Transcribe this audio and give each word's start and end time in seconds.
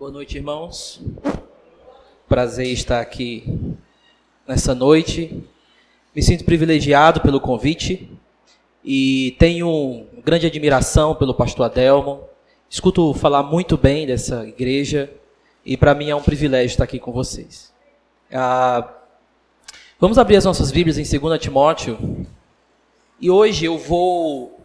Boa 0.00 0.10
noite, 0.10 0.38
irmãos. 0.38 0.98
Prazer 2.26 2.68
estar 2.68 3.02
aqui 3.02 3.44
nessa 4.48 4.74
noite. 4.74 5.44
Me 6.16 6.22
sinto 6.22 6.42
privilegiado 6.42 7.20
pelo 7.20 7.38
convite 7.38 8.10
e 8.82 9.36
tenho 9.38 10.06
grande 10.24 10.46
admiração 10.46 11.14
pelo 11.14 11.34
pastor 11.34 11.66
Adelmo. 11.66 12.24
Escuto 12.66 13.12
falar 13.12 13.42
muito 13.42 13.76
bem 13.76 14.06
dessa 14.06 14.48
igreja 14.48 15.12
e 15.66 15.76
para 15.76 15.94
mim 15.94 16.08
é 16.08 16.16
um 16.16 16.22
privilégio 16.22 16.68
estar 16.68 16.84
aqui 16.84 16.98
com 16.98 17.12
vocês. 17.12 17.70
Ah, 18.32 18.90
vamos 19.98 20.16
abrir 20.16 20.36
as 20.36 20.46
nossas 20.46 20.72
Bíblias 20.72 20.96
em 20.96 21.18
2 21.18 21.38
Timóteo 21.38 22.26
e 23.20 23.30
hoje 23.30 23.66
eu 23.66 23.76
vou. 23.76 24.64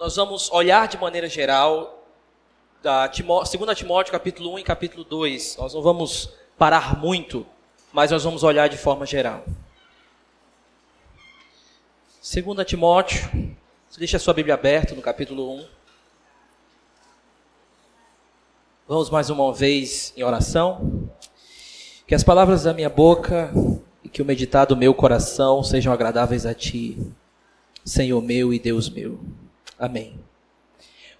Nós 0.00 0.16
vamos 0.16 0.50
olhar 0.50 0.88
de 0.88 0.96
maneira 0.96 1.28
geral 1.28 1.95
da 2.82 3.08
Timó 3.08 3.42
2 3.42 3.76
Timóteo 3.76 4.12
capítulo 4.12 4.54
1 4.54 4.58
e 4.60 4.62
capítulo 4.62 5.04
2. 5.04 5.56
Nós 5.58 5.74
não 5.74 5.82
vamos 5.82 6.30
parar 6.56 6.98
muito, 6.98 7.46
mas 7.92 8.10
nós 8.10 8.24
vamos 8.24 8.42
olhar 8.42 8.68
de 8.68 8.76
forma 8.76 9.04
geral. 9.04 9.44
2 12.22 12.66
Timóteo, 12.66 13.56
deixa 13.96 14.16
a 14.16 14.20
sua 14.20 14.34
Bíblia 14.34 14.54
aberta 14.54 14.94
no 14.94 15.02
capítulo 15.02 15.54
1. 15.58 15.66
Vamos 18.88 19.10
mais 19.10 19.30
uma 19.30 19.52
vez 19.52 20.12
em 20.16 20.22
oração. 20.22 21.10
Que 22.06 22.14
as 22.14 22.22
palavras 22.22 22.62
da 22.62 22.72
minha 22.72 22.88
boca 22.88 23.52
e 24.04 24.08
que 24.08 24.22
o 24.22 24.24
meditar 24.24 24.64
do 24.64 24.76
meu 24.76 24.94
coração 24.94 25.62
sejam 25.62 25.92
agradáveis 25.92 26.46
a 26.46 26.54
Ti, 26.54 26.96
Senhor 27.84 28.22
meu 28.22 28.54
e 28.54 28.60
Deus 28.60 28.88
meu. 28.88 29.18
Amém. 29.76 30.16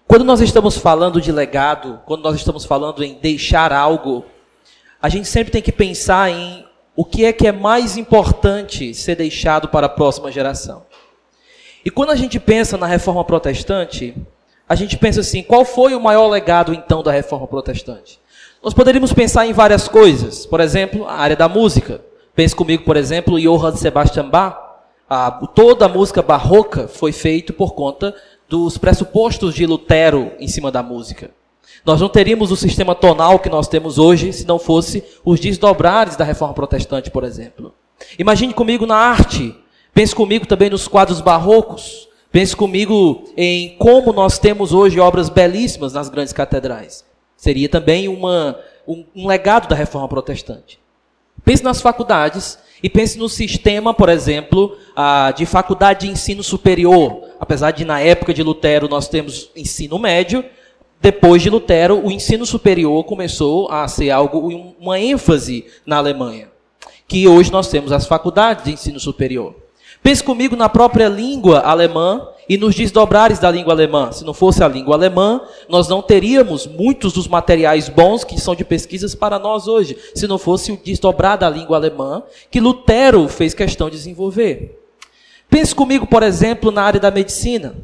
Quando 0.07 0.23
nós 0.23 0.39
estamos 0.39 0.77
falando 0.77 1.19
de 1.19 1.33
legado, 1.33 1.99
quando 2.05 2.23
nós 2.23 2.37
estamos 2.37 2.63
falando 2.63 3.03
em 3.03 3.15
deixar 3.15 3.73
algo, 3.73 4.23
a 5.01 5.09
gente 5.09 5.27
sempre 5.27 5.51
tem 5.51 5.61
que 5.61 5.71
pensar 5.71 6.31
em 6.31 6.65
o 6.95 7.03
que 7.03 7.25
é 7.25 7.33
que 7.33 7.45
é 7.45 7.51
mais 7.51 7.97
importante 7.97 8.93
ser 8.93 9.15
deixado 9.15 9.67
para 9.67 9.87
a 9.87 9.89
próxima 9.89 10.31
geração. 10.31 10.85
E 11.83 11.91
quando 11.91 12.11
a 12.11 12.15
gente 12.15 12.39
pensa 12.39 12.77
na 12.77 12.87
reforma 12.87 13.23
protestante, 13.25 14.15
a 14.67 14.75
gente 14.75 14.97
pensa 14.97 15.19
assim: 15.19 15.43
qual 15.43 15.65
foi 15.65 15.93
o 15.93 15.99
maior 15.99 16.27
legado 16.27 16.73
então 16.73 17.03
da 17.03 17.11
reforma 17.11 17.45
protestante? 17.45 18.17
Nós 18.63 18.73
poderíamos 18.73 19.11
pensar 19.11 19.45
em 19.45 19.51
várias 19.51 19.89
coisas, 19.89 20.45
por 20.45 20.61
exemplo, 20.61 21.05
a 21.05 21.15
área 21.15 21.35
da 21.35 21.49
música. 21.49 22.01
Pense 22.33 22.55
comigo, 22.55 22.85
por 22.85 22.95
exemplo, 22.95 23.37
Johann 23.37 23.75
Sebastian 23.75 24.29
Bach. 24.29 24.65
A, 25.09 25.31
toda 25.31 25.85
a 25.85 25.89
música 25.89 26.21
barroca 26.21 26.87
foi 26.87 27.13
feita 27.13 27.53
por 27.53 27.73
conta 27.73 28.13
dos 28.49 28.77
pressupostos 28.77 29.53
de 29.53 29.65
Lutero 29.65 30.31
em 30.39 30.47
cima 30.47 30.71
da 30.71 30.81
música. 30.81 31.31
Nós 31.85 32.01
não 32.01 32.09
teríamos 32.09 32.51
o 32.51 32.55
sistema 32.55 32.93
tonal 32.95 33.39
que 33.39 33.49
nós 33.49 33.67
temos 33.67 33.97
hoje 33.97 34.33
se 34.33 34.45
não 34.45 34.59
fosse 34.59 35.03
os 35.23 35.39
desdobrares 35.39 36.15
da 36.15 36.23
reforma 36.23 36.53
protestante, 36.53 37.09
por 37.11 37.23
exemplo. 37.23 37.73
Imagine 38.17 38.53
comigo 38.53 38.85
na 38.85 38.95
arte. 38.95 39.55
Pense 39.93 40.13
comigo 40.13 40.45
também 40.45 40.69
nos 40.69 40.87
quadros 40.87 41.21
barrocos. 41.21 42.07
Pense 42.31 42.55
comigo 42.55 43.23
em 43.35 43.77
como 43.77 44.11
nós 44.13 44.37
temos 44.37 44.73
hoje 44.73 44.99
obras 44.99 45.29
belíssimas 45.29 45.93
nas 45.93 46.09
grandes 46.09 46.33
catedrais. 46.33 47.05
Seria 47.35 47.69
também 47.69 48.07
uma, 48.07 48.59
um, 48.87 49.05
um 49.15 49.27
legado 49.27 49.67
da 49.67 49.75
reforma 49.75 50.07
protestante. 50.07 50.79
Pense 51.43 51.63
nas 51.63 51.81
faculdades 51.81 52.59
e 52.83 52.89
pense 52.89 53.17
no 53.17 53.29
sistema, 53.29 53.93
por 53.93 54.09
exemplo, 54.09 54.77
de 55.35 55.45
faculdade 55.45 56.05
de 56.05 56.11
ensino 56.11 56.43
superior. 56.43 57.21
Apesar 57.39 57.71
de, 57.71 57.85
na 57.85 57.99
época 57.99 58.33
de 58.33 58.43
Lutero, 58.43 58.87
nós 58.87 59.07
temos 59.07 59.49
ensino 59.55 59.99
médio, 59.99 60.43
depois 60.99 61.41
de 61.41 61.49
Lutero, 61.49 62.03
o 62.03 62.11
ensino 62.11 62.45
superior 62.45 63.03
começou 63.03 63.69
a 63.71 63.87
ser 63.87 64.09
algo, 64.09 64.73
uma 64.79 64.99
ênfase 64.99 65.65
na 65.85 65.97
Alemanha. 65.97 66.49
Que 67.07 67.27
hoje 67.27 67.51
nós 67.51 67.69
temos 67.69 67.91
as 67.91 68.07
faculdades 68.07 68.65
de 68.65 68.73
ensino 68.73 68.99
superior. 68.99 69.55
Pense 70.01 70.23
comigo 70.23 70.55
na 70.55 70.67
própria 70.69 71.07
língua 71.07 71.59
alemã 71.59 72.27
e 72.49 72.57
nos 72.57 72.75
desdobrares 72.75 73.39
da 73.39 73.51
língua 73.51 73.73
alemã. 73.73 74.11
Se 74.11 74.23
não 74.23 74.33
fosse 74.33 74.63
a 74.63 74.67
língua 74.67 74.95
alemã, 74.95 75.41
nós 75.69 75.87
não 75.87 76.01
teríamos 76.01 76.65
muitos 76.65 77.13
dos 77.13 77.27
materiais 77.27 77.89
bons 77.89 78.23
que 78.23 78.39
são 78.39 78.55
de 78.55 78.63
pesquisas 78.63 79.13
para 79.13 79.37
nós 79.37 79.67
hoje. 79.67 79.97
Se 80.15 80.27
não 80.27 80.37
fosse 80.37 80.71
o 80.71 80.77
desdobrar 80.77 81.37
da 81.37 81.49
língua 81.49 81.77
alemã, 81.77 82.23
que 82.49 82.59
Lutero 82.59 83.27
fez 83.27 83.53
questão 83.53 83.89
de 83.89 83.97
desenvolver. 83.97 84.86
Pense 85.49 85.73
comigo, 85.73 86.05
por 86.05 86.23
exemplo, 86.23 86.71
na 86.71 86.83
área 86.83 86.99
da 86.99 87.11
medicina. 87.11 87.75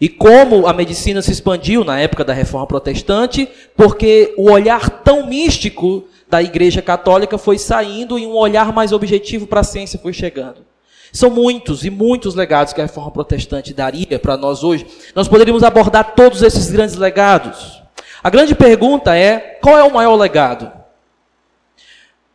E 0.00 0.08
como 0.08 0.66
a 0.66 0.72
medicina 0.72 1.22
se 1.22 1.30
expandiu 1.30 1.84
na 1.84 1.98
época 1.98 2.24
da 2.24 2.32
Reforma 2.32 2.66
Protestante, 2.66 3.48
porque 3.76 4.34
o 4.36 4.50
olhar 4.50 4.90
tão 4.90 5.26
místico 5.26 6.04
da 6.28 6.42
Igreja 6.42 6.82
Católica 6.82 7.38
foi 7.38 7.58
saindo 7.58 8.18
e 8.18 8.26
um 8.26 8.34
olhar 8.34 8.72
mais 8.72 8.92
objetivo 8.92 9.46
para 9.46 9.60
a 9.60 9.64
ciência 9.64 9.98
foi 9.98 10.12
chegando. 10.12 10.64
São 11.12 11.30
muitos 11.30 11.84
e 11.84 11.90
muitos 11.90 12.34
legados 12.34 12.72
que 12.72 12.80
a 12.80 12.84
reforma 12.84 13.12
protestante 13.12 13.72
daria 13.72 14.18
para 14.18 14.36
nós 14.36 14.64
hoje. 14.64 14.84
Nós 15.14 15.28
poderíamos 15.28 15.62
abordar 15.62 16.14
todos 16.16 16.42
esses 16.42 16.70
grandes 16.70 16.96
legados. 16.96 17.80
A 18.22 18.28
grande 18.28 18.52
pergunta 18.54 19.16
é: 19.16 19.58
qual 19.62 19.78
é 19.78 19.84
o 19.84 19.94
maior 19.94 20.16
legado? 20.16 20.72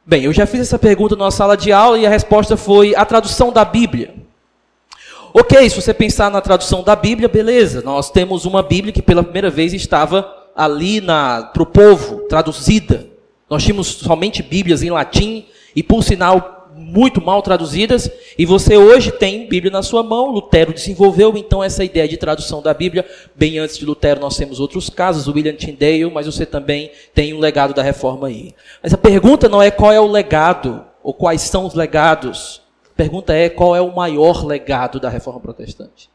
Bem, 0.06 0.24
eu 0.24 0.31
já 0.31 0.46
fiz 0.46 0.62
essa 0.62 0.80
pergunta 0.80 1.16
na 1.16 1.30
sala 1.30 1.58
de 1.58 1.74
aula 1.74 2.00
e 2.00 2.06
a 2.06 2.09
resposta 2.09 2.56
foi 2.56 2.96
a 2.96 3.03
tradução 3.03 3.52
da 3.52 3.66
Bíblia. 3.66 4.16
Ok, 5.31 5.69
se 5.69 5.79
você 5.79 5.94
pensar 5.94 6.31
na 6.31 6.41
tradução 6.41 6.84
da 6.84 6.95
Bíblia, 6.95 7.28
beleza. 7.28 7.81
Nós 7.84 8.09
temos 8.09 8.45
uma 8.45 8.63
Bíblia 8.63 8.91
que 8.91 9.01
pela 9.01 9.23
primeira 9.23 9.50
vez 9.50 9.73
estava 9.73 10.28
ali 10.56 11.00
para 11.01 11.62
o 11.62 11.66
povo, 11.66 12.22
traduzida. 12.28 13.07
Nós 13.47 13.63
tínhamos 13.63 13.88
somente 13.88 14.41
Bíblias 14.41 14.81
em 14.81 14.90
latim 14.90 15.45
e, 15.75 15.84
por 15.84 16.03
sinal, 16.03 16.67
muito 16.75 17.22
mal 17.22 17.41
traduzidas, 17.41 18.09
e 18.38 18.45
você 18.45 18.78
hoje 18.78 19.12
tem 19.12 19.47
Bíblia 19.47 19.72
na 19.72 19.84
sua 19.84 20.01
mão. 20.01 20.31
Lutero 20.31 20.73
desenvolveu 20.73 21.35
então 21.38 21.63
essa 21.63 21.84
ideia 21.84 22.07
de 22.07 22.17
tradução 22.17 22.61
da 22.61 22.73
Bíblia. 22.73 23.06
Bem 23.35 23.59
antes 23.59 23.78
de 23.78 23.85
Lutero, 23.85 24.19
nós 24.19 24.38
temos 24.38 24.59
outros 24.59 24.90
casos, 24.90 25.28
William 25.28 25.53
Tyndale, 25.53 26.09
mas 26.11 26.25
você 26.25 26.46
também 26.46 26.91
tem 27.13 27.34
um 27.34 27.40
legado 27.40 27.73
da 27.73 27.84
reforma 27.84 28.28
aí. 28.28 28.56
Mas 28.81 28.94
a 28.94 28.97
pergunta 28.97 29.47
não 29.47 29.61
é 29.61 29.69
qual 29.69 29.91
é 29.91 30.00
o 30.00 30.07
legado, 30.07 30.84
ou 31.03 31.13
quais 31.13 31.41
são 31.41 31.66
os 31.66 31.75
legados. 31.75 32.61
Pergunta 33.00 33.34
é 33.34 33.48
qual 33.48 33.74
é 33.78 33.80
o 33.80 33.96
maior 33.96 34.46
legado 34.46 35.00
da 35.00 35.08
reforma 35.08 35.40
protestante. 35.40 36.10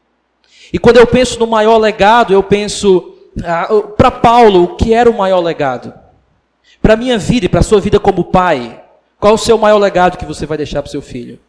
E 0.71 0.77
quando 0.77 0.97
eu 0.97 1.07
penso 1.07 1.39
no 1.39 1.47
maior 1.47 1.79
legado, 1.79 2.31
eu 2.31 2.43
penso, 2.43 3.15
ah, 3.43 3.67
para 3.97 4.11
Paulo, 4.11 4.61
o 4.61 4.75
que 4.75 4.93
era 4.93 5.09
o 5.09 5.17
maior 5.17 5.39
legado? 5.39 5.91
Para 6.83 6.93
a 6.93 6.95
minha 6.95 7.17
vida 7.17 7.47
e 7.47 7.49
para 7.49 7.61
a 7.61 7.63
sua 7.63 7.81
vida 7.81 7.99
como 7.99 8.25
pai, 8.25 8.83
qual 9.19 9.33
o 9.33 9.37
seu 9.37 9.57
maior 9.57 9.79
legado 9.79 10.15
que 10.15 10.27
você 10.27 10.45
vai 10.45 10.59
deixar 10.59 10.83
para 10.83 10.89
o 10.89 10.91
seu 10.91 11.01
filho? 11.01 11.39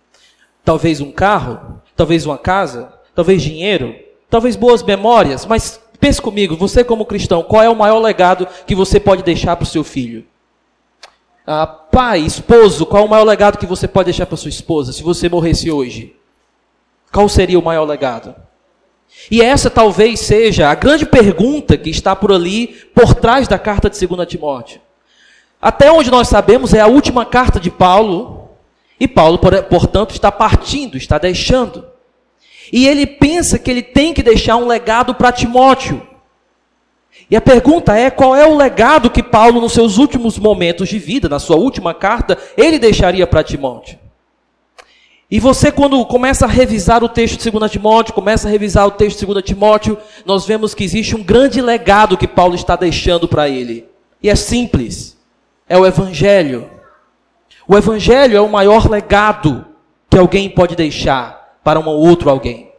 Talvez 0.64 1.02
um 1.02 1.12
carro? 1.12 1.82
Talvez 1.94 2.24
uma 2.24 2.38
casa? 2.38 2.90
Talvez 3.14 3.42
dinheiro? 3.42 3.94
Talvez 4.30 4.56
boas 4.56 4.82
memórias? 4.82 5.44
Mas 5.44 5.78
pense 6.00 6.18
comigo, 6.18 6.56
você 6.56 6.82
como 6.82 7.04
cristão, 7.04 7.42
qual 7.42 7.62
é 7.62 7.68
o 7.68 7.76
maior 7.76 7.98
legado 7.98 8.48
que 8.66 8.74
você 8.74 8.98
pode 8.98 9.22
deixar 9.22 9.54
para 9.54 9.64
o 9.64 9.68
seu 9.68 9.84
filho? 9.84 10.24
Ah, 11.46 11.66
pai, 11.66 12.20
esposo, 12.20 12.84
qual 12.84 13.04
o 13.04 13.08
maior 13.08 13.22
legado 13.22 13.56
que 13.56 13.66
você 13.66 13.86
pode 13.86 14.06
deixar 14.06 14.26
para 14.26 14.36
sua 14.36 14.48
esposa 14.48 14.92
se 14.92 15.02
você 15.02 15.28
morresse 15.28 15.70
hoje? 15.70 16.16
Qual 17.12 17.28
seria 17.28 17.58
o 17.58 17.64
maior 17.64 17.84
legado? 17.84 18.34
E 19.30 19.40
essa 19.40 19.70
talvez 19.70 20.20
seja 20.20 20.68
a 20.68 20.74
grande 20.74 21.06
pergunta 21.06 21.76
que 21.76 21.88
está 21.88 22.16
por 22.16 22.32
ali, 22.32 22.68
por 22.94 23.14
trás 23.14 23.46
da 23.46 23.58
carta 23.58 23.88
de 23.88 24.06
2 24.06 24.28
Timóteo. 24.28 24.80
Até 25.62 25.90
onde 25.90 26.10
nós 26.10 26.28
sabemos, 26.28 26.74
é 26.74 26.80
a 26.80 26.86
última 26.86 27.24
carta 27.24 27.60
de 27.60 27.70
Paulo, 27.70 28.50
e 28.98 29.06
Paulo, 29.06 29.38
portanto, 29.38 30.12
está 30.12 30.32
partindo, 30.32 30.96
está 30.96 31.18
deixando. 31.18 31.86
E 32.72 32.86
ele 32.88 33.06
pensa 33.06 33.58
que 33.58 33.70
ele 33.70 33.82
tem 33.82 34.12
que 34.12 34.22
deixar 34.22 34.56
um 34.56 34.66
legado 34.66 35.14
para 35.14 35.32
Timóteo. 35.32 36.05
E 37.30 37.36
a 37.36 37.40
pergunta 37.40 37.96
é: 37.96 38.10
qual 38.10 38.36
é 38.36 38.46
o 38.46 38.56
legado 38.56 39.10
que 39.10 39.22
Paulo, 39.22 39.60
nos 39.60 39.72
seus 39.72 39.98
últimos 39.98 40.38
momentos 40.38 40.88
de 40.88 40.98
vida, 40.98 41.28
na 41.28 41.38
sua 41.38 41.56
última 41.56 41.92
carta, 41.92 42.38
ele 42.56 42.78
deixaria 42.78 43.26
para 43.26 43.42
Timóteo? 43.42 43.98
E 45.28 45.40
você, 45.40 45.72
quando 45.72 46.04
começa 46.06 46.44
a 46.44 46.48
revisar 46.48 47.02
o 47.02 47.08
texto 47.08 47.42
de 47.42 47.50
2 47.50 47.70
Timóteo, 47.70 48.14
começa 48.14 48.46
a 48.46 48.50
revisar 48.50 48.86
o 48.86 48.92
texto 48.92 49.20
de 49.20 49.26
2 49.26 49.44
Timóteo, 49.44 49.98
nós 50.24 50.46
vemos 50.46 50.72
que 50.72 50.84
existe 50.84 51.16
um 51.16 51.22
grande 51.22 51.60
legado 51.60 52.16
que 52.16 52.28
Paulo 52.28 52.54
está 52.54 52.76
deixando 52.76 53.26
para 53.26 53.48
ele. 53.48 53.88
E 54.22 54.30
é 54.30 54.36
simples 54.36 55.16
é 55.68 55.76
o 55.76 55.84
Evangelho. 55.84 56.70
O 57.66 57.76
Evangelho 57.76 58.36
é 58.36 58.40
o 58.40 58.48
maior 58.48 58.88
legado 58.88 59.66
que 60.08 60.16
alguém 60.16 60.48
pode 60.48 60.76
deixar 60.76 61.58
para 61.64 61.80
um 61.80 61.88
outro 61.88 62.30
alguém. 62.30 62.70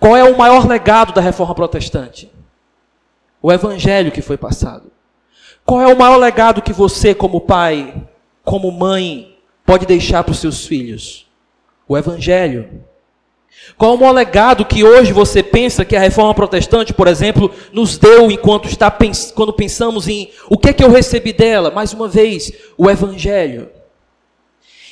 Qual 0.00 0.16
é 0.16 0.24
o 0.24 0.36
maior 0.36 0.66
legado 0.66 1.12
da 1.12 1.20
reforma 1.20 1.54
protestante? 1.54 2.30
O 3.46 3.52
Evangelho 3.52 4.10
que 4.10 4.20
foi 4.20 4.36
passado. 4.36 4.90
Qual 5.64 5.80
é 5.80 5.86
o 5.86 5.96
maior 5.96 6.16
legado 6.16 6.60
que 6.60 6.72
você, 6.72 7.14
como 7.14 7.40
pai, 7.40 7.94
como 8.42 8.72
mãe, 8.72 9.38
pode 9.64 9.86
deixar 9.86 10.24
para 10.24 10.32
os 10.32 10.40
seus 10.40 10.66
filhos? 10.66 11.28
O 11.86 11.96
Evangelho. 11.96 12.82
Qual 13.78 13.94
o 13.94 13.98
maior 14.00 14.10
legado 14.10 14.64
que 14.64 14.82
hoje 14.82 15.12
você 15.12 15.44
pensa 15.44 15.84
que 15.84 15.94
a 15.94 16.00
reforma 16.00 16.34
protestante, 16.34 16.92
por 16.92 17.06
exemplo, 17.06 17.48
nos 17.72 17.96
deu 17.96 18.32
enquanto 18.32 18.66
está 18.66 18.90
quando 19.32 19.52
pensamos 19.52 20.08
em 20.08 20.28
o 20.50 20.58
que 20.58 20.70
é 20.70 20.72
que 20.72 20.82
eu 20.82 20.90
recebi 20.90 21.32
dela? 21.32 21.70
Mais 21.70 21.92
uma 21.92 22.08
vez, 22.08 22.50
o 22.76 22.90
evangelho. 22.90 23.70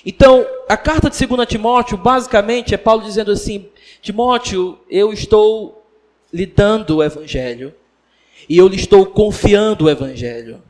Então, 0.06 0.47
a 0.69 0.77
carta 0.77 1.11
de 1.11 1.27
2 1.27 1.49
Timóteo, 1.49 1.99
basicamente, 1.99 2.73
é 2.73 2.79
Paulo 2.79 3.03
dizendo 3.03 3.33
assim: 3.33 3.69
Timóteo, 4.01 4.79
eu 4.89 5.12
estou 5.12 5.85
lhe 6.33 6.47
dando 6.47 6.99
o 6.99 7.03
evangelho 7.03 7.75
e 8.49 8.58
eu 8.58 8.69
lhe 8.69 8.76
estou 8.76 9.06
confiando 9.06 9.85
o 9.85 9.91
evangelho. 9.91 10.62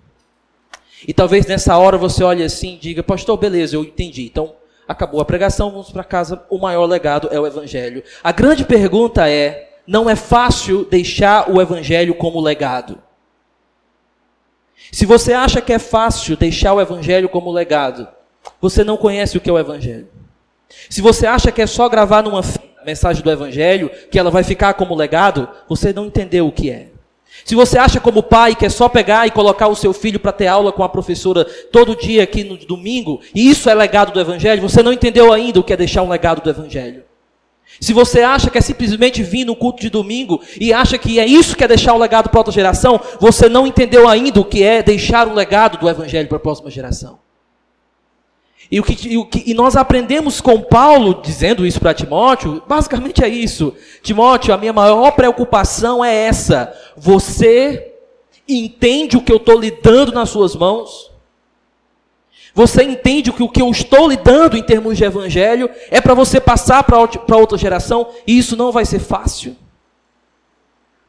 E 1.07 1.13
talvez 1.13 1.47
nessa 1.47 1.77
hora 1.77 1.99
você 1.99 2.23
olhe 2.25 2.43
assim 2.43 2.75
e 2.75 2.79
diga: 2.79 3.03
Pastor, 3.03 3.37
beleza, 3.37 3.77
eu 3.77 3.85
entendi. 3.85 4.25
Então, 4.25 4.55
acabou 4.89 5.21
a 5.21 5.25
pregação, 5.25 5.71
vamos 5.71 5.91
para 5.91 6.05
casa. 6.05 6.43
O 6.49 6.59
maior 6.59 6.87
legado 6.87 7.29
é 7.31 7.39
o 7.39 7.47
evangelho. 7.47 8.03
A 8.23 8.33
grande 8.33 8.65
pergunta 8.65 9.29
é: 9.29 9.79
não 9.87 10.09
é 10.09 10.17
fácil 10.17 10.85
deixar 10.85 11.51
o 11.51 11.61
evangelho 11.61 12.15
como 12.15 12.41
legado. 12.41 12.99
Se 14.91 15.07
você 15.07 15.33
acha 15.33 15.61
que 15.61 15.73
é 15.73 15.79
fácil 15.79 16.37
deixar 16.37 16.75
o 16.75 16.81
evangelho 16.81 17.29
como 17.29 17.51
legado, 17.51 18.09
você 18.61 18.85
não 18.85 18.97
conhece 18.97 19.37
o 19.37 19.41
que 19.41 19.51
é 19.51 19.53
o 19.53 19.59
Evangelho. 19.59 20.09
Se 20.89 21.01
você 21.01 21.27
acha 21.27 21.53
que 21.53 21.63
é 21.63 21.67
só 21.67 21.89
gravar 21.89 22.23
numa 22.23 22.43
mensagem 22.85 23.23
do 23.23 23.31
Evangelho, 23.31 23.91
que 24.11 24.19
ela 24.19 24.31
vai 24.31 24.43
ficar 24.43 24.75
como 24.75 24.95
legado, 24.95 25.49
você 25.69 25.93
não 25.93 26.07
entendeu 26.07 26.47
o 26.47 26.53
que 26.53 26.71
é. 26.71 26.89
Se 27.45 27.55
você 27.55 27.79
acha 27.79 28.01
como 28.01 28.23
pai 28.23 28.55
que 28.55 28.65
é 28.65 28.71
só 28.71 28.89
pegar 28.89 29.27
e 29.27 29.31
colocar 29.31 29.69
o 29.69 29.77
seu 29.77 29.93
filho 29.93 30.19
para 30.19 30.33
ter 30.33 30.47
aula 30.47 30.73
com 30.73 30.83
a 30.83 30.89
professora 30.89 31.45
todo 31.71 31.95
dia 31.95 32.23
aqui 32.23 32.43
no 32.43 32.57
domingo, 32.57 33.21
e 33.35 33.51
isso 33.51 33.69
é 33.69 33.75
legado 33.75 34.13
do 34.13 34.21
Evangelho, 34.21 34.63
você 34.63 34.83
não 34.83 34.93
entendeu 34.93 35.33
ainda 35.33 35.61
o 35.61 35.63
que 35.63 35.73
é 35.73 35.77
deixar 35.77 36.03
um 36.03 36.09
legado 36.09 36.41
do 36.41 36.49
Evangelho. 36.49 37.05
Se 37.81 37.93
você 37.93 38.23
acha 38.23 38.51
que 38.51 38.57
é 38.57 38.61
simplesmente 38.61 39.23
vir 39.23 39.45
no 39.45 39.57
culto 39.57 39.83
de 39.83 39.91
domingo 39.91 40.41
e 40.61 40.73
acha 40.73 40.97
que 40.97 41.19
é 41.19 41.27
isso 41.27 41.57
que 41.57 41.65
é 41.65 41.69
deixar 41.69 41.93
o 41.93 41.99
legado 41.99 42.31
para 42.31 42.41
outra 42.41 42.53
geração, 42.53 43.01
você 43.21 43.49
não 43.49 43.67
entendeu 43.67 44.09
ainda 44.09 44.41
o 44.41 44.45
que 44.45 44.63
é 44.63 44.83
deixar 44.83 45.29
o 45.29 45.35
legado 45.35 45.79
do 45.79 45.89
Evangelho 45.89 46.29
para 46.29 46.37
a 46.37 46.41
próxima 46.41 46.71
geração. 46.71 47.19
E, 48.71 48.81
o 48.81 48.83
que, 48.83 49.09
e, 49.09 49.17
o 49.19 49.27
que, 49.27 49.43
e 49.47 49.55
nós 49.55 49.77
aprendemos 49.77 50.41
com 50.41 50.61
Paulo, 50.61 51.21
dizendo 51.23 51.67
isso 51.67 51.81
para 51.81 51.93
Timóteo, 51.93 52.63
basicamente 52.67 53.23
é 53.23 53.29
isso. 53.29 53.75
Timóteo, 54.03 54.55
a 54.55 54.57
minha 54.57 54.73
maior 54.73 55.11
preocupação 55.13 56.05
é 56.05 56.15
essa. 56.15 56.75
Você 56.97 57.95
entende 58.49 59.17
o 59.17 59.23
que 59.23 59.33
eu 59.33 59.39
estou 59.39 59.59
lhe 59.59 59.71
dando 59.71 60.13
nas 60.13 60.31
suas 60.31 60.55
mãos? 60.55 61.11
Você 62.55 62.85
entende 62.85 63.33
que 63.33 63.43
o 63.43 63.49
que 63.49 63.61
eu 63.61 63.69
estou 63.71 64.09
lhe 64.09 64.17
dando 64.17 64.57
em 64.57 64.63
termos 64.63 64.97
de 64.97 65.05
evangelho 65.05 65.69
é 65.91 66.01
para 66.01 66.15
você 66.15 66.41
passar 66.41 66.85
para 66.85 67.37
outra 67.37 67.59
geração 67.59 68.11
e 68.27 68.39
isso 68.39 68.57
não 68.57 68.71
vai 68.71 68.85
ser 68.85 69.01
fácil. 69.01 69.57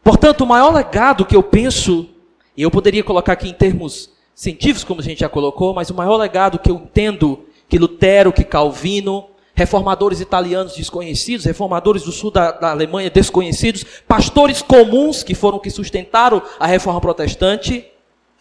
Portanto, 0.04 0.42
o 0.42 0.48
maior 0.48 0.74
legado 0.74 1.26
que 1.26 1.36
eu 1.36 1.44
penso, 1.44 2.10
e 2.58 2.64
eu 2.64 2.72
poderia 2.72 3.04
colocar 3.04 3.34
aqui 3.34 3.50
em 3.50 3.54
termos 3.54 4.12
científicos, 4.34 4.84
como 4.84 5.02
a 5.02 5.04
gente 5.04 5.20
já 5.20 5.30
colocou, 5.30 5.74
mas 5.74 5.90
o 5.90 5.96
maior 5.96 6.18
legado 6.18 6.60
que 6.60 6.70
eu 6.70 6.76
entendo 6.76 7.46
que 7.70 7.78
Lutero, 7.78 8.34
que 8.34 8.44
Calvino, 8.44 9.30
reformadores 9.56 10.20
italianos 10.20 10.76
desconhecidos, 10.76 11.46
reformadores 11.46 12.04
do 12.04 12.12
sul 12.12 12.30
da, 12.30 12.52
da, 12.52 12.72
Alemanha 12.72 13.10
desconhecidos, 13.10 13.84
pastores 14.08 14.62
comuns 14.62 15.24
que 15.24 15.34
foram 15.34 15.58
que 15.58 15.70
sustentaram 15.70 16.42
a 16.60 16.68
reforma 16.68 17.02
protestante. 17.02 17.86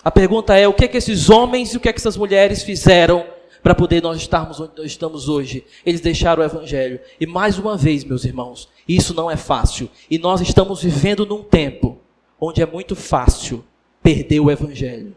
A 0.04 0.10
pergunta 0.10 0.56
é: 0.56 0.68
o 0.68 0.74
que 0.74 0.84
é 0.84 0.88
que 0.88 0.98
esses 0.98 1.30
homens 1.30 1.72
e 1.72 1.76
o 1.76 1.80
que 1.80 1.88
é 1.88 1.92
que 1.92 2.00
essas 2.00 2.16
mulheres 2.16 2.62
fizeram 2.62 3.24
para 3.62 3.74
poder 3.74 4.02
nós 4.02 4.18
estarmos 4.18 4.60
onde 4.60 4.72
nós 4.76 4.86
estamos 4.86 5.28
hoje? 5.28 5.64
Eles 5.86 6.00
deixaram 6.00 6.42
o 6.42 6.46
evangelho. 6.46 7.00
E 7.18 7.26
mais 7.26 7.58
uma 7.58 7.76
vez, 7.76 8.04
meus 8.04 8.24
irmãos, 8.24 8.68
isso 8.86 9.14
não 9.14 9.30
é 9.30 9.36
fácil. 9.36 9.88
E 10.10 10.18
nós 10.18 10.40
estamos 10.40 10.82
vivendo 10.82 11.24
num 11.24 11.42
tempo 11.42 11.98
onde 12.38 12.60
é 12.60 12.66
muito 12.66 12.94
fácil 12.94 13.64
perder 14.02 14.40
o 14.40 14.50
evangelho 14.50 15.14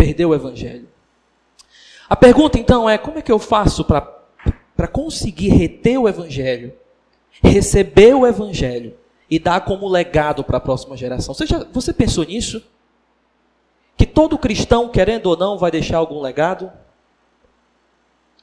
perdeu 0.00 0.30
o 0.30 0.34
evangelho. 0.34 0.88
A 2.08 2.16
pergunta 2.16 2.58
então 2.58 2.88
é: 2.88 2.96
como 2.96 3.18
é 3.18 3.22
que 3.22 3.30
eu 3.30 3.38
faço 3.38 3.84
para 3.84 4.00
conseguir 4.88 5.48
reter 5.50 5.98
o 5.98 6.08
evangelho, 6.08 6.72
receber 7.42 8.14
o 8.14 8.26
evangelho 8.26 8.94
e 9.30 9.38
dar 9.38 9.60
como 9.64 9.88
legado 9.88 10.42
para 10.44 10.58
a 10.58 10.60
próxima 10.60 10.96
geração? 10.96 11.34
Você, 11.34 11.46
já, 11.46 11.64
você 11.72 11.92
pensou 11.92 12.24
nisso? 12.24 12.62
Que 13.96 14.06
todo 14.06 14.38
cristão, 14.38 14.88
querendo 14.88 15.26
ou 15.26 15.36
não, 15.36 15.58
vai 15.58 15.70
deixar 15.70 15.98
algum 15.98 16.20
legado? 16.20 16.70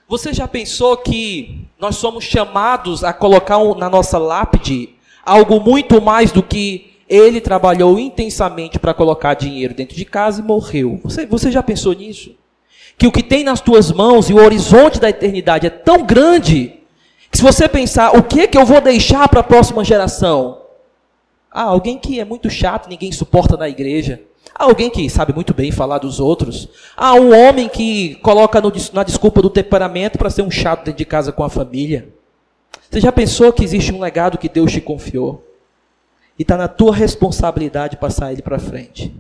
Você 0.08 0.34
já 0.34 0.48
pensou 0.48 0.96
que 0.96 1.68
nós 1.78 1.98
somos 1.98 2.24
chamados 2.24 3.04
a 3.04 3.12
colocar 3.12 3.60
na 3.76 3.90
nossa 3.90 4.18
lápide 4.18 4.96
algo 5.26 5.60
muito 5.60 6.02
mais 6.02 6.32
do 6.32 6.42
que 6.42 6.94
ele 7.10 7.42
trabalhou 7.42 8.00
intensamente 8.00 8.80
para 8.80 8.94
colocar 8.94 9.34
dinheiro 9.34 9.74
dentro 9.74 9.96
de 9.96 10.06
casa 10.06 10.42
e 10.42 10.44
morreu. 10.44 11.00
Você, 11.04 11.26
você 11.26 11.52
já 11.52 11.62
pensou 11.62 11.94
nisso? 11.94 12.36
Que 12.98 13.06
o 13.06 13.12
que 13.12 13.22
tem 13.22 13.44
nas 13.44 13.62
tuas 13.62 13.92
mãos 13.92 14.30
e 14.30 14.34
o 14.34 14.44
horizonte 14.44 15.00
da 15.00 15.10
eternidade 15.10 15.68
é 15.68 15.70
tão 15.70 16.04
grande 16.04 16.78
que 17.30 17.38
se 17.38 17.44
você 17.44 17.68
pensar 17.68 18.18
o 18.18 18.24
que 18.24 18.42
é 18.42 18.48
que 18.48 18.58
eu 18.58 18.66
vou 18.66 18.82
deixar 18.82 19.28
para 19.28 19.42
a 19.42 19.44
próxima 19.44 19.84
geração? 19.84 20.62
Ah, 21.52 21.64
alguém 21.64 21.98
que 21.98 22.20
é 22.20 22.26
muito 22.26 22.50
chato, 22.50 22.90
ninguém 22.90 23.12
suporta 23.12 23.58
na 23.58 23.70
igreja. 23.70 24.22
Ah, 24.56 24.64
alguém 24.66 24.90
que 24.90 25.10
sabe 25.10 25.34
muito 25.34 25.54
bem 25.54 25.72
falar 25.72 26.00
dos 26.00 26.20
outros. 26.20 26.70
Ah, 26.96 27.14
um 27.14 27.36
homem 27.36 27.70
que 27.70 28.16
coloca 28.16 28.60
no, 28.62 28.72
na 28.94 29.04
desculpa 29.04 29.42
do 29.42 29.50
temperamento 29.50 30.18
para 30.18 30.30
ser 30.30 30.42
um 30.42 30.52
chato 30.52 30.86
dentro 30.86 30.98
de 30.98 31.06
casa 31.06 31.32
com 31.32 31.44
a 31.44 31.50
família. 31.50 32.10
Você 32.90 33.02
já 33.02 33.12
pensou 33.12 33.52
que 33.52 33.64
existe 33.64 33.94
um 33.94 34.00
legado 34.00 34.38
que 34.38 34.50
Deus 34.50 34.72
te 34.72 34.82
confiou? 34.82 35.44
E 36.40 36.44
está 36.44 36.56
na 36.56 36.68
tua 36.68 36.96
responsabilidade 36.96 37.98
passar 37.98 38.32
ele 38.32 38.42
para 38.42 38.60
frente. 38.60 39.14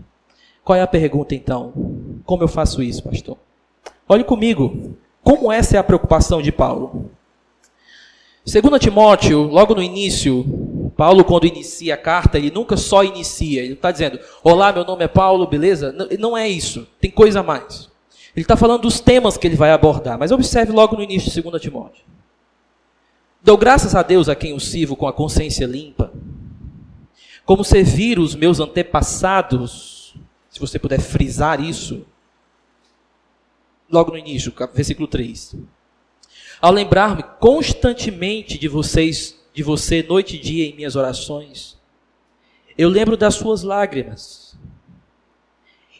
Qual 0.63 0.77
é 0.77 0.81
a 0.81 0.87
pergunta 0.87 1.35
então? 1.35 1.73
Como 2.25 2.43
eu 2.43 2.47
faço 2.47 2.81
isso, 2.81 3.03
pastor? 3.03 3.37
Olhe 4.07 4.23
comigo. 4.23 4.97
Como 5.23 5.51
essa 5.51 5.75
é 5.75 5.79
a 5.79 5.83
preocupação 5.83 6.41
de 6.41 6.51
Paulo? 6.51 7.11
Segundo 8.45 8.79
Timóteo, 8.79 9.43
logo 9.43 9.75
no 9.75 9.83
início, 9.83 10.91
Paulo 10.95 11.25
quando 11.25 11.45
inicia 11.45 11.95
a 11.95 11.97
carta, 11.97 12.37
ele 12.37 12.49
nunca 12.49 12.77
só 12.77 13.03
inicia. 13.03 13.61
Ele 13.61 13.73
está 13.73 13.91
dizendo, 13.91 14.19
olá, 14.41 14.71
meu 14.71 14.85
nome 14.85 15.03
é 15.03 15.07
Paulo, 15.07 15.45
beleza? 15.45 15.93
Não, 16.17 16.37
é 16.37 16.47
isso. 16.47 16.87
Tem 17.01 17.11
coisa 17.11 17.41
a 17.41 17.43
mais. 17.43 17.89
Ele 18.35 18.43
está 18.43 18.55
falando 18.55 18.83
dos 18.83 18.99
temas 18.99 19.35
que 19.35 19.45
ele 19.45 19.55
vai 19.55 19.71
abordar. 19.71 20.17
Mas 20.17 20.31
observe 20.31 20.71
logo 20.71 20.95
no 20.95 21.03
início 21.03 21.29
de 21.29 21.41
2 21.41 21.61
Timóteo. 21.61 22.05
Dou 23.43 23.57
graças 23.57 23.95
a 23.95 24.01
Deus 24.01 24.29
a 24.29 24.35
quem 24.35 24.53
o 24.53 24.59
sirvo 24.59 24.95
com 24.95 25.07
a 25.07 25.13
consciência 25.13 25.65
limpa 25.65 26.11
como 27.47 27.63
servir 27.63 28.19
os 28.19 28.35
meus 28.35 28.59
antepassados, 28.59 30.13
se 30.49 30.59
você 30.59 30.77
puder 30.77 30.99
frisar 30.99 31.61
isso, 31.61 32.05
logo 33.89 34.11
no 34.11 34.17
início, 34.17 34.53
versículo 34.73 35.07
3. 35.07 35.55
Ao 36.59 36.71
lembrar-me 36.71 37.23
constantemente 37.39 38.57
de 38.57 38.67
vocês, 38.67 39.39
de 39.53 39.63
você 39.63 40.03
noite 40.03 40.35
e 40.35 40.39
dia 40.39 40.65
em 40.65 40.75
minhas 40.75 40.95
orações, 40.95 41.77
eu 42.77 42.89
lembro 42.89 43.17
das 43.17 43.35
suas 43.35 43.63
lágrimas 43.63 44.57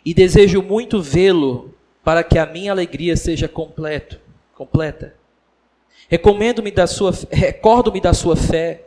e 0.06 0.14
desejo 0.14 0.62
muito 0.62 1.02
vê-lo 1.02 1.74
para 2.04 2.24
que 2.24 2.38
a 2.38 2.46
minha 2.46 2.72
alegria 2.72 3.18
seja 3.18 3.48
completo, 3.48 4.20
completa. 4.56 5.16
Recomendo-me 6.08 6.72
da 6.72 6.88
sua, 6.88 7.12
recordo-me 7.30 8.00
da 8.00 8.14
sua 8.14 8.36
fé, 8.36 8.86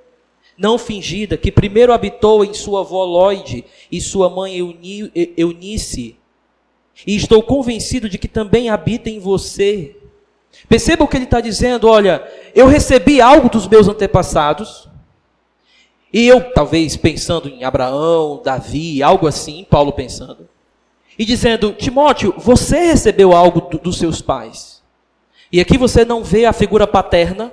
não 0.56 0.78
fingida, 0.78 1.36
que 1.36 1.52
primeiro 1.52 1.92
habitou 1.92 2.44
em 2.44 2.54
sua 2.54 2.80
avó 2.80 3.04
Lloyd 3.04 3.64
e 3.90 4.00
sua 4.00 4.30
mãe 4.30 4.56
Eunice, 5.36 6.16
e 7.06 7.16
estou 7.16 7.42
convencido 7.42 8.08
de 8.08 8.18
que 8.18 8.28
também 8.28 8.68
habita 8.68 9.08
em 9.08 9.18
você. 9.18 9.96
Perceba 10.68 11.04
o 11.04 11.08
que 11.08 11.16
ele 11.16 11.24
está 11.24 11.40
dizendo: 11.40 11.88
olha, 11.88 12.22
eu 12.54 12.66
recebi 12.66 13.20
algo 13.20 13.48
dos 13.48 13.66
meus 13.66 13.88
antepassados, 13.88 14.88
e 16.12 16.26
eu, 16.26 16.52
talvez 16.52 16.96
pensando 16.96 17.48
em 17.48 17.64
Abraão, 17.64 18.40
Davi, 18.44 19.02
algo 19.02 19.26
assim, 19.26 19.66
Paulo 19.68 19.92
pensando, 19.92 20.48
e 21.18 21.24
dizendo: 21.24 21.72
Timóteo, 21.72 22.34
você 22.36 22.78
recebeu 22.86 23.32
algo 23.32 23.60
do, 23.62 23.78
dos 23.78 23.98
seus 23.98 24.20
pais. 24.20 24.80
E 25.52 25.60
aqui 25.60 25.76
você 25.76 26.04
não 26.04 26.22
vê 26.22 26.44
a 26.44 26.52
figura 26.52 26.86
paterna, 26.86 27.52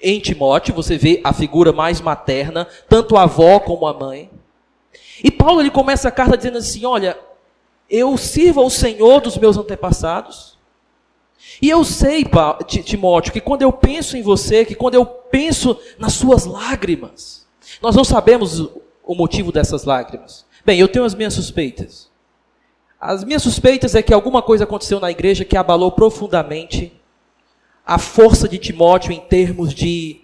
em 0.00 0.18
Timóteo, 0.18 0.74
você 0.74 0.96
vê 0.96 1.20
a 1.22 1.32
figura 1.32 1.72
mais 1.72 2.00
materna, 2.00 2.66
tanto 2.88 3.16
a 3.16 3.24
avó 3.24 3.60
como 3.60 3.86
a 3.86 3.92
mãe. 3.92 4.30
E 5.22 5.30
Paulo 5.30 5.60
ele 5.60 5.70
começa 5.70 6.08
a 6.08 6.12
carta 6.12 6.36
dizendo 6.36 6.58
assim: 6.58 6.84
Olha, 6.86 7.18
eu 7.90 8.16
sirvo 8.16 8.60
ao 8.60 8.70
Senhor 8.70 9.20
dos 9.20 9.36
meus 9.36 9.56
antepassados. 9.56 10.58
E 11.60 11.68
eu 11.68 11.84
sei, 11.84 12.24
Timóteo, 12.84 13.32
que 13.32 13.40
quando 13.40 13.62
eu 13.62 13.72
penso 13.72 14.16
em 14.16 14.22
você, 14.22 14.64
que 14.64 14.74
quando 14.74 14.94
eu 14.94 15.04
penso 15.04 15.76
nas 15.98 16.12
suas 16.12 16.44
lágrimas, 16.44 17.46
nós 17.82 17.96
não 17.96 18.04
sabemos 18.04 18.60
o 19.04 19.14
motivo 19.14 19.50
dessas 19.50 19.84
lágrimas. 19.84 20.46
Bem, 20.64 20.78
eu 20.78 20.88
tenho 20.88 21.04
as 21.04 21.14
minhas 21.14 21.34
suspeitas. 21.34 22.08
As 23.00 23.24
minhas 23.24 23.42
suspeitas 23.42 23.94
é 23.94 24.02
que 24.02 24.14
alguma 24.14 24.42
coisa 24.42 24.64
aconteceu 24.64 25.00
na 25.00 25.10
igreja 25.10 25.44
que 25.44 25.56
abalou 25.56 25.90
profundamente 25.90 26.92
a 27.84 27.98
força 27.98 28.48
de 28.48 28.58
Timóteo 28.58 29.10
em 29.10 29.20
termos 29.20 29.74
de 29.74 30.20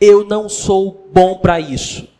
eu 0.00 0.24
não 0.24 0.48
sou 0.48 1.08
bom 1.12 1.38
para 1.38 1.60
isso. 1.60 2.11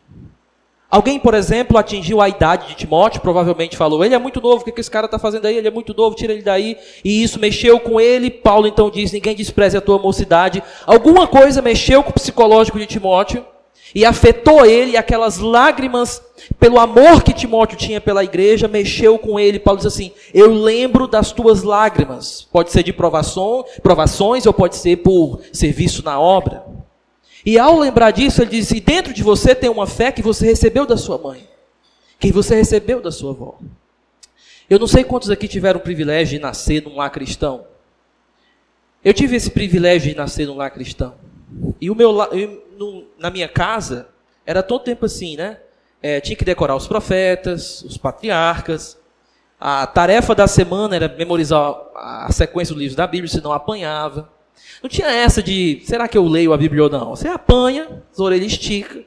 Alguém, 0.93 1.19
por 1.19 1.33
exemplo, 1.33 1.79
atingiu 1.79 2.21
a 2.21 2.29
idade 2.29 2.69
de 2.69 2.75
Timóteo, 2.75 3.23
provavelmente 3.23 3.79
falou: 3.79 4.05
ele 4.05 4.15
é 4.15 4.19
muito 4.19 4.43
novo, 4.43 4.61
o 4.61 4.65
que 4.71 4.79
esse 4.79 4.91
cara 4.91 5.07
está 5.07 5.19
fazendo 5.19 5.47
aí? 5.47 5.57
Ele 5.57 5.67
é 5.67 5.71
muito 5.71 5.95
novo, 5.95 6.15
tira 6.15 6.35
ele 6.35 6.43
daí. 6.43 6.77
E 7.03 7.23
isso 7.23 7.41
mexeu 7.41 7.81
com 7.81 7.99
ele. 7.99 8.31
Paulo 8.31 8.67
então 8.67 8.91
diz: 8.91 9.11
ninguém 9.11 9.35
despreze 9.35 9.75
a 9.75 9.81
tua 9.81 9.99
mocidade. 9.99 10.63
Alguma 10.87 11.27
coisa 11.27 11.63
mexeu 11.63 12.03
com 12.03 12.11
o 12.11 12.13
psicológico 12.13 12.79
de 12.79 12.85
Timóteo 12.85 13.43
e 13.95 14.05
afetou 14.05 14.67
ele, 14.67 14.99
aquelas 14.99 15.39
lágrimas, 15.39 16.23
pelo 16.61 16.79
amor 16.79 17.23
que 17.23 17.33
Timóteo 17.33 17.79
tinha 17.79 17.99
pela 17.99 18.23
igreja, 18.23 18.69
mexeu 18.69 19.19
com 19.19 19.41
ele. 19.41 19.59
Paulo 19.59 19.79
diz 19.79 19.87
assim: 19.87 20.13
Eu 20.35 20.53
lembro 20.53 21.09
das 21.09 21.33
tuas 21.33 21.63
lágrimas. 21.63 22.47
Pode 22.53 22.71
ser 22.71 22.83
de 22.83 22.93
provação, 22.93 23.65
provações, 23.83 24.45
ou 24.45 24.53
pode 24.53 24.77
ser 24.77 24.99
por 24.99 25.41
serviço 25.55 26.05
na 26.05 26.21
obra. 26.21 26.82
E 27.45 27.59
ao 27.59 27.79
lembrar 27.79 28.11
disso, 28.11 28.43
ele 28.43 28.51
diz: 28.51 28.71
e 28.71 28.81
dentro 28.81 29.13
de 29.13 29.23
você 29.23 29.55
tem 29.55 29.69
uma 29.69 29.87
fé 29.87 30.13
que 30.13 30.23
você 30.23 30.47
recebeu 30.47 30.87
da 30.87 30.97
sua 30.97 31.19
mãe, 31.19 31.49
que 32.19 32.33
você 32.33 32.55
recebeu 32.55 33.01
da 33.01 33.11
sua 33.11 33.33
avó. 33.33 33.59
Eu 34.71 34.79
não 34.79 34.87
sei 34.87 35.05
quantos 35.05 35.29
aqui 35.29 35.49
tiveram 35.49 35.81
o 35.81 35.83
privilégio 35.83 36.39
de 36.39 36.43
nascer 36.43 36.83
num 36.83 36.97
lar 36.97 37.11
cristão. 37.11 37.67
Eu 39.05 39.13
tive 39.13 39.37
esse 39.37 39.51
privilégio 39.51 40.11
de 40.11 40.17
nascer 40.17 40.47
num 40.47 40.57
lar 40.57 40.71
cristão. 40.71 41.15
E 41.81 41.91
o 41.91 41.95
meu, 41.95 42.23
eu, 42.33 42.65
no, 42.79 43.05
na 43.19 43.31
minha 43.31 43.49
casa, 43.49 44.09
era 44.47 44.63
todo 44.63 44.85
tempo 44.85 45.05
assim, 45.05 45.37
né? 45.37 45.59
É, 46.01 46.21
tinha 46.21 46.37
que 46.37 46.45
decorar 46.45 46.75
os 46.77 46.87
profetas, 46.87 47.83
os 47.83 47.97
patriarcas. 47.97 48.99
A 49.61 49.87
tarefa 49.87 50.35
da 50.35 50.47
semana 50.47 50.97
era 50.97 51.09
memorizar 51.09 51.75
a 51.95 52.33
sequência 52.33 52.75
dos 52.75 52.81
livros 52.81 52.97
da 52.97 53.07
Bíblia, 53.07 53.31
senão 53.31 53.53
apanhava. 53.53 54.29
Não 54.83 54.91
tinha 54.91 55.09
essa 55.09 55.43
de, 55.43 55.81
será 55.85 56.09
que 56.09 56.19
eu 56.19 56.27
leio 56.27 56.53
a 56.53 56.57
Bíblia 56.57 56.85
ou 56.85 56.91
não? 56.91 57.11
Você 57.11 57.29
apanha, 57.29 58.03
as 58.13 58.19
orelhas 58.19 58.53
estica. 58.53 59.05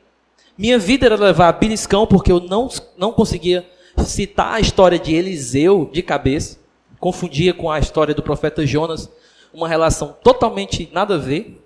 Minha 0.57 0.79
vida 0.79 1.05
era 1.05 1.15
levar 1.15 1.51
beliscão, 1.53 2.07
porque 2.07 2.31
eu 2.31 2.39
não, 2.39 2.69
não 2.97 3.12
conseguia 3.12 3.65
citar 4.05 4.53
a 4.53 4.59
história 4.59 4.97
de 4.97 5.13
Eliseu 5.13 5.89
de 5.91 6.01
cabeça. 6.01 6.59
Confundia 7.00 7.53
com 7.53 7.69
a 7.69 7.77
história 7.77 8.13
do 8.13 8.24
profeta 8.24 8.65
Jonas, 8.65 9.09
uma 9.53 9.67
relação 9.67 10.15
totalmente 10.24 10.89
nada 10.93 11.15
a 11.15 11.17
ver. 11.17 11.62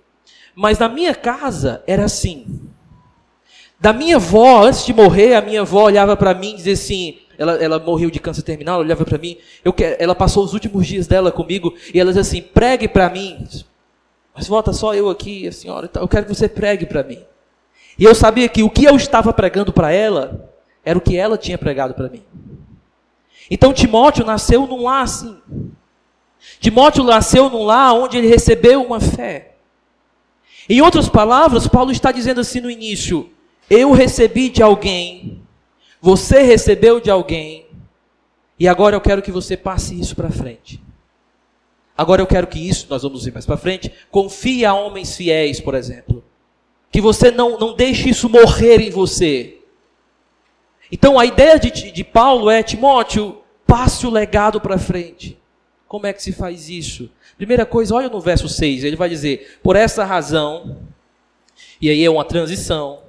Mas 0.56 0.80
na 0.80 0.90
minha 0.90 1.14
casa 1.14 1.84
era 1.86 2.06
assim. 2.06 2.60
Da 3.80 3.94
minha 3.94 4.18
avó, 4.18 4.66
antes 4.66 4.86
de 4.86 4.94
morrer, 4.94 5.36
a 5.36 5.42
minha 5.42 5.62
avó 5.62 5.84
olhava 5.84 6.18
para 6.18 6.34
mim 6.34 6.54
e 6.54 6.56
dizia 6.58 6.74
assim: 6.74 7.20
ela, 7.38 7.54
ela 7.54 7.80
morreu 7.80 8.12
de 8.12 8.20
câncer 8.20 8.42
terminal, 8.42 8.82
olhava 8.82 9.06
para 9.06 9.18
mim, 9.18 9.38
eu, 9.64 9.74
ela 9.98 10.14
passou 10.14 10.44
os 10.44 10.54
últimos 10.54 10.86
dias 10.86 11.08
dela 11.08 11.32
comigo, 11.32 11.74
e 11.94 12.00
ela 12.00 12.10
dizia 12.10 12.22
assim: 12.22 12.42
pregue 12.42 12.88
para 12.88 13.10
mim. 13.10 13.48
Mas 14.40 14.48
volta 14.48 14.72
só 14.72 14.96
eu 14.96 15.10
aqui, 15.10 15.50
a 15.50 15.52
senhora, 15.52 15.92
eu 15.96 16.08
quero 16.08 16.26
que 16.26 16.34
você 16.34 16.48
pregue 16.48 16.86
para 16.86 17.04
mim. 17.04 17.20
E 17.98 18.06
eu 18.06 18.16
sabia 18.16 18.48
que 18.48 18.64
o 18.64 18.70
que 18.70 18.86
eu 18.86 18.96
estava 18.96 19.34
pregando 19.34 19.74
para 19.74 19.92
ela 19.92 20.50
era 20.82 20.98
o 20.98 21.02
que 21.02 21.18
ela 21.18 21.38
tinha 21.38 21.58
pregado 21.58 21.94
para 21.94 22.08
mim. 22.08 22.24
Então 23.52 23.74
Timóteo 23.74 24.26
nasceu 24.26 24.66
num 24.66 24.84
lar 24.84 25.04
assim. 25.04 25.42
Timóteo 26.58 27.04
nasceu 27.04 27.50
num 27.50 27.66
lar 27.66 27.94
onde 27.94 28.18
ele 28.18 28.28
recebeu 28.28 28.82
uma 28.82 29.02
fé. 29.02 29.56
Em 30.70 30.80
outras 30.80 31.10
palavras, 31.10 31.68
Paulo 31.68 31.92
está 31.92 32.10
dizendo 32.10 32.40
assim 32.40 32.62
no 32.62 32.72
início: 32.72 33.30
Eu 33.70 33.92
recebi 33.92 34.48
de 34.48 34.64
alguém, 34.64 35.44
você 36.00 36.44
recebeu 36.44 37.02
de 37.02 37.12
alguém, 37.12 37.68
e 38.58 38.70
agora 38.70 38.96
eu 38.96 39.02
quero 39.02 39.22
que 39.22 39.34
você 39.34 39.58
passe 39.58 40.00
isso 40.00 40.16
para 40.16 40.32
frente. 40.32 40.82
Agora 42.00 42.22
eu 42.22 42.28
quero 42.28 42.48
que 42.48 42.58
isso, 42.58 42.88
nós 42.90 43.04
vamos 43.04 43.28
ir 43.28 43.34
mais 43.34 43.46
para 43.46 43.58
frente, 43.58 43.92
confie 44.10 44.64
a 44.64 44.74
homens 44.74 45.18
fiéis, 45.18 45.60
por 45.60 45.76
exemplo. 45.76 46.24
Que 46.90 47.02
você 47.02 47.30
não, 47.30 47.60
não 47.60 47.76
deixe 47.76 48.08
isso 48.08 48.30
morrer 48.30 48.80
em 48.80 48.90
você. 48.90 49.58
Então 50.90 51.20
a 51.20 51.26
ideia 51.26 51.60
de, 51.60 51.92
de 51.92 52.04
Paulo 52.06 52.50
é, 52.50 52.64
Timóteo, 52.64 53.42
passe 53.68 54.08
o 54.08 54.10
legado 54.10 54.62
para 54.62 54.78
frente. 54.78 55.38
Como 55.90 56.08
é 56.08 56.14
que 56.14 56.24
se 56.24 56.32
faz 56.32 56.70
isso? 56.70 57.12
Primeira 57.36 57.66
coisa, 57.66 57.94
olha 57.94 58.08
no 58.08 58.22
verso 58.22 58.48
6, 58.48 58.86
ele 58.86 58.96
vai 58.96 59.10
dizer: 59.10 59.60
Por 59.62 59.76
essa 59.76 60.06
razão, 60.06 60.78
e 61.82 61.90
aí 61.90 62.02
é 62.02 62.10
uma 62.10 62.24
transição, 62.24 63.04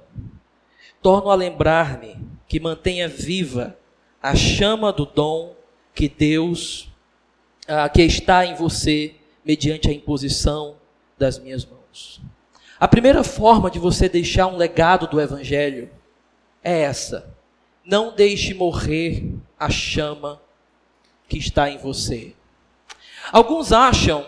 torno 1.00 1.30
a 1.30 1.36
lembrar-me 1.36 2.16
que 2.48 2.58
mantenha 2.58 3.06
viva 3.06 3.78
a 4.20 4.34
chama 4.34 4.92
do 4.92 5.06
dom 5.06 5.54
que 5.94 6.08
Deus 6.08 6.89
ah, 7.70 7.88
que 7.88 8.02
está 8.02 8.44
em 8.44 8.56
você 8.56 9.14
mediante 9.44 9.88
a 9.88 9.92
imposição 9.92 10.74
das 11.16 11.38
minhas 11.38 11.64
mãos. 11.64 12.20
A 12.80 12.88
primeira 12.88 13.22
forma 13.22 13.70
de 13.70 13.78
você 13.78 14.08
deixar 14.08 14.48
um 14.48 14.56
legado 14.56 15.06
do 15.06 15.20
Evangelho 15.20 15.88
é 16.64 16.80
essa. 16.80 17.32
Não 17.84 18.12
deixe 18.12 18.54
morrer 18.54 19.24
a 19.56 19.70
chama 19.70 20.42
que 21.28 21.38
está 21.38 21.70
em 21.70 21.78
você. 21.78 22.32
Alguns 23.30 23.72
acham, 23.72 24.26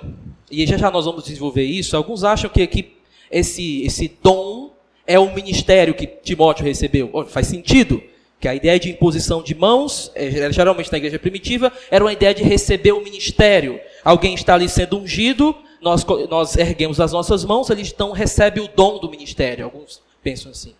e 0.48 0.64
já 0.64 0.76
já 0.76 0.88
nós 0.88 1.06
vamos 1.06 1.24
desenvolver 1.24 1.64
isso, 1.64 1.96
alguns 1.96 2.22
acham 2.22 2.48
que 2.48 2.62
aqui 2.62 2.96
esse, 3.28 3.82
esse 3.82 4.16
dom 4.22 4.72
é 5.04 5.18
um 5.18 5.34
ministério 5.34 5.94
que 5.94 6.06
Timóteo 6.06 6.64
recebeu. 6.64 7.10
Faz 7.26 7.48
sentido 7.48 8.00
que 8.42 8.48
a 8.48 8.54
ideia 8.56 8.76
de 8.76 8.90
imposição 8.90 9.40
de 9.40 9.54
mãos, 9.54 10.10
é, 10.16 10.50
geralmente 10.50 10.90
na 10.90 10.98
igreja 10.98 11.16
primitiva, 11.16 11.72
era 11.88 12.02
uma 12.02 12.12
ideia 12.12 12.34
de 12.34 12.42
receber 12.42 12.90
o 12.90 13.00
ministério. 13.00 13.80
Alguém 14.04 14.34
está 14.34 14.54
ali 14.54 14.68
sendo 14.68 14.98
ungido, 14.98 15.54
nós, 15.80 16.04
nós 16.28 16.56
erguemos 16.56 17.00
as 17.00 17.12
nossas 17.12 17.44
mãos, 17.44 17.70
ele 17.70 17.82
então 17.82 18.10
recebe 18.10 18.60
o 18.60 18.66
dom 18.66 18.98
do 18.98 19.08
ministério. 19.08 19.64
Alguns 19.64 20.02
pensam 20.20 20.50
assim. 20.50 20.74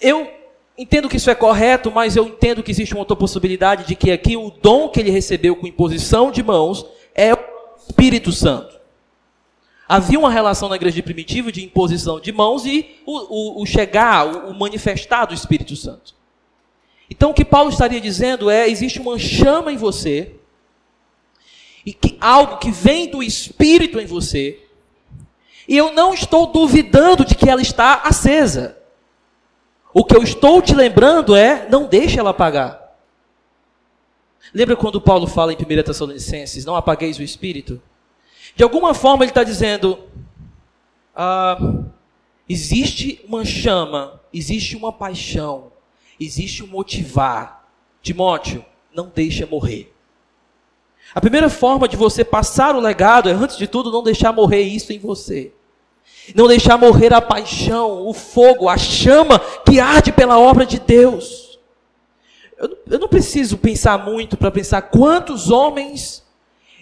Eu 0.00 0.30
entendo 0.78 1.10
que 1.10 1.18
isso 1.18 1.28
é 1.28 1.34
correto, 1.34 1.92
mas 1.92 2.16
eu 2.16 2.26
entendo 2.26 2.62
que 2.62 2.70
existe 2.70 2.94
uma 2.94 3.00
outra 3.00 3.16
possibilidade 3.16 3.86
de 3.86 3.94
que 3.94 4.10
aqui 4.10 4.34
o 4.34 4.50
dom 4.50 4.88
que 4.88 4.98
ele 4.98 5.10
recebeu 5.10 5.56
com 5.56 5.66
imposição 5.66 6.30
de 6.30 6.42
mãos 6.42 6.86
é 7.14 7.34
o 7.34 7.38
Espírito 7.86 8.32
Santo. 8.32 8.80
Havia 9.86 10.18
uma 10.18 10.30
relação 10.30 10.70
na 10.70 10.76
igreja 10.76 11.02
primitiva 11.02 11.52
de 11.52 11.62
imposição 11.62 12.18
de 12.18 12.32
mãos 12.32 12.64
e 12.64 12.96
o, 13.04 13.58
o, 13.58 13.62
o 13.62 13.66
chegar, 13.66 14.26
o, 14.26 14.52
o 14.52 14.58
manifestar 14.58 15.26
do 15.26 15.34
Espírito 15.34 15.76
Santo. 15.76 16.16
Então 17.10 17.30
o 17.30 17.34
que 17.34 17.44
Paulo 17.44 17.70
estaria 17.70 18.00
dizendo 18.00 18.50
é: 18.50 18.68
existe 18.68 19.00
uma 19.00 19.18
chama 19.18 19.72
em 19.72 19.76
você, 19.76 20.34
e 21.84 21.92
que 21.92 22.16
algo 22.20 22.58
que 22.58 22.70
vem 22.70 23.08
do 23.08 23.22
Espírito 23.22 24.00
em 24.00 24.06
você, 24.06 24.60
e 25.68 25.76
eu 25.76 25.92
não 25.92 26.12
estou 26.12 26.46
duvidando 26.46 27.24
de 27.24 27.34
que 27.34 27.48
ela 27.48 27.62
está 27.62 28.02
acesa. 28.04 28.78
O 29.92 30.04
que 30.04 30.16
eu 30.16 30.22
estou 30.22 30.60
te 30.60 30.74
lembrando 30.74 31.34
é: 31.34 31.68
não 31.68 31.86
deixe 31.86 32.18
ela 32.18 32.30
apagar. 32.30 32.84
Lembra 34.52 34.76
quando 34.76 35.00
Paulo 35.00 35.26
fala 35.26 35.52
em 35.52 35.56
1 35.56 35.82
Tessalonicenses: 35.82 36.64
não 36.64 36.76
apagueis 36.76 37.18
o 37.18 37.22
Espírito? 37.22 37.80
De 38.54 38.62
alguma 38.62 38.94
forma 38.94 39.24
ele 39.24 39.30
está 39.30 39.44
dizendo: 39.44 39.98
ah, 41.14 41.58
existe 42.48 43.24
uma 43.28 43.44
chama, 43.44 44.20
existe 44.32 44.76
uma 44.76 44.92
paixão 44.92 45.75
existe 46.18 46.62
um 46.62 46.66
motivar. 46.66 47.68
Timóteo, 48.02 48.64
não 48.94 49.10
deixa 49.12 49.46
morrer. 49.46 49.92
A 51.14 51.20
primeira 51.20 51.48
forma 51.48 51.88
de 51.88 51.96
você 51.96 52.24
passar 52.24 52.74
o 52.74 52.80
legado 52.80 53.28
é, 53.28 53.32
antes 53.32 53.56
de 53.56 53.66
tudo, 53.66 53.92
não 53.92 54.02
deixar 54.02 54.32
morrer 54.32 54.62
isso 54.62 54.92
em 54.92 54.98
você. 54.98 55.52
Não 56.34 56.46
deixar 56.46 56.76
morrer 56.76 57.12
a 57.12 57.20
paixão, 57.20 58.06
o 58.06 58.12
fogo, 58.12 58.68
a 58.68 58.76
chama 58.76 59.38
que 59.64 59.78
arde 59.78 60.12
pela 60.12 60.38
obra 60.38 60.66
de 60.66 60.80
Deus. 60.80 61.58
Eu, 62.58 62.76
eu 62.90 62.98
não 62.98 63.08
preciso 63.08 63.58
pensar 63.58 63.98
muito 64.04 64.36
para 64.36 64.50
pensar 64.50 64.82
quantos 64.82 65.50
homens 65.50 66.24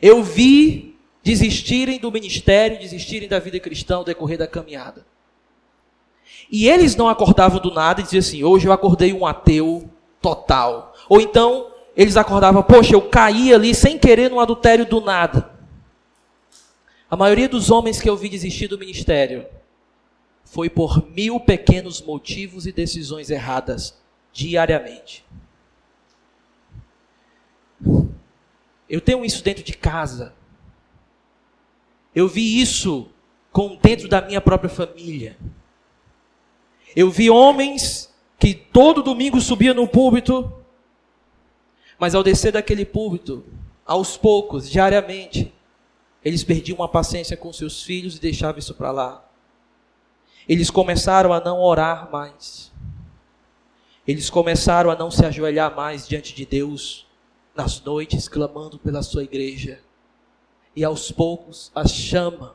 eu 0.01 0.23
vi 0.23 0.97
desistirem 1.23 1.99
do 1.99 2.13
ministério, 2.13 2.79
desistirem 2.79 3.29
da 3.29 3.39
vida 3.39 3.59
cristã 3.59 3.97
ao 3.97 4.05
decorrer 4.05 4.39
da 4.39 4.47
caminhada. 4.47 5.05
E 6.57 6.69
eles 6.69 6.95
não 6.95 7.09
acordavam 7.09 7.59
do 7.59 7.73
nada 7.73 8.01
e 8.01 8.05
diziam 8.05 8.21
assim: 8.21 8.45
hoje 8.45 8.69
eu 8.69 8.73
acordei 8.73 9.13
um 9.13 9.27
ateu 9.27 9.91
total. 10.23 10.95
Ou 11.09 11.21
então 11.21 11.73
eles 11.97 12.17
acordavam: 12.17 12.63
poxa, 12.63 12.95
eu 12.95 13.03
caí 13.03 13.53
ali 13.53 13.75
sem 13.75 13.99
querer 13.99 14.31
no 14.31 14.39
adultério 14.39 14.87
do 14.87 15.01
nada. 15.01 15.51
A 17.11 17.17
maioria 17.17 17.49
dos 17.49 17.73
homens 17.73 18.01
que 18.01 18.09
eu 18.09 18.17
vi 18.17 18.29
desistir 18.29 18.69
do 18.69 18.79
ministério 18.79 19.45
foi 20.45 20.71
por 20.71 21.05
mil 21.09 21.41
pequenos 21.41 22.01
motivos 22.01 22.69
e 22.69 22.73
decisões 22.73 23.31
erradas 23.31 24.01
diariamente. 24.33 25.27
Eu 28.89 29.01
tenho 29.01 29.25
isso 29.25 29.43
dentro 29.43 29.65
de 29.65 29.77
casa. 29.77 30.33
Eu 32.15 32.29
vi 32.29 32.61
isso 32.61 33.09
com 33.51 33.75
dentro 33.75 34.09
da 34.09 34.23
minha 34.23 34.41
própria 34.41 34.71
família. 34.71 35.37
Eu 36.95 37.11
vi 37.11 37.29
homens 37.29 38.13
que 38.39 38.55
todo 38.55 39.03
domingo 39.03 39.41
subiam 39.41 39.75
no 39.75 39.89
púlpito, 39.89 40.53
mas 41.99 42.15
ao 42.15 42.23
descer 42.23 42.53
daquele 42.53 42.85
púlpito, 42.85 43.45
aos 43.87 44.17
poucos, 44.17 44.71
diariamente, 44.71 45.53
eles 46.25 46.43
perdiam 46.43 46.83
a 46.83 46.89
paciência 46.89 47.37
com 47.37 47.53
seus 47.53 47.83
filhos 47.83 48.17
e 48.17 48.21
deixavam 48.21 48.59
isso 48.59 48.75
para 48.75 48.91
lá. 48.91 49.25
eles 50.49 50.71
começaram 50.71 51.33
a 51.33 51.41
não 51.41 51.61
orar 51.61 52.11
mais. 52.11 52.73
Eles 54.07 54.29
começaram 54.29 54.91
a 54.91 54.97
não 54.97 55.11
se 55.11 55.25
ajoelhar 55.25 55.75
mais 55.75 56.07
diante 56.07 56.35
de 56.35 56.45
Deus 56.45 57.07
nas 57.55 57.81
noites, 57.81 58.29
clamando 58.29 58.79
pela 58.79 59.03
sua 59.03 59.25
igreja. 59.25 59.81
E 60.77 60.85
aos 60.85 61.11
poucos 61.11 61.71
a 61.75 61.87
chama 61.87 62.55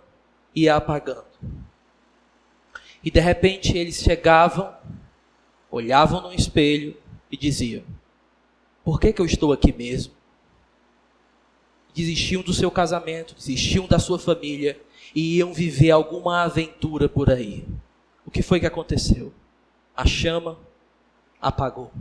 ia 0.54 0.76
apagando. 0.76 1.29
E 3.04 3.10
de 3.10 3.20
repente 3.20 3.78
eles 3.78 4.02
chegavam, 4.02 4.74
olhavam 5.72 6.22
no 6.22 6.34
espelho 6.34 6.96
e 7.32 7.38
diziam: 7.38 7.84
Por 8.84 9.00
que, 9.00 9.14
que 9.14 9.22
eu 9.22 9.26
estou 9.26 9.54
aqui 9.54 9.72
mesmo? 9.72 10.14
Desistiam 11.94 12.42
do 12.42 12.54
seu 12.54 12.70
casamento, 12.70 13.36
desistiam 13.36 13.88
da 13.88 14.00
sua 14.00 14.20
família 14.20 14.80
e 15.16 15.38
iam 15.38 15.54
viver 15.54 15.92
alguma 15.92 16.44
aventura 16.44 17.10
por 17.10 17.30
aí. 17.30 17.66
O 18.26 18.32
que 18.32 18.42
foi 18.42 18.60
que 18.60 18.66
aconteceu? 18.66 19.34
A 19.96 20.06
chama 20.06 20.58
apagou. 21.42 21.92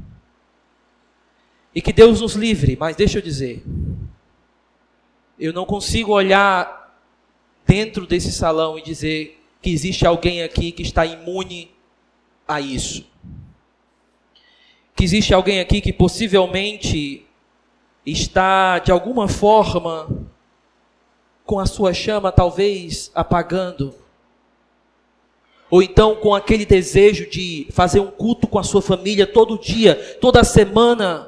E 1.75 1.81
que 1.81 1.93
Deus 1.93 2.21
nos 2.21 2.35
livre, 2.35 2.77
mas 2.79 2.97
deixa 2.97 3.19
eu 3.19 3.23
dizer, 3.23 3.63
eu 5.39 5.53
não 5.53 5.65
consigo 5.65 6.13
olhar 6.13 6.99
dentro 7.67 8.07
desse 8.07 8.33
salão 8.33 8.79
e 8.79 8.83
dizer 8.83 9.38
que 9.61 9.71
existe 9.71 10.07
alguém 10.07 10.43
aqui 10.43 10.73
que 10.73 10.83
está 10.83 11.05
imune 11.05 11.71
a 12.47 12.61
isso. 12.61 13.07
Que 14.95 15.05
existe 15.05 15.33
alguém 15.35 15.61
aqui 15.61 15.81
que 15.81 15.93
possivelmente 15.93 17.27
está 18.05 18.79
de 18.79 18.91
alguma 18.91 19.29
forma 19.29 20.29
com 21.45 21.59
a 21.59 21.67
sua 21.67 21.93
chama 21.93 22.33
talvez 22.33 23.11
apagando 23.15 23.95
ou 25.71 25.83
então 25.83 26.17
com 26.17 26.35
aquele 26.35 26.65
desejo 26.65 27.29
de 27.29 27.67
fazer 27.71 28.01
um 28.01 28.11
culto 28.11 28.47
com 28.47 28.59
a 28.59 28.63
sua 28.63 28.81
família 28.81 29.27
todo 29.27 29.59
dia, 29.59 29.95
toda 30.21 30.43
semana. 30.45 31.28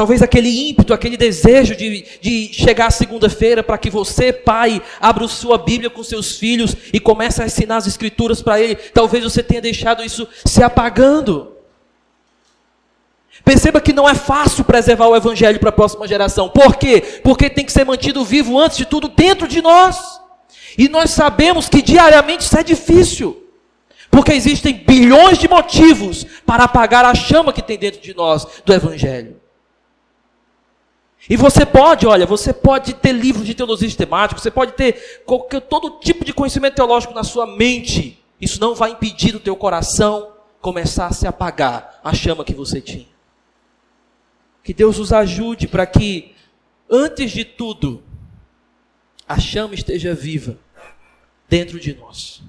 Talvez 0.00 0.22
aquele 0.22 0.70
ímpeto, 0.70 0.94
aquele 0.94 1.14
desejo 1.14 1.76
de, 1.76 2.06
de 2.22 2.50
chegar 2.54 2.90
segunda-feira 2.90 3.62
para 3.62 3.76
que 3.76 3.90
você, 3.90 4.32
pai, 4.32 4.80
abra 4.98 5.28
sua 5.28 5.58
Bíblia 5.58 5.90
com 5.90 6.02
seus 6.02 6.38
filhos 6.38 6.74
e 6.90 6.98
comece 6.98 7.42
a 7.42 7.44
ensinar 7.44 7.76
as 7.76 7.86
Escrituras 7.86 8.40
para 8.40 8.58
ele. 8.58 8.76
Talvez 8.76 9.22
você 9.22 9.42
tenha 9.42 9.60
deixado 9.60 10.02
isso 10.02 10.26
se 10.42 10.62
apagando. 10.62 11.52
Perceba 13.44 13.78
que 13.78 13.92
não 13.92 14.08
é 14.08 14.14
fácil 14.14 14.64
preservar 14.64 15.06
o 15.06 15.14
Evangelho 15.14 15.60
para 15.60 15.68
a 15.68 15.72
próxima 15.72 16.08
geração. 16.08 16.48
Por 16.48 16.76
quê? 16.76 17.20
Porque 17.22 17.50
tem 17.50 17.66
que 17.66 17.72
ser 17.72 17.84
mantido 17.84 18.24
vivo 18.24 18.58
antes 18.58 18.78
de 18.78 18.86
tudo 18.86 19.06
dentro 19.06 19.46
de 19.46 19.60
nós. 19.60 20.18
E 20.78 20.88
nós 20.88 21.10
sabemos 21.10 21.68
que 21.68 21.82
diariamente 21.82 22.44
isso 22.44 22.56
é 22.56 22.62
difícil. 22.62 23.46
Porque 24.10 24.32
existem 24.32 24.72
bilhões 24.72 25.36
de 25.36 25.46
motivos 25.46 26.24
para 26.46 26.64
apagar 26.64 27.04
a 27.04 27.14
chama 27.14 27.52
que 27.52 27.60
tem 27.60 27.76
dentro 27.76 28.00
de 28.00 28.16
nós 28.16 28.46
do 28.64 28.72
Evangelho. 28.72 29.39
E 31.28 31.36
você 31.36 31.66
pode, 31.66 32.06
olha, 32.06 32.26
você 32.26 32.52
pode 32.52 32.94
ter 32.94 33.12
livros 33.12 33.46
de 33.46 33.54
teologia 33.54 33.88
sistemática, 33.88 34.40
você 34.40 34.50
pode 34.50 34.72
ter 34.72 35.22
qualquer, 35.24 35.60
todo 35.60 36.00
tipo 36.00 36.24
de 36.24 36.32
conhecimento 36.32 36.76
teológico 36.76 37.12
na 37.12 37.22
sua 37.22 37.46
mente. 37.46 38.22
Isso 38.40 38.60
não 38.60 38.74
vai 38.74 38.92
impedir 38.92 39.36
o 39.36 39.40
teu 39.40 39.54
coração 39.54 40.32
começar 40.60 41.06
a 41.06 41.12
se 41.12 41.26
apagar 41.26 42.00
a 42.02 42.14
chama 42.14 42.44
que 42.44 42.54
você 42.54 42.80
tinha. 42.80 43.08
Que 44.62 44.72
Deus 44.72 44.98
nos 44.98 45.12
ajude 45.12 45.68
para 45.68 45.86
que, 45.86 46.34
antes 46.88 47.30
de 47.30 47.44
tudo, 47.44 48.02
a 49.28 49.38
chama 49.38 49.74
esteja 49.74 50.14
viva 50.14 50.58
dentro 51.48 51.78
de 51.78 51.94
nós. 51.94 52.42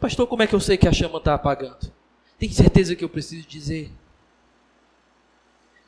Pastor, 0.00 0.26
como 0.26 0.42
é 0.42 0.46
que 0.46 0.54
eu 0.54 0.60
sei 0.60 0.76
que 0.76 0.88
a 0.88 0.92
chama 0.92 1.18
está 1.18 1.34
apagando? 1.34 1.92
Tem 2.38 2.50
certeza 2.50 2.96
que 2.96 3.04
eu 3.04 3.08
preciso 3.08 3.46
dizer? 3.46 3.90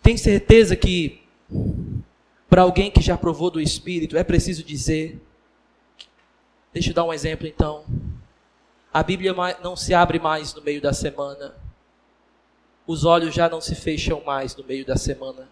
Tem 0.02 0.16
certeza 0.16 0.76
que 0.76 1.25
para 2.48 2.62
alguém 2.62 2.90
que 2.90 3.00
já 3.00 3.16
provou 3.16 3.50
do 3.50 3.60
Espírito 3.60 4.16
é 4.16 4.24
preciso 4.24 4.62
dizer? 4.62 5.20
Deixa 6.72 6.90
eu 6.90 6.94
dar 6.94 7.04
um 7.04 7.12
exemplo 7.12 7.46
então. 7.46 7.84
A 8.92 9.02
Bíblia 9.02 9.34
não 9.62 9.76
se 9.76 9.92
abre 9.92 10.18
mais 10.18 10.54
no 10.54 10.62
meio 10.62 10.80
da 10.80 10.92
semana. 10.92 11.54
Os 12.86 13.04
olhos 13.04 13.34
já 13.34 13.48
não 13.48 13.60
se 13.60 13.74
fecham 13.74 14.22
mais 14.24 14.56
no 14.56 14.64
meio 14.64 14.84
da 14.84 14.96
semana 14.96 15.48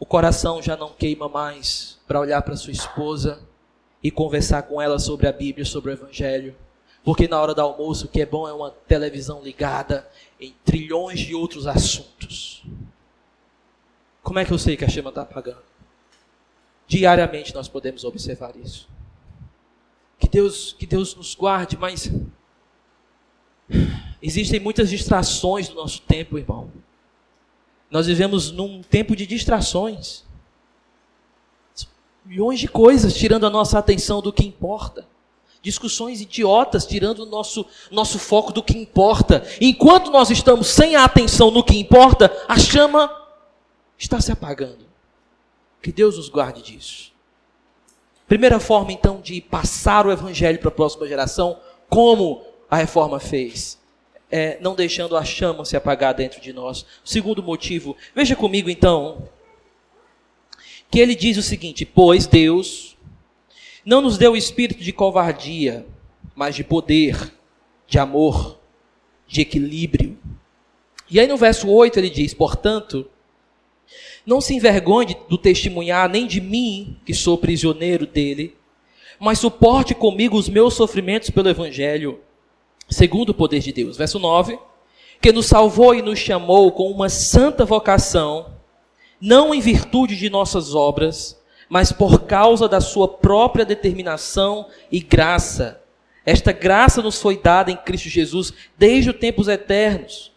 o 0.00 0.06
coração 0.06 0.62
já 0.62 0.78
não 0.78 0.88
queima 0.88 1.28
mais 1.28 1.98
para 2.08 2.18
olhar 2.18 2.40
para 2.40 2.56
sua 2.56 2.72
esposa 2.72 3.38
e 4.02 4.10
conversar 4.10 4.62
com 4.62 4.80
ela 4.80 4.98
sobre 4.98 5.28
a 5.28 5.32
Bíblia, 5.32 5.66
sobre 5.66 5.90
o 5.90 5.92
Evangelho. 5.92 6.56
Porque 7.04 7.28
na 7.28 7.38
hora 7.38 7.54
do 7.54 7.60
almoço 7.60 8.06
o 8.06 8.08
que 8.08 8.22
é 8.22 8.26
bom 8.26 8.48
é 8.48 8.52
uma 8.52 8.70
televisão 8.70 9.42
ligada 9.42 10.08
em 10.40 10.54
trilhões 10.64 11.20
de 11.20 11.34
outros 11.34 11.66
assuntos. 11.66 12.59
Como 14.22 14.38
é 14.38 14.44
que 14.44 14.52
eu 14.52 14.58
sei 14.58 14.76
que 14.76 14.84
a 14.84 14.88
chama 14.88 15.08
está 15.08 15.22
apagando? 15.22 15.62
Diariamente 16.86 17.54
nós 17.54 17.68
podemos 17.68 18.04
observar 18.04 18.56
isso. 18.56 18.88
Que 20.18 20.28
Deus, 20.28 20.74
que 20.78 20.86
Deus 20.86 21.14
nos 21.14 21.34
guarde, 21.34 21.76
mas 21.76 22.10
existem 24.20 24.60
muitas 24.60 24.90
distrações 24.90 25.68
no 25.68 25.76
nosso 25.76 26.02
tempo, 26.02 26.36
irmão. 26.36 26.70
Nós 27.90 28.06
vivemos 28.06 28.52
num 28.52 28.82
tempo 28.82 29.16
de 29.16 29.26
distrações. 29.26 30.24
Milhões 32.24 32.60
de 32.60 32.68
coisas 32.68 33.14
tirando 33.14 33.46
a 33.46 33.50
nossa 33.50 33.78
atenção 33.78 34.20
do 34.20 34.32
que 34.32 34.44
importa. 34.44 35.08
Discussões 35.62 36.20
idiotas 36.20 36.86
tirando 36.86 37.20
o 37.20 37.26
nosso, 37.26 37.66
nosso 37.90 38.18
foco 38.18 38.52
do 38.52 38.62
que 38.62 38.76
importa. 38.76 39.42
Enquanto 39.60 40.10
nós 40.10 40.30
estamos 40.30 40.68
sem 40.68 40.96
a 40.96 41.04
atenção 41.04 41.50
no 41.50 41.64
que 41.64 41.76
importa, 41.78 42.30
a 42.48 42.58
chama 42.58 43.19
está 44.00 44.20
se 44.20 44.32
apagando. 44.32 44.84
Que 45.80 45.92
Deus 45.92 46.16
nos 46.16 46.28
guarde 46.28 46.62
disso. 46.62 47.12
Primeira 48.26 48.58
forma, 48.58 48.90
então, 48.90 49.20
de 49.20 49.40
passar 49.40 50.06
o 50.06 50.12
evangelho 50.12 50.58
para 50.58 50.68
a 50.68 50.72
próxima 50.72 51.06
geração, 51.06 51.60
como 51.88 52.44
a 52.68 52.76
reforma 52.76 53.20
fez 53.20 53.80
é, 54.30 54.58
não 54.60 54.74
deixando 54.74 55.16
a 55.16 55.24
chama 55.24 55.64
se 55.64 55.76
apagar 55.76 56.14
dentro 56.14 56.40
de 56.40 56.52
nós. 56.52 56.86
Segundo 57.04 57.42
motivo, 57.42 57.96
veja 58.14 58.36
comigo 58.36 58.70
então, 58.70 59.28
que 60.90 61.00
ele 61.00 61.14
diz 61.14 61.36
o 61.36 61.42
seguinte: 61.42 61.84
Pois 61.84 62.26
Deus 62.26 62.96
não 63.84 64.00
nos 64.00 64.16
deu 64.16 64.32
o 64.32 64.36
espírito 64.36 64.82
de 64.82 64.92
covardia, 64.92 65.84
mas 66.34 66.54
de 66.54 66.62
poder, 66.62 67.32
de 67.86 67.98
amor, 67.98 68.58
de 69.26 69.40
equilíbrio. 69.40 70.16
E 71.10 71.18
aí 71.18 71.26
no 71.26 71.36
verso 71.36 71.68
8 71.68 71.98
ele 71.98 72.10
diz: 72.10 72.32
Portanto, 72.32 73.10
não 74.26 74.40
se 74.40 74.54
envergonhe 74.54 75.16
do 75.28 75.38
testemunhar 75.38 76.08
nem 76.08 76.26
de 76.26 76.40
mim, 76.40 76.96
que 77.04 77.14
sou 77.14 77.38
prisioneiro 77.38 78.06
dele, 78.06 78.56
mas 79.18 79.38
suporte 79.38 79.94
comigo 79.94 80.36
os 80.36 80.48
meus 80.48 80.74
sofrimentos 80.74 81.30
pelo 81.30 81.48
Evangelho 81.48 82.20
segundo 82.90 83.30
o 83.30 83.34
poder 83.34 83.60
de 83.60 83.72
Deus. 83.72 83.96
Verso 83.96 84.18
9: 84.18 84.58
Que 85.22 85.32
nos 85.32 85.46
salvou 85.46 85.94
e 85.94 86.02
nos 86.02 86.18
chamou 86.18 86.72
com 86.72 86.90
uma 86.90 87.08
santa 87.08 87.64
vocação, 87.64 88.54
não 89.20 89.54
em 89.54 89.60
virtude 89.60 90.16
de 90.16 90.28
nossas 90.28 90.74
obras, 90.74 91.40
mas 91.68 91.92
por 91.92 92.22
causa 92.22 92.68
da 92.68 92.80
sua 92.80 93.06
própria 93.06 93.64
determinação 93.64 94.66
e 94.90 95.00
graça. 95.00 95.80
Esta 96.26 96.52
graça 96.52 97.00
nos 97.00 97.20
foi 97.20 97.38
dada 97.38 97.70
em 97.70 97.76
Cristo 97.76 98.08
Jesus 98.08 98.52
desde 98.76 99.10
os 99.10 99.16
tempos 99.16 99.48
eternos, 99.48 100.32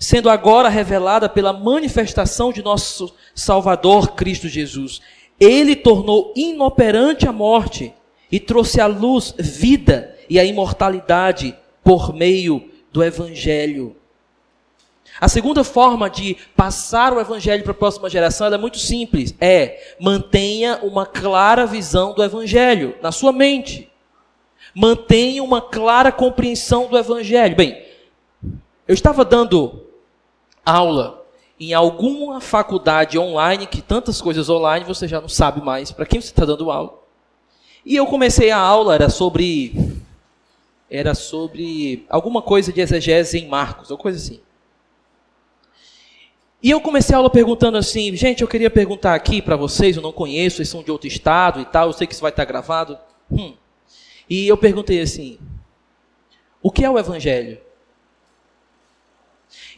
sendo 0.00 0.30
agora 0.30 0.70
revelada 0.70 1.28
pela 1.28 1.52
manifestação 1.52 2.50
de 2.50 2.62
nosso 2.62 3.14
Salvador 3.34 4.14
Cristo 4.14 4.48
Jesus. 4.48 5.02
Ele 5.38 5.76
tornou 5.76 6.32
inoperante 6.34 7.28
a 7.28 7.32
morte 7.32 7.92
e 8.32 8.40
trouxe 8.40 8.80
à 8.80 8.86
luz 8.86 9.34
vida 9.38 10.16
e 10.28 10.40
a 10.40 10.44
imortalidade 10.44 11.54
por 11.84 12.14
meio 12.14 12.70
do 12.90 13.04
Evangelho. 13.04 13.94
A 15.20 15.28
segunda 15.28 15.62
forma 15.62 16.08
de 16.08 16.34
passar 16.56 17.12
o 17.12 17.20
Evangelho 17.20 17.62
para 17.62 17.72
a 17.72 17.74
próxima 17.74 18.08
geração 18.08 18.46
é 18.46 18.56
muito 18.56 18.78
simples: 18.78 19.34
é 19.38 19.94
mantenha 20.00 20.78
uma 20.82 21.04
clara 21.04 21.66
visão 21.66 22.14
do 22.14 22.24
Evangelho 22.24 22.94
na 23.02 23.12
sua 23.12 23.32
mente. 23.32 23.90
Mantenha 24.74 25.42
uma 25.42 25.60
clara 25.60 26.10
compreensão 26.10 26.88
do 26.88 26.96
Evangelho. 26.96 27.54
Bem, 27.54 27.84
eu 28.88 28.94
estava 28.94 29.24
dando 29.24 29.89
aula 30.70 31.26
em 31.58 31.74
alguma 31.74 32.40
faculdade 32.40 33.18
online, 33.18 33.66
que 33.66 33.82
tantas 33.82 34.20
coisas 34.20 34.48
online 34.48 34.84
você 34.84 35.06
já 35.06 35.20
não 35.20 35.28
sabe 35.28 35.60
mais 35.60 35.92
para 35.92 36.06
quem 36.06 36.20
você 36.20 36.28
está 36.28 36.44
dando 36.46 36.70
aula. 36.70 36.98
E 37.84 37.96
eu 37.96 38.06
comecei 38.06 38.50
a 38.50 38.58
aula, 38.58 38.94
era 38.94 39.08
sobre 39.08 40.00
era 40.88 41.14
sobre 41.14 42.04
alguma 42.08 42.42
coisa 42.42 42.72
de 42.72 42.80
exegese 42.80 43.38
em 43.38 43.46
Marcos, 43.46 43.90
ou 43.90 43.98
coisa 43.98 44.18
assim. 44.18 44.40
E 46.62 46.70
eu 46.70 46.80
comecei 46.80 47.14
a 47.14 47.18
aula 47.18 47.30
perguntando 47.30 47.78
assim, 47.78 48.14
gente, 48.16 48.42
eu 48.42 48.48
queria 48.48 48.68
perguntar 48.68 49.14
aqui 49.14 49.40
para 49.40 49.56
vocês, 49.56 49.96
eu 49.96 50.02
não 50.02 50.12
conheço, 50.12 50.56
vocês 50.56 50.68
são 50.68 50.82
de 50.82 50.90
outro 50.90 51.06
estado 51.06 51.60
e 51.60 51.64
tal, 51.64 51.86
eu 51.86 51.92
sei 51.92 52.06
que 52.06 52.12
isso 52.12 52.22
vai 52.22 52.30
estar 52.30 52.44
gravado. 52.44 52.98
Hum. 53.30 53.54
E 54.28 54.46
eu 54.46 54.56
perguntei 54.56 55.00
assim: 55.00 55.38
o 56.62 56.70
que 56.70 56.84
é 56.84 56.90
o 56.90 56.98
Evangelho? 56.98 57.58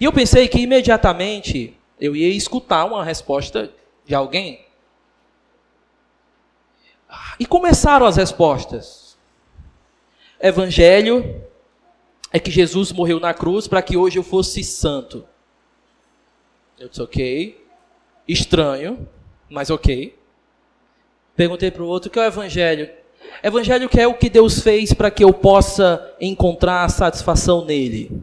E 0.02 0.04
eu 0.04 0.12
pensei 0.12 0.48
que 0.48 0.58
imediatamente 0.58 1.78
eu 2.00 2.16
ia 2.16 2.28
escutar 2.30 2.84
uma 2.86 3.04
resposta 3.04 3.72
de 4.04 4.16
alguém. 4.16 4.66
E 7.38 7.46
começaram 7.46 8.04
as 8.04 8.16
respostas. 8.16 9.16
Evangelho 10.40 11.44
é 12.32 12.40
que 12.40 12.50
Jesus 12.50 12.90
morreu 12.90 13.20
na 13.20 13.32
cruz 13.32 13.68
para 13.68 13.80
que 13.80 13.96
hoje 13.96 14.18
eu 14.18 14.24
fosse 14.24 14.64
santo. 14.64 15.24
Eu 16.80 16.88
disse, 16.88 17.00
ok. 17.00 17.64
Estranho, 18.26 19.08
mas 19.48 19.70
ok. 19.70 20.18
Perguntei 21.36 21.70
para 21.70 21.84
o 21.84 21.86
outro, 21.86 22.08
o 22.08 22.12
que 22.12 22.18
é 22.18 22.22
o 22.22 22.26
Evangelho? 22.26 22.90
Evangelho 23.40 23.88
que 23.88 24.00
é 24.00 24.08
o 24.08 24.14
que 24.14 24.28
Deus 24.28 24.58
fez 24.58 24.92
para 24.92 25.12
que 25.12 25.22
eu 25.22 25.32
possa 25.32 26.12
encontrar 26.20 26.88
satisfação 26.90 27.64
nele. 27.64 28.20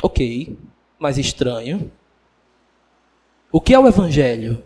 Ok, 0.00 0.56
mas 0.98 1.18
estranho. 1.18 1.90
O 3.50 3.60
que 3.60 3.74
é 3.74 3.78
o 3.78 3.86
Evangelho? 3.86 4.62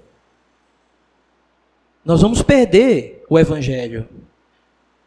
Nós 2.05 2.23
vamos 2.23 2.43
perder 2.43 3.25
o 3.29 3.39
Evangelho. 3.39 4.09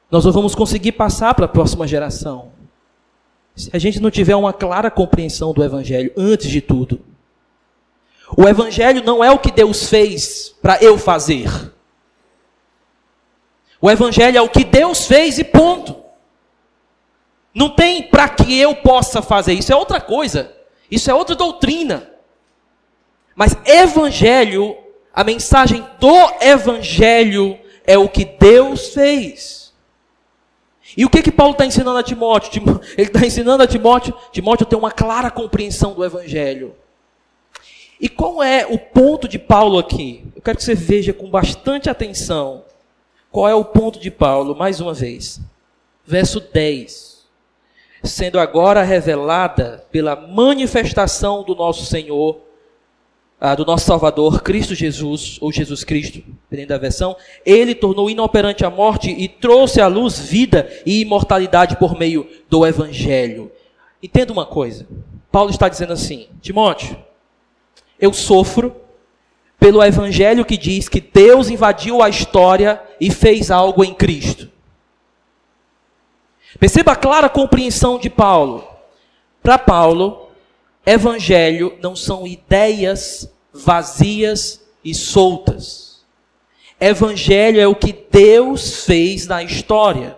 Nós 0.09 0.25
não 0.25 0.31
vamos 0.31 0.53
conseguir 0.53 0.91
passar 0.91 1.33
para 1.33 1.45
a 1.45 1.49
próxima 1.49 1.87
geração. 1.87 2.51
Se 3.55 3.69
a 3.73 3.79
gente 3.79 3.99
não 3.99 4.11
tiver 4.11 4.35
uma 4.35 4.53
clara 4.53 4.89
compreensão 4.91 5.53
do 5.53 5.63
Evangelho, 5.63 6.11
antes 6.15 6.49
de 6.49 6.61
tudo. 6.61 7.01
O 8.37 8.47
Evangelho 8.47 9.03
não 9.03 9.23
é 9.23 9.31
o 9.31 9.39
que 9.39 9.51
Deus 9.51 9.89
fez 9.89 10.55
para 10.61 10.81
eu 10.83 10.97
fazer. 10.97 11.47
O 13.81 13.89
Evangelho 13.89 14.37
é 14.37 14.41
o 14.41 14.49
que 14.49 14.63
Deus 14.63 15.05
fez 15.05 15.37
e 15.37 15.43
ponto. 15.43 16.03
Não 17.53 17.69
tem 17.69 18.03
para 18.03 18.29
que 18.29 18.57
eu 18.57 18.75
possa 18.77 19.21
fazer. 19.21 19.53
Isso 19.53 19.71
é 19.71 19.75
outra 19.75 19.99
coisa. 20.01 20.51
Isso 20.89 21.09
é 21.09 21.13
outra 21.13 21.35
doutrina. 21.35 22.09
Mas 23.35 23.57
Evangelho, 23.65 24.77
a 25.13 25.23
mensagem 25.23 25.85
do 25.99 26.31
Evangelho 26.41 27.57
é 27.85 27.97
o 27.97 28.07
que 28.07 28.25
Deus 28.25 28.89
fez. 28.93 29.73
E 30.95 31.05
o 31.05 31.09
que 31.09 31.23
que 31.23 31.31
Paulo 31.31 31.53
está 31.53 31.65
ensinando 31.65 31.97
a 31.97 32.03
Timóteo? 32.03 32.63
Ele 32.97 33.07
está 33.07 33.25
ensinando 33.25 33.63
a 33.63 33.67
Timóteo, 33.67 34.13
Timóteo 34.31 34.65
tem 34.65 34.77
uma 34.77 34.91
clara 34.91 35.31
compreensão 35.31 35.93
do 35.93 36.05
Evangelho. 36.05 36.75
E 37.99 38.09
qual 38.09 38.43
é 38.43 38.65
o 38.67 38.77
ponto 38.77 39.27
de 39.27 39.39
Paulo 39.39 39.79
aqui? 39.79 40.25
Eu 40.35 40.41
quero 40.41 40.57
que 40.57 40.63
você 40.63 40.75
veja 40.75 41.13
com 41.13 41.29
bastante 41.29 41.89
atenção. 41.89 42.65
Qual 43.31 43.47
é 43.47 43.55
o 43.55 43.65
ponto 43.65 43.99
de 43.99 44.11
Paulo? 44.11 44.55
Mais 44.55 44.79
uma 44.79 44.93
vez. 44.93 45.39
Verso 46.05 46.39
10. 46.39 47.12
Sendo 48.03 48.39
agora 48.39 48.83
revelada 48.83 49.85
pela 49.91 50.15
manifestação 50.15 51.43
do 51.43 51.55
nosso 51.55 51.85
Senhor, 51.85 52.37
ah, 53.39 53.55
do 53.55 53.65
nosso 53.65 53.85
Salvador, 53.85 54.41
Cristo 54.41 54.75
Jesus, 54.75 55.37
ou 55.41 55.51
Jesus 55.51 55.83
Cristo, 55.83 56.21
dependendo 56.49 56.69
da 56.69 56.77
versão, 56.77 57.15
ele 57.45 57.73
tornou 57.73 58.09
inoperante 58.09 58.65
a 58.65 58.69
morte 58.69 59.09
e 59.09 59.27
trouxe 59.27 59.81
à 59.81 59.87
luz 59.87 60.19
vida 60.19 60.69
e 60.85 61.01
imortalidade 61.01 61.77
por 61.77 61.97
meio 61.97 62.27
do 62.49 62.65
Evangelho. 62.65 63.51
Entenda 64.01 64.31
uma 64.33 64.45
coisa. 64.45 64.85
Paulo 65.31 65.49
está 65.49 65.67
dizendo 65.67 65.93
assim: 65.93 66.27
Timóteo, 66.41 66.95
eu 67.99 68.13
sofro 68.13 68.75
pelo 69.59 69.81
evangelho 69.81 70.43
que 70.43 70.57
diz 70.57 70.89
que 70.89 70.99
Deus 70.99 71.49
invadiu 71.49 72.01
a 72.01 72.09
história 72.09 72.81
e 72.99 73.09
fez 73.09 73.49
algo 73.49 73.83
em 73.83 73.93
Cristo. 73.93 74.51
Perceba 76.63 76.93
a 76.93 76.95
clara 76.95 77.27
compreensão 77.27 77.99
de 77.99 78.09
Paulo. 78.09 78.65
Para 79.41 79.57
Paulo, 79.57 80.29
evangelho 80.85 81.77
não 81.81 81.93
são 81.93 82.25
ideias 82.25 83.29
vazias 83.53 84.61
e 84.81 84.95
soltas. 84.95 86.05
Evangelho 86.79 87.59
é 87.59 87.67
o 87.67 87.75
que 87.75 87.93
Deus 88.09 88.85
fez 88.85 89.27
na 89.27 89.43
história. 89.43 90.17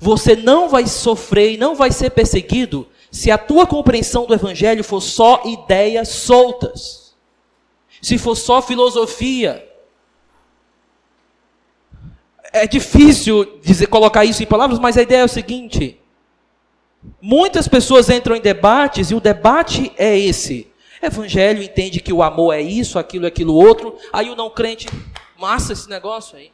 Você 0.00 0.34
não 0.34 0.66
vai 0.66 0.86
sofrer 0.86 1.52
e 1.52 1.58
não 1.58 1.74
vai 1.74 1.92
ser 1.92 2.08
perseguido 2.08 2.88
se 3.10 3.30
a 3.30 3.36
tua 3.36 3.66
compreensão 3.66 4.24
do 4.24 4.32
evangelho 4.32 4.82
for 4.82 5.02
só 5.02 5.42
ideias 5.44 6.08
soltas 6.08 7.14
se 8.00 8.16
for 8.16 8.34
só 8.34 8.62
filosofia. 8.62 9.68
É 12.52 12.66
difícil 12.66 13.58
dizer, 13.62 13.86
colocar 13.86 14.24
isso 14.24 14.42
em 14.42 14.46
palavras, 14.46 14.78
mas 14.78 14.98
a 14.98 15.02
ideia 15.02 15.20
é 15.20 15.24
o 15.24 15.28
seguinte: 15.28 15.98
muitas 17.20 17.66
pessoas 17.66 18.10
entram 18.10 18.36
em 18.36 18.40
debates 18.40 19.10
e 19.10 19.14
o 19.14 19.20
debate 19.20 19.92
é 19.96 20.16
esse. 20.18 20.70
Evangelho 21.00 21.62
entende 21.62 22.00
que 22.00 22.12
o 22.12 22.22
amor 22.22 22.54
é 22.54 22.60
isso, 22.60 22.98
aquilo, 22.98 23.26
aquilo 23.26 23.54
outro. 23.54 23.96
Aí 24.12 24.30
o 24.30 24.36
não 24.36 24.48
crente, 24.48 24.86
massa 25.36 25.72
esse 25.72 25.88
negócio 25.88 26.36
aí. 26.36 26.52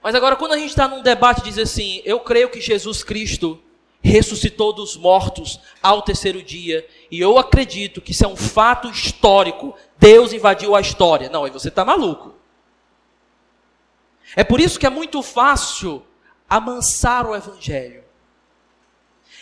Mas 0.00 0.14
agora, 0.14 0.36
quando 0.36 0.52
a 0.52 0.58
gente 0.58 0.68
está 0.68 0.86
num 0.86 1.02
debate 1.02 1.42
diz 1.42 1.58
assim, 1.58 2.02
eu 2.04 2.20
creio 2.20 2.50
que 2.50 2.60
Jesus 2.60 3.02
Cristo 3.02 3.58
ressuscitou 4.02 4.70
dos 4.70 4.98
mortos 4.98 5.58
ao 5.82 6.02
terceiro 6.02 6.42
dia. 6.42 6.86
E 7.10 7.18
eu 7.18 7.38
acredito 7.38 8.02
que 8.02 8.12
isso 8.12 8.24
é 8.24 8.28
um 8.28 8.36
fato 8.36 8.88
histórico. 8.90 9.74
Deus 9.98 10.34
invadiu 10.34 10.76
a 10.76 10.80
história. 10.80 11.30
Não, 11.30 11.44
aí 11.44 11.50
você 11.50 11.68
está 11.68 11.86
maluco. 11.86 12.33
É 14.36 14.42
por 14.42 14.60
isso 14.60 14.78
que 14.78 14.86
é 14.86 14.90
muito 14.90 15.22
fácil 15.22 16.04
amansar 16.48 17.26
o 17.26 17.34
evangelho. 17.34 18.04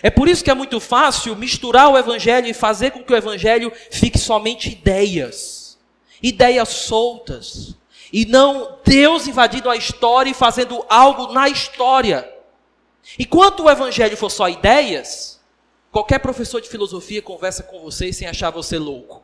É 0.03 0.11
por 0.11 0.29
isso 0.29 0.43
que 0.43 0.51
é 0.51 0.55
muito 0.55 0.81
fácil 0.81 1.37
misturar 1.37 1.89
o 1.89 1.97
evangelho 1.97 2.49
e 2.49 2.55
fazer 2.55 2.91
com 2.91 3.05
que 3.05 3.13
o 3.13 3.17
evangelho 3.17 3.73
fique 3.91 4.19
somente 4.19 4.71
ideias. 4.71 5.79
Ideias 6.23 6.69
soltas. 6.69 7.77
E 8.13 8.27
não 8.27 8.79
Deus 8.85 9.27
invadindo 9.27 9.71
a 9.71 9.77
história 9.77 10.31
e 10.31 10.35
fazendo 10.35 10.85
algo 10.89 11.33
na 11.33 11.49
história. 11.49 12.29
Enquanto 13.19 13.65
o 13.65 13.71
evangelho 13.71 14.17
for 14.17 14.31
só 14.31 14.49
ideias, 14.49 15.41
qualquer 15.91 16.19
professor 16.19 16.61
de 16.61 16.69
filosofia 16.69 17.23
conversa 17.23 17.63
com 17.63 17.81
você 17.81 18.13
sem 18.13 18.27
achar 18.27 18.51
você 18.51 18.79
louco. 18.79 19.23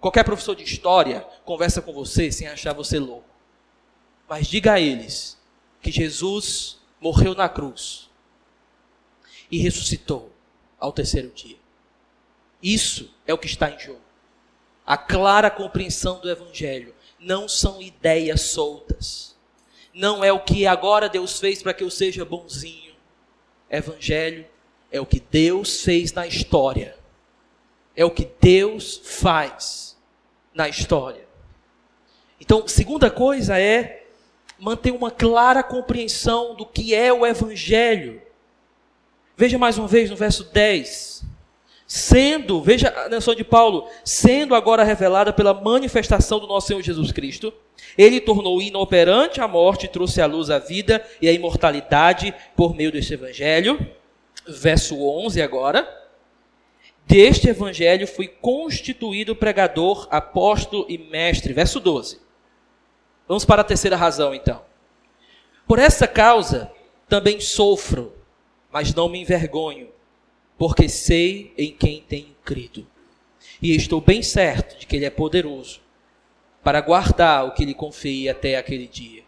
Qualquer 0.00 0.24
professor 0.24 0.54
de 0.54 0.64
história 0.64 1.26
conversa 1.44 1.82
com 1.82 1.92
você 1.92 2.32
sem 2.32 2.48
achar 2.48 2.72
você 2.72 2.98
louco. 2.98 3.27
Mas 4.28 4.46
diga 4.46 4.74
a 4.74 4.80
eles 4.80 5.38
que 5.80 5.90
Jesus 5.90 6.78
morreu 7.00 7.34
na 7.34 7.48
cruz 7.48 8.10
e 9.50 9.58
ressuscitou 9.58 10.32
ao 10.78 10.92
terceiro 10.92 11.30
dia. 11.30 11.56
Isso 12.62 13.14
é 13.26 13.32
o 13.32 13.38
que 13.38 13.46
está 13.46 13.70
em 13.70 13.78
jogo. 13.78 14.00
A 14.84 14.96
clara 14.96 15.50
compreensão 15.50 16.20
do 16.20 16.30
Evangelho 16.30 16.94
não 17.18 17.48
são 17.48 17.80
ideias 17.80 18.42
soltas 18.42 19.28
não 19.98 20.22
é 20.22 20.32
o 20.32 20.38
que 20.38 20.64
agora 20.64 21.08
Deus 21.08 21.40
fez 21.40 21.60
para 21.60 21.74
que 21.74 21.82
eu 21.82 21.90
seja 21.90 22.24
bonzinho. 22.24 22.94
Evangelho 23.68 24.46
é 24.92 25.00
o 25.00 25.06
que 25.06 25.18
Deus 25.18 25.82
fez 25.82 26.12
na 26.12 26.24
história. 26.24 26.96
É 27.96 28.04
o 28.04 28.10
que 28.12 28.30
Deus 28.40 29.00
faz 29.02 29.98
na 30.54 30.68
história. 30.68 31.26
Então, 32.40 32.68
segunda 32.68 33.10
coisa 33.10 33.58
é 33.58 34.06
manter 34.58 34.90
uma 34.90 35.10
clara 35.10 35.62
compreensão 35.62 36.54
do 36.54 36.66
que 36.66 36.94
é 36.94 37.12
o 37.12 37.26
Evangelho. 37.26 38.20
Veja 39.36 39.58
mais 39.58 39.78
uma 39.78 39.86
vez 39.86 40.10
no 40.10 40.16
verso 40.16 40.44
10. 40.44 41.24
Sendo, 41.86 42.60
veja 42.60 42.88
a 42.90 43.08
menção 43.08 43.34
de 43.34 43.44
Paulo, 43.44 43.88
sendo 44.04 44.54
agora 44.54 44.84
revelada 44.84 45.32
pela 45.32 45.54
manifestação 45.54 46.38
do 46.38 46.46
nosso 46.46 46.66
Senhor 46.66 46.82
Jesus 46.82 47.12
Cristo 47.12 47.52
ele 47.96 48.20
tornou 48.20 48.60
inoperante 48.60 49.40
a 49.40 49.48
morte 49.48 49.86
e 49.86 49.88
trouxe 49.88 50.20
à 50.20 50.26
luz 50.26 50.50
a 50.50 50.58
vida 50.58 51.04
e 51.20 51.28
a 51.28 51.32
imortalidade 51.32 52.34
por 52.56 52.74
meio 52.74 52.92
deste 52.92 53.14
evangelho. 53.14 53.78
Verso 54.46 54.96
11 55.04 55.42
agora. 55.42 55.96
Deste 57.06 57.48
evangelho 57.48 58.06
fui 58.06 58.28
constituído 58.28 59.34
pregador, 59.34 60.06
apóstolo 60.10 60.86
e 60.88 60.98
mestre. 60.98 61.52
Verso 61.52 61.80
12. 61.80 62.20
Vamos 63.28 63.44
para 63.44 63.60
a 63.60 63.64
terceira 63.64 63.96
razão 63.96 64.34
então. 64.34 64.62
Por 65.66 65.78
essa 65.78 66.08
causa 66.08 66.72
também 67.06 67.40
sofro, 67.40 68.16
mas 68.72 68.94
não 68.94 69.08
me 69.08 69.20
envergonho, 69.20 69.90
porque 70.56 70.88
sei 70.88 71.52
em 71.58 71.70
quem 71.70 72.00
tenho 72.00 72.34
crido. 72.42 72.86
E 73.60 73.76
estou 73.76 74.00
bem 74.00 74.22
certo 74.22 74.78
de 74.78 74.86
que 74.86 74.96
Ele 74.96 75.04
é 75.04 75.10
poderoso 75.10 75.80
para 76.64 76.80
guardar 76.80 77.46
o 77.46 77.52
que 77.52 77.64
lhe 77.64 77.74
confie 77.74 78.28
até 78.28 78.56
aquele 78.56 78.86
dia. 78.86 79.22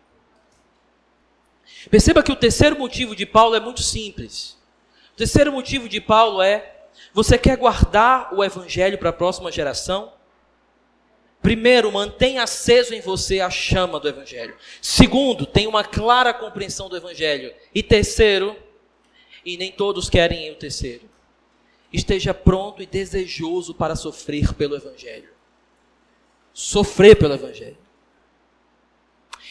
Perceba 1.91 2.23
que 2.23 2.33
o 2.33 2.37
terceiro 2.37 2.79
motivo 2.79 3.15
de 3.15 3.27
Paulo 3.27 3.55
é 3.55 3.61
muito 3.61 3.83
simples. 3.83 4.59
O 5.13 5.17
terceiro 5.17 5.53
motivo 5.53 5.89
de 5.89 6.01
Paulo 6.01 6.43
é: 6.43 6.85
você 7.13 7.37
quer 7.39 7.57
guardar 7.57 8.35
o 8.35 8.43
evangelho 8.43 8.99
para 8.99 9.11
a 9.11 9.13
próxima 9.13 9.53
geração? 9.53 10.13
Primeiro, 11.43 11.91
mantenha 11.91 12.43
aceso 12.43 12.95
em 12.95 13.01
você 13.01 13.41
a 13.41 13.49
chama 13.49 13.99
do 13.99 14.09
Evangelho. 14.09 14.55
Segundo, 14.81 15.47
tenha 15.47 15.69
uma 15.69 15.83
clara 15.83 16.35
compreensão 16.35 16.89
do 16.89 16.97
Evangelho. 16.97 17.55
E 17.75 17.83
terceiro, 17.83 18.55
e 19.45 19.57
nem 19.57 19.73
todos 19.73 20.11
querem 20.11 20.51
o 20.51 20.57
terceiro, 20.57 21.09
esteja 21.91 22.35
pronto 22.35 22.83
e 22.83 22.87
desejoso 22.87 23.75
para 23.75 23.97
sofrer 23.97 24.53
pelo 24.53 24.77
Evangelho. 24.77 25.31
Sofrer 26.53 27.17
pelo 27.17 27.35
Evangelho. 27.35 27.79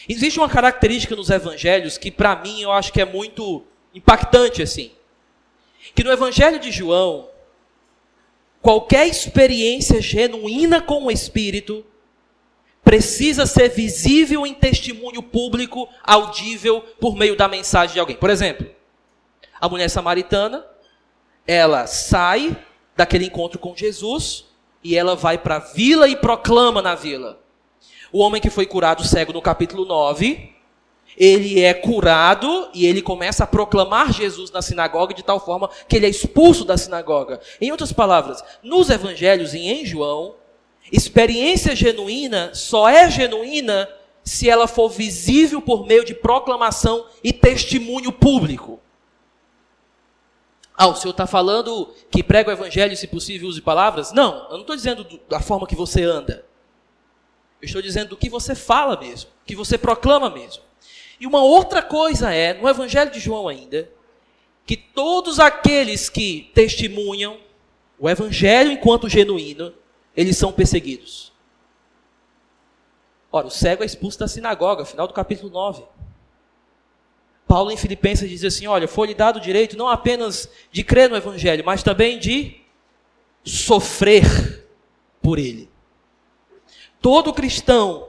Existe 0.08 0.38
uma 0.38 0.48
característica 0.48 1.16
nos 1.16 1.28
Evangelhos 1.28 1.98
que, 1.98 2.10
para 2.10 2.36
mim, 2.36 2.62
eu 2.62 2.70
acho 2.70 2.92
que 2.92 3.00
é 3.00 3.04
muito 3.04 3.64
impactante 3.92 4.62
assim. 4.62 4.92
Que 5.94 6.04
no 6.04 6.12
Evangelho 6.12 6.60
de 6.60 6.70
João, 6.70 7.29
Qualquer 8.62 9.06
experiência 9.06 10.00
genuína 10.02 10.80
com 10.82 11.04
o 11.04 11.10
Espírito 11.10 11.84
precisa 12.84 13.46
ser 13.46 13.70
visível 13.70 14.46
em 14.46 14.52
testemunho 14.52 15.22
público, 15.22 15.88
audível, 16.02 16.82
por 17.00 17.16
meio 17.16 17.36
da 17.36 17.48
mensagem 17.48 17.94
de 17.94 18.00
alguém. 18.00 18.16
Por 18.16 18.30
exemplo, 18.30 18.66
a 19.60 19.68
mulher 19.68 19.88
samaritana, 19.88 20.64
ela 21.46 21.86
sai 21.86 22.56
daquele 22.96 23.26
encontro 23.26 23.58
com 23.58 23.76
Jesus 23.76 24.46
e 24.82 24.96
ela 24.96 25.14
vai 25.14 25.38
para 25.38 25.56
a 25.56 25.60
vila 25.60 26.08
e 26.08 26.16
proclama 26.16 26.82
na 26.82 26.94
vila. 26.94 27.40
O 28.12 28.18
homem 28.18 28.42
que 28.42 28.50
foi 28.50 28.66
curado 28.66 29.04
cego 29.04 29.32
no 29.32 29.40
capítulo 29.40 29.84
9, 29.84 30.52
ele 31.16 31.60
é 31.60 31.74
curado 31.74 32.70
e 32.72 32.86
ele 32.86 33.02
começa 33.02 33.44
a 33.44 33.46
proclamar 33.46 34.12
Jesus 34.12 34.50
na 34.50 34.62
sinagoga 34.62 35.14
de 35.14 35.22
tal 35.22 35.38
forma 35.38 35.68
que 35.88 35.96
ele 35.96 36.06
é 36.06 36.08
expulso 36.08 36.64
da 36.64 36.76
sinagoga. 36.76 37.40
Em 37.60 37.70
outras 37.70 37.92
palavras, 37.92 38.42
nos 38.62 38.90
evangelhos 38.90 39.54
e 39.54 39.60
em 39.60 39.84
João, 39.84 40.34
experiência 40.90 41.74
genuína 41.74 42.54
só 42.54 42.88
é 42.88 43.10
genuína 43.10 43.88
se 44.24 44.48
ela 44.48 44.66
for 44.66 44.88
visível 44.88 45.60
por 45.60 45.86
meio 45.86 46.04
de 46.04 46.14
proclamação 46.14 47.06
e 47.22 47.32
testemunho 47.32 48.12
público. 48.12 48.80
Ah, 50.76 50.88
o 50.88 50.94
senhor 50.94 51.10
está 51.10 51.26
falando 51.26 51.92
que 52.10 52.22
prega 52.22 52.48
o 52.48 52.52
evangelho, 52.52 52.96
se 52.96 53.06
possível, 53.06 53.48
use 53.48 53.60
palavras? 53.60 54.12
Não, 54.12 54.44
eu 54.44 54.52
não 54.52 54.60
estou 54.60 54.76
dizendo 54.76 55.06
da 55.28 55.38
forma 55.38 55.66
que 55.66 55.76
você 55.76 56.02
anda. 56.02 56.46
Eu 57.60 57.66
estou 57.66 57.82
dizendo 57.82 58.10
do 58.10 58.16
que 58.16 58.30
você 58.30 58.54
fala 58.54 58.98
mesmo, 58.98 59.28
que 59.44 59.54
você 59.54 59.76
proclama 59.76 60.30
mesmo. 60.30 60.62
E 61.20 61.26
uma 61.26 61.42
outra 61.42 61.82
coisa 61.82 62.32
é, 62.32 62.54
no 62.54 62.66
Evangelho 62.66 63.10
de 63.10 63.20
João 63.20 63.46
ainda, 63.46 63.90
que 64.64 64.74
todos 64.74 65.38
aqueles 65.38 66.08
que 66.08 66.50
testemunham 66.54 67.38
o 67.98 68.08
Evangelho 68.08 68.72
enquanto 68.72 69.08
genuíno, 69.08 69.74
eles 70.16 70.38
são 70.38 70.50
perseguidos. 70.50 71.30
Ora, 73.30 73.46
o 73.46 73.50
cego 73.50 73.82
é 73.82 73.86
expulso 73.86 74.18
da 74.18 74.26
sinagoga, 74.26 74.86
final 74.86 75.06
do 75.06 75.12
capítulo 75.12 75.50
9. 75.50 75.84
Paulo 77.46 77.70
em 77.70 77.76
Filipenses 77.76 78.28
diz 78.28 78.42
assim: 78.42 78.66
olha, 78.66 78.88
foi-lhe 78.88 79.14
dado 79.14 79.36
o 79.36 79.40
direito 79.40 79.76
não 79.76 79.88
apenas 79.88 80.48
de 80.72 80.82
crer 80.82 81.10
no 81.10 81.16
Evangelho, 81.16 81.64
mas 81.64 81.82
também 81.82 82.18
de 82.18 82.60
sofrer 83.44 84.66
por 85.20 85.38
ele. 85.38 85.68
Todo 87.00 87.34
cristão 87.34 88.08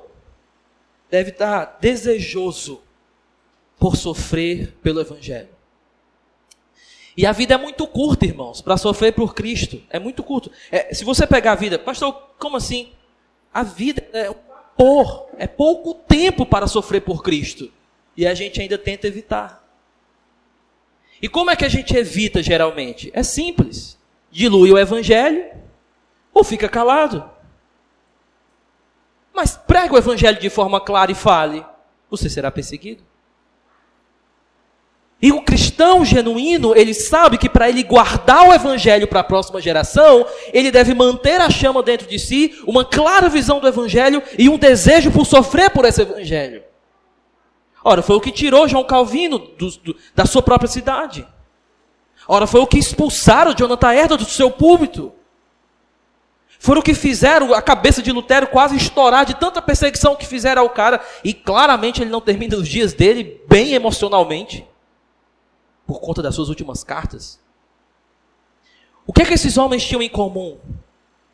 deve 1.10 1.32
estar 1.32 1.78
desejoso 1.82 2.82
por 3.82 3.96
sofrer 3.96 4.78
pelo 4.84 5.02
Evangelho. 5.02 5.50
E 7.18 7.26
a 7.26 7.32
vida 7.32 7.56
é 7.56 7.58
muito 7.58 7.88
curta, 7.88 8.26
irmãos, 8.26 8.62
para 8.62 8.78
sofrer 8.78 9.12
por 9.12 9.34
Cristo. 9.34 9.82
É 9.90 9.98
muito 9.98 10.22
curto. 10.22 10.52
É, 10.72 10.94
se 10.94 11.04
você 11.04 11.26
pegar 11.26 11.54
a 11.54 11.56
vida, 11.56 11.80
pastor, 11.80 12.14
como 12.38 12.58
assim? 12.58 12.92
A 13.52 13.64
vida 13.64 14.08
é 14.14 14.28
vapor, 14.28 15.30
é 15.36 15.48
pouco 15.48 15.96
tempo 15.96 16.46
para 16.46 16.68
sofrer 16.68 17.02
por 17.02 17.24
Cristo. 17.24 17.72
E 18.16 18.28
a 18.28 18.36
gente 18.36 18.62
ainda 18.62 18.78
tenta 18.78 19.08
evitar. 19.08 19.68
E 21.20 21.28
como 21.28 21.50
é 21.50 21.56
que 21.56 21.66
a 21.66 21.70
gente 21.70 21.98
evita 21.98 22.44
geralmente? 22.44 23.10
É 23.16 23.24
simples. 23.24 23.98
Dilui 24.30 24.72
o 24.72 24.78
evangelho 24.78 25.50
ou 26.32 26.44
fica 26.44 26.70
calado. 26.70 27.28
Mas 29.34 29.58
prega 29.58 29.96
o 29.96 29.98
evangelho 29.98 30.40
de 30.40 30.52
forma 30.52 30.80
clara 30.80 31.12
e 31.12 31.16
fale, 31.16 31.66
você 32.12 32.30
será 32.30 32.52
perseguido. 32.52 33.10
E 35.22 35.32
o 35.32 35.42
cristão 35.44 36.04
genuíno, 36.04 36.76
ele 36.76 36.96
sabe 36.96 37.38
que 37.38 37.48
para 37.48 37.70
ele 37.70 37.84
guardar 37.84 38.50
o 38.50 38.54
evangelho 38.54 39.08
para 39.08 39.20
a 39.20 39.24
próxima 39.24 39.62
geração, 39.62 40.26
ele 40.52 40.72
deve 40.72 40.96
manter 40.96 41.40
a 41.40 41.50
chama 41.50 41.84
dentro 41.84 42.08
de 42.08 42.18
si, 42.18 42.60
uma 42.66 42.84
clara 42.84 43.30
visão 43.30 43.60
do 43.60 43.68
evangelho 43.68 44.24
e 44.38 44.50
um 44.50 44.58
desejo 44.58 45.12
por 45.12 45.26
sofrer 45.26 45.70
por 45.70 45.86
esse 45.86 46.02
evangelho. 46.02 46.64
Ora, 47.84 48.02
foi 48.02 48.16
o 48.16 48.22
que 48.22 48.32
tirou 48.32 48.68
João 48.68 48.84
Calvino 48.84 49.38
do, 49.38 49.70
do, 49.70 49.96
da 50.16 50.26
sua 50.26 50.42
própria 50.42 50.68
cidade. 50.68 51.28
Ora, 52.28 52.48
foi 52.48 52.62
o 52.62 52.68
que 52.68 52.80
expulsaram 52.80 53.54
Jonathan 53.54 53.94
Edwards 53.94 54.28
do 54.28 54.34
seu 54.34 54.50
púlpito. 54.50 55.12
Foram 56.58 56.82
o 56.82 56.84
que 56.84 56.94
fizeram 56.96 57.54
a 57.54 57.62
cabeça 57.62 58.02
de 58.02 58.12
Lutero 58.12 58.48
quase 58.48 58.76
estourar 58.76 59.26
de 59.26 59.36
tanta 59.36 59.62
perseguição 59.62 60.16
que 60.16 60.26
fizeram 60.26 60.64
ao 60.64 60.70
cara. 60.70 61.00
E 61.24 61.34
claramente 61.34 62.02
ele 62.02 62.12
não 62.12 62.22
termina 62.22 62.56
os 62.56 62.68
dias 62.68 62.94
dele 62.94 63.42
bem 63.48 63.74
emocionalmente 63.74 64.71
por 65.92 66.00
conta 66.00 66.22
das 66.22 66.36
suas 66.36 66.48
últimas 66.48 66.86
cartas. 66.86 67.38
O 69.06 69.12
que 69.12 69.24
é 69.24 69.26
que 69.26 69.34
esses 69.34 69.58
homens 69.58 69.86
tinham 69.86 70.02
em 70.02 70.08
comum? 70.08 70.58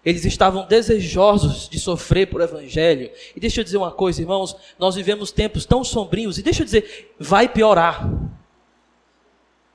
Eles 0.04 0.26
estavam 0.26 0.66
desejosos 0.66 1.70
de 1.70 1.80
sofrer 1.80 2.28
por 2.28 2.42
evangelho. 2.42 3.12
E 3.36 3.40
deixa 3.40 3.60
eu 3.60 3.64
dizer 3.64 3.78
uma 3.78 3.92
coisa, 3.92 4.20
irmãos, 4.20 4.56
nós 4.80 4.96
vivemos 4.96 5.32
tempos 5.32 5.64
tão 5.64 5.84
sombrios, 5.84 6.40
e 6.40 6.42
deixa 6.42 6.64
eu 6.64 6.66
dizer, 6.66 7.14
vai 7.20 7.48
piorar. 7.48 8.10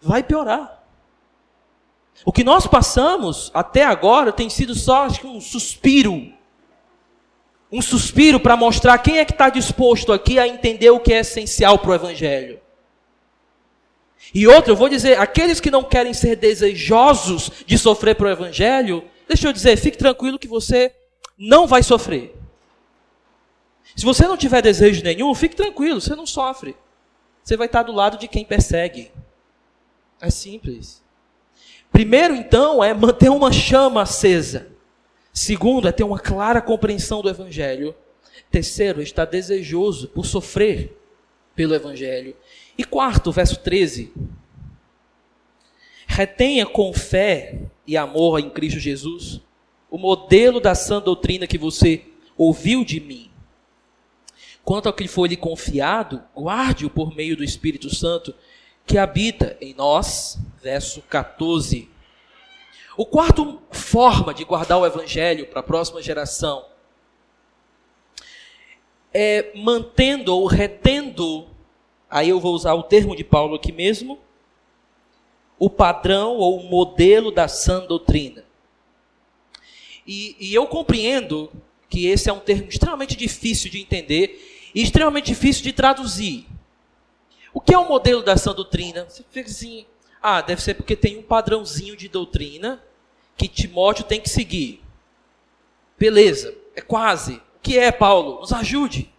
Vai 0.01 0.25
piorar. 0.25 0.83
O 2.25 2.33
que 2.33 2.42
nós 2.42 2.66
passamos 2.66 3.53
até 3.55 3.85
agora 3.85 4.33
tem 4.33 4.51
sido 4.51 4.75
só 4.75 5.05
acho 5.05 5.21
que 5.21 5.27
um 5.29 5.40
suspiro. 5.40 6.33
Um 7.71 7.81
suspiro 7.81 8.40
para 8.40 8.57
mostrar 8.57 8.99
quem 8.99 9.18
é 9.18 9.25
que 9.25 9.33
está 9.33 9.49
disposto 9.49 10.12
aqui 10.12 10.40
a 10.40 10.49
entender 10.49 10.90
o 10.90 10.99
que 10.99 11.12
é 11.12 11.21
essencial 11.21 11.79
para 11.79 11.90
o 11.90 11.95
Evangelho. 11.95 12.62
E 14.35 14.47
outro, 14.47 14.73
eu 14.73 14.77
vou 14.77 14.88
dizer, 14.88 15.18
aqueles 15.18 15.61
que 15.61 15.71
não 15.71 15.85
querem 15.85 16.14
ser 16.14 16.37
desejosos 16.37 17.51
de 17.66 17.77
sofrer 17.77 18.14
para 18.14 18.27
o 18.27 18.31
Evangelho, 18.31 19.05
deixa 19.29 19.49
eu 19.49 19.53
dizer, 19.53 19.77
fique 19.77 19.99
tranquilo 19.99 20.38
que 20.38 20.49
você 20.49 20.95
não 21.37 21.66
vai 21.66 21.83
sofrer. 21.83 22.35
Se 23.95 24.05
você 24.05 24.27
não 24.27 24.37
tiver 24.37 24.62
desejo 24.62 25.03
nenhum, 25.03 25.35
fique 25.35 25.55
tranquilo, 25.55 26.01
você 26.01 26.14
não 26.14 26.27
sofre. 26.27 26.75
Você 27.42 27.57
vai 27.57 27.66
estar 27.66 27.83
do 27.83 27.92
lado 27.92 28.16
de 28.16 28.27
quem 28.27 28.45
persegue. 28.45 29.11
É 30.21 30.31
simples. 30.31 31.03
Primeiro, 31.90 32.35
então, 32.35 32.83
é 32.83 32.95
manter 32.95 33.29
uma 33.29 33.53
chama 33.53 34.03
acesa. 34.03 34.68
Segundo, 35.33 35.88
é 35.88 35.92
ter 35.92 36.05
uma 36.05 36.18
clara 36.18 36.62
compreensão 36.62 37.21
do 37.21 37.29
Evangelho. 37.29 37.95
Terceiro, 38.51 39.03
estar 39.03 39.25
desejoso 39.25 40.09
por 40.09 40.25
sofrer 40.25 40.97
pelo 41.55 41.75
Evangelho. 41.75 42.35
E 42.77 42.85
quarto, 42.85 43.31
verso 43.31 43.61
13. 43.61 44.13
Retenha 46.07 46.67
com 46.67 46.93
fé 46.93 47.63
e 47.87 47.97
amor 47.97 48.39
em 48.39 48.51
Cristo 48.51 48.79
Jesus 48.79 49.41
o 49.91 49.99
modelo 49.99 50.59
da 50.59 50.75
sã 50.75 51.03
doutrina 51.03 51.47
que 51.47 51.59
você 51.59 52.07
ouviu 52.35 52.83
de 52.83 52.99
mim. 52.99 53.31
Quanto 54.65 54.87
ao 54.87 54.93
que 54.93 55.07
foi 55.07 55.29
lhe 55.29 55.37
confiado, 55.37 56.23
guarde-o 56.35 56.89
por 56.89 57.15
meio 57.15 57.37
do 57.37 57.45
Espírito 57.45 57.95
Santo 57.95 58.35
que 58.87 58.97
habita 58.97 59.55
em 59.61 59.75
nós. 59.75 60.39
Verso 60.63 61.03
14. 61.03 61.91
O 62.97 63.05
quarto 63.05 63.61
forma 63.71 64.33
de 64.33 64.45
guardar 64.45 64.79
o 64.79 64.87
evangelho 64.87 65.47
para 65.47 65.61
a 65.61 65.65
próxima 65.65 66.01
geração 66.01 66.65
é 69.13 69.53
mantendo 69.55 70.35
ou 70.35 70.47
retendo 70.47 71.47
aí 72.12 72.29
eu 72.29 72.38
vou 72.38 72.55
usar 72.55 72.75
o 72.75 72.83
termo 72.83 73.16
de 73.16 73.25
Paulo 73.25 73.57
aqui 73.57 73.72
mesmo, 73.72 74.18
o 75.59 75.70
padrão 75.70 76.37
ou 76.37 76.61
o 76.61 76.68
modelo 76.68 77.33
da 77.33 77.48
sã 77.48 77.85
doutrina. 77.87 78.44
E, 80.07 80.37
e, 80.38 80.55
eu 80.55 80.66
compreendo 80.66 81.51
que 81.88 82.07
esse 82.07 82.29
é 82.29 82.33
um 82.33 82.40
termo 82.40 82.68
extremamente 82.68 83.16
difícil 83.16 83.70
de 83.70 83.81
entender 83.81 84.70
e 84.75 84.83
extremamente 84.83 85.27
difícil 85.27 85.62
de 85.62 85.72
traduzir. 85.72 86.46
O 87.55 87.61
que 87.61 87.72
é 87.72 87.79
o 87.79 87.88
modelo 87.88 88.22
da 88.22 88.37
sã 88.37 88.53
doutrina? 88.53 89.07
Você 89.09 89.25
fica 89.31 89.48
assim, 89.48 89.87
ah, 90.20 90.40
deve 90.40 90.61
ser 90.61 90.75
porque 90.75 90.96
tem 90.96 91.18
um 91.18 91.22
padrãozinho 91.22 91.96
de 91.96 92.09
doutrina 92.09 92.83
que 93.37 93.48
Timóteo 93.48 94.05
tem 94.05 94.20
que 94.20 94.29
seguir. 94.29 94.83
Beleza, 95.98 96.55
é 96.75 96.81
quase. 96.81 97.35
O 97.35 97.61
que 97.62 97.79
é, 97.79 97.92
Paulo? 97.92 98.40
Nos 98.40 98.53
ajude. 98.53 99.12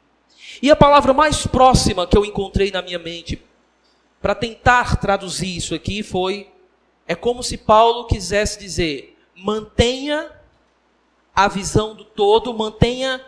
E 0.64 0.72
a 0.72 0.78
palavra 0.78 1.12
mais 1.12 1.46
próxima 1.46 2.08
que 2.08 2.18
eu 2.18 2.24
encontrei 2.24 2.72
na 2.72 2.82
minha 2.82 2.98
mente 2.98 3.44
para 4.22 4.34
tentar 4.34 4.96
traduzir 4.96 5.58
isso 5.58 5.76
aqui 5.76 6.02
foi: 6.02 6.50
é 7.06 7.14
como 7.14 7.44
se 7.44 7.58
Paulo 7.58 8.08
quisesse 8.08 8.60
dizer, 8.60 9.20
mantenha 9.36 10.32
a 11.36 11.50
visão 11.50 11.94
do 11.94 12.06
todo, 12.06 12.54
mantenha 12.54 13.22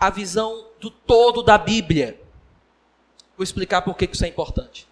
a 0.00 0.10
visão 0.10 0.66
do 0.80 0.90
todo 0.90 1.44
da 1.44 1.56
Bíblia. 1.56 2.20
Vou 3.36 3.44
explicar 3.44 3.82
por 3.82 3.96
que 3.96 4.08
isso 4.12 4.24
é 4.24 4.28
importante. 4.28 4.88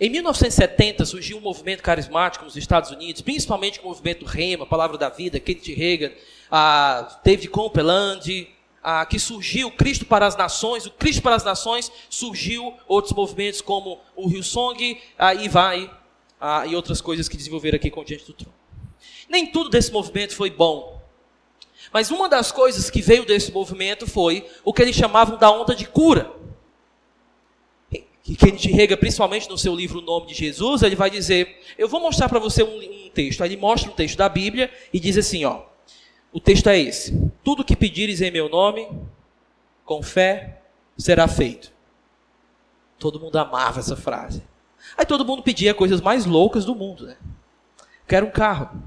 Em 0.00 0.10
1970 0.10 1.04
surgiu 1.04 1.38
um 1.38 1.42
movimento 1.42 1.80
carismático 1.80 2.44
nos 2.44 2.56
Estados 2.56 2.90
Unidos, 2.90 3.22
principalmente 3.22 3.78
com 3.78 3.86
o 3.86 3.90
movimento 3.90 4.24
Rema, 4.24 4.66
Palavra 4.66 4.98
da 4.98 5.08
Vida, 5.08 5.38
Kenneth 5.38 5.76
Reagan, 5.76 6.10
a 6.50 7.20
David 7.22 7.50
Copeland, 7.50 8.48
a, 8.84 9.06
que 9.06 9.18
surgiu 9.18 9.70
Cristo 9.70 10.04
para 10.04 10.26
as 10.26 10.36
Nações. 10.36 10.84
O 10.84 10.90
Cristo 10.90 11.22
para 11.22 11.34
as 11.34 11.42
Nações 11.42 11.90
surgiu 12.10 12.74
outros 12.86 13.14
movimentos 13.14 13.60
como 13.60 13.98
o 14.14 14.30
Hillsong, 14.30 15.00
aí 15.18 15.48
vai, 15.48 15.90
a, 16.40 16.66
e 16.66 16.76
outras 16.76 17.00
coisas 17.00 17.28
que 17.28 17.36
desenvolveram 17.36 17.76
aqui 17.76 17.90
com 17.90 18.04
Diante 18.04 18.26
do 18.26 18.34
Trono. 18.34 18.54
Nem 19.28 19.46
tudo 19.46 19.70
desse 19.70 19.90
movimento 19.90 20.36
foi 20.36 20.50
bom. 20.50 21.02
Mas 21.92 22.10
uma 22.10 22.28
das 22.28 22.52
coisas 22.52 22.90
que 22.90 23.00
veio 23.00 23.24
desse 23.24 23.50
movimento 23.50 24.06
foi 24.06 24.46
o 24.62 24.72
que 24.72 24.82
eles 24.82 24.94
chamavam 24.94 25.38
da 25.38 25.50
onda 25.50 25.74
de 25.74 25.86
cura 25.86 26.44
que 28.24 28.34
Kenneth 28.34 28.74
Rega, 28.74 28.96
principalmente 28.96 29.50
no 29.50 29.58
seu 29.58 29.76
livro 29.76 29.98
O 29.98 30.02
Nome 30.02 30.28
de 30.28 30.34
Jesus, 30.34 30.82
ele 30.82 30.96
vai 30.96 31.10
dizer, 31.10 31.60
eu 31.76 31.86
vou 31.86 32.00
mostrar 32.00 32.26
para 32.26 32.38
você 32.38 32.62
um, 32.62 32.78
um, 32.78 33.10
texto. 33.10 33.42
Aí 33.42 33.50
ele 33.50 33.58
mostra 33.58 33.90
um 33.90 33.94
texto 33.94 34.16
da 34.16 34.30
Bíblia 34.30 34.72
e 34.90 34.98
diz 34.98 35.18
assim, 35.18 35.44
ó, 35.44 35.60
o 36.34 36.40
texto 36.40 36.68
é 36.68 36.76
esse: 36.76 37.30
Tudo 37.44 37.64
que 37.64 37.76
pedires 37.76 38.20
em 38.20 38.30
meu 38.30 38.48
nome, 38.48 38.88
com 39.84 40.02
fé, 40.02 40.60
será 40.98 41.28
feito. 41.28 41.72
Todo 42.98 43.20
mundo 43.20 43.36
amava 43.36 43.78
essa 43.78 43.96
frase. 43.96 44.42
Aí 44.98 45.06
todo 45.06 45.24
mundo 45.24 45.44
pedia 45.44 45.72
coisas 45.72 46.00
mais 46.00 46.26
loucas 46.26 46.64
do 46.64 46.74
mundo, 46.74 47.06
né? 47.06 47.16
Quero 48.06 48.26
um 48.26 48.30
carro. 48.30 48.82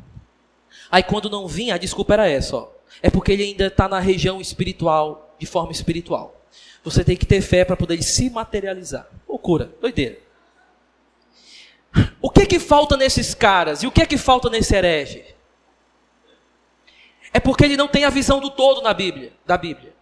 Aí 0.92 1.02
quando 1.02 1.30
não 1.30 1.48
vinha, 1.48 1.76
a 1.76 1.78
desculpa 1.78 2.14
era 2.14 2.30
essa, 2.30 2.58
ó. 2.58 2.70
É 3.02 3.10
porque 3.10 3.32
ele 3.32 3.44
ainda 3.44 3.68
está 3.68 3.88
na 3.88 4.00
região 4.00 4.42
espiritual, 4.42 5.34
de 5.40 5.46
forma 5.46 5.72
espiritual. 5.72 6.36
Você 6.84 7.04
tem 7.04 7.16
que 7.16 7.26
ter 7.26 7.42
fé 7.42 7.64
para 7.64 7.78
poder 7.78 8.02
se 8.04 8.30
materializar. 8.30 9.08
Loucura, 9.28 9.72
doideira. 9.80 10.20
O 12.22 12.30
que 12.30 12.42
é 12.42 12.46
que 12.46 12.60
falta 12.60 12.98
nesses 12.98 13.34
caras? 13.34 13.84
E 13.84 13.88
o 13.88 13.92
que 13.92 14.02
é 14.02 14.06
que 14.06 14.18
falta 14.18 14.50
nesse 14.50 14.76
herege? 14.76 15.37
É 17.38 17.40
porque 17.40 17.64
ele 17.64 17.78
não 17.78 17.88
tem 17.88 18.04
a 18.04 18.10
visão 18.10 18.40
do 18.40 18.50
todo 18.50 18.82
na 18.82 18.96
Bíblia, 18.96 19.32
da 19.46 19.56
Bíblia. 19.56 19.94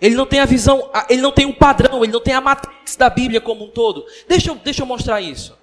Ele 0.00 0.14
não 0.14 0.24
tem 0.24 0.38
a 0.38 0.44
visão, 0.44 0.88
ele 1.08 1.20
não 1.20 1.32
tem 1.32 1.44
um 1.44 1.52
padrão, 1.52 2.04
ele 2.04 2.12
não 2.12 2.20
tem 2.20 2.34
a 2.34 2.40
matriz 2.40 2.94
da 2.94 3.10
Bíblia 3.10 3.40
como 3.40 3.64
um 3.64 3.68
todo. 3.68 4.06
Deixa 4.28 4.52
eu, 4.52 4.54
deixa 4.54 4.82
eu 4.82 4.86
mostrar 4.86 5.20
isso. 5.20 5.58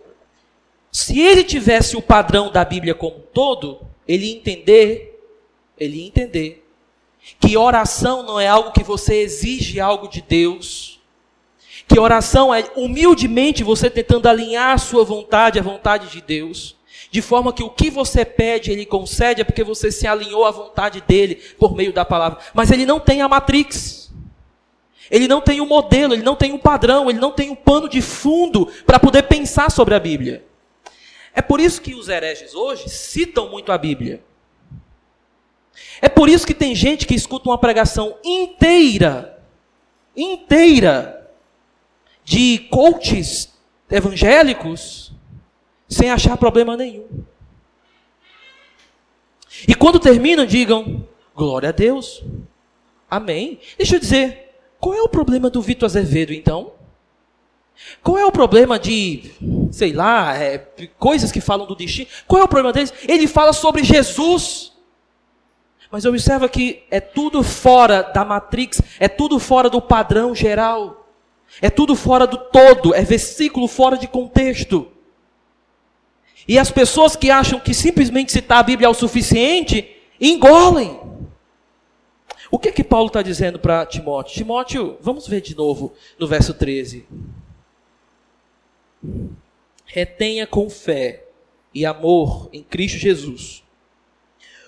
Se 0.92 1.22
ele 1.22 1.46
tivesse 1.46 1.96
o 1.96 2.02
padrão 2.02 2.52
da 2.52 2.66
Bíblia 2.66 2.94
como 2.94 3.16
um 3.16 3.22
todo, 3.34 3.80
ele 4.06 4.30
entender, 4.30 5.18
ele 5.80 6.06
entender 6.06 6.68
que 7.40 7.56
oração 7.56 8.24
não 8.24 8.38
é 8.38 8.50
algo 8.50 8.74
que 8.74 8.84
você 8.84 9.22
exige 9.22 9.80
algo 9.80 10.10
de 10.10 10.22
Deus. 10.22 11.00
Que 11.88 11.98
oração 11.98 12.54
é 12.54 12.70
humildemente 12.76 13.64
você 13.64 13.90
tentando 13.90 14.28
alinhar 14.28 14.74
a 14.74 14.78
sua 14.78 15.06
vontade 15.06 15.60
à 15.60 15.62
vontade 15.62 16.10
de 16.10 16.20
Deus. 16.20 16.77
De 17.18 17.22
forma 17.24 17.52
que 17.52 17.64
o 17.64 17.70
que 17.72 17.90
você 17.90 18.24
pede, 18.24 18.70
ele 18.70 18.86
concede, 18.86 19.42
é 19.42 19.44
porque 19.44 19.64
você 19.64 19.92
se 19.92 20.06
alinhou 20.06 20.46
à 20.46 20.52
vontade 20.52 21.02
dele 21.02 21.34
por 21.58 21.76
meio 21.76 21.92
da 21.92 22.06
palavra. 22.06 22.38
Mas 22.54 22.70
ele 22.70 22.86
não 22.86 23.00
tem 23.00 23.24
a 23.24 23.28
matrix. 23.28 24.14
Ele 25.10 25.28
não 25.28 25.42
tem 25.42 25.60
o 25.60 25.64
um 25.64 25.68
modelo, 25.68 26.14
ele 26.14 26.22
não 26.22 26.36
tem 26.36 26.54
um 26.54 26.60
padrão, 26.60 27.10
ele 27.10 27.18
não 27.18 27.32
tem 27.32 27.50
um 27.50 27.56
pano 27.56 27.90
de 27.90 28.04
fundo 28.04 28.68
para 28.86 29.00
poder 29.00 29.24
pensar 29.24 29.72
sobre 29.72 29.96
a 29.96 30.00
Bíblia. 30.00 30.46
É 31.34 31.42
por 31.42 31.60
isso 31.60 31.82
que 31.82 31.96
os 31.96 32.08
hereges 32.08 32.54
hoje 32.54 32.88
citam 32.88 33.50
muito 33.50 33.72
a 33.72 33.80
Bíblia. 33.80 34.24
É 36.00 36.08
por 36.08 36.30
isso 36.30 36.46
que 36.46 36.54
tem 36.54 36.76
gente 36.76 37.08
que 37.08 37.16
escuta 37.16 37.50
uma 37.50 37.58
pregação 37.58 38.16
inteira, 38.24 39.44
inteira, 40.16 41.32
de 42.24 42.60
coaches 42.70 43.52
evangélicos, 43.90 45.07
sem 45.88 46.10
achar 46.10 46.38
problema 46.38 46.76
nenhum. 46.76 47.08
E 49.68 49.74
quando 49.74 50.00
terminam, 50.00 50.46
digam: 50.46 51.08
glória 51.36 51.70
a 51.70 51.72
Deus, 51.72 52.24
amém. 53.10 53.60
Deixa 53.78 53.96
eu 53.96 54.00
dizer, 54.00 54.56
qual 54.80 54.96
é 54.96 55.02
o 55.02 55.10
problema 55.10 55.50
do 55.50 55.62
Vitor 55.62 55.86
Azevedo 55.86 56.34
então? 56.34 56.74
Qual 58.02 58.18
é 58.18 58.26
o 58.26 58.32
problema 58.32 58.80
de, 58.80 59.32
sei 59.72 59.94
lá, 59.94 60.36
é, 60.36 60.58
coisas 60.98 61.32
que 61.32 61.40
falam 61.40 61.68
do 61.68 61.76
destino? 61.76 62.08
Qual 62.28 62.42
é 62.42 62.46
o 62.46 62.48
problema 62.48 62.74
deles? 62.74 62.94
Ele 63.08 63.28
fala 63.28 63.54
sobre 63.54 63.84
Jesus. 63.84 64.74
Mas 65.92 66.06
observa 66.06 66.50
que 66.50 66.84
é 66.92 67.00
tudo 67.00 67.44
fora 67.44 68.02
da 68.02 68.26
matrix, 68.26 68.82
é 69.00 69.08
tudo 69.08 69.40
fora 69.40 69.70
do 69.70 69.82
padrão 69.82 70.36
geral, 70.36 71.08
é 71.62 71.70
tudo 71.70 71.96
fora 71.96 72.28
do 72.28 72.38
todo, 72.38 72.94
é 72.94 73.04
versículo 73.04 73.68
fora 73.68 73.98
de 73.98 74.08
contexto. 74.08 74.92
E 76.48 76.58
as 76.58 76.72
pessoas 76.72 77.16
que 77.16 77.30
acham 77.30 77.60
que 77.60 77.74
simplesmente 77.74 78.32
citar 78.32 78.60
a 78.60 78.64
Bíblia 78.64 78.88
é 78.88 78.90
o 78.90 78.94
suficiente, 78.94 79.96
engolem. 80.20 81.00
O 82.50 82.58
que 82.58 82.72
que 82.72 82.84
Paulo 82.84 83.08
está 83.08 83.22
dizendo 83.22 83.60
para 83.60 83.86
Timóteo? 83.86 84.36
Timóteo, 84.36 84.98
vamos 85.02 85.28
ver 85.28 85.42
de 85.42 85.56
novo 85.56 85.94
no 86.18 86.28
verso 86.28 86.54
13. 86.54 87.06
Retenha 89.86 90.48
com 90.48 90.70
fé 90.70 91.26
e 91.74 91.86
amor 91.86 92.50
em 92.54 92.64
Cristo 92.64 92.98
Jesus 92.98 93.64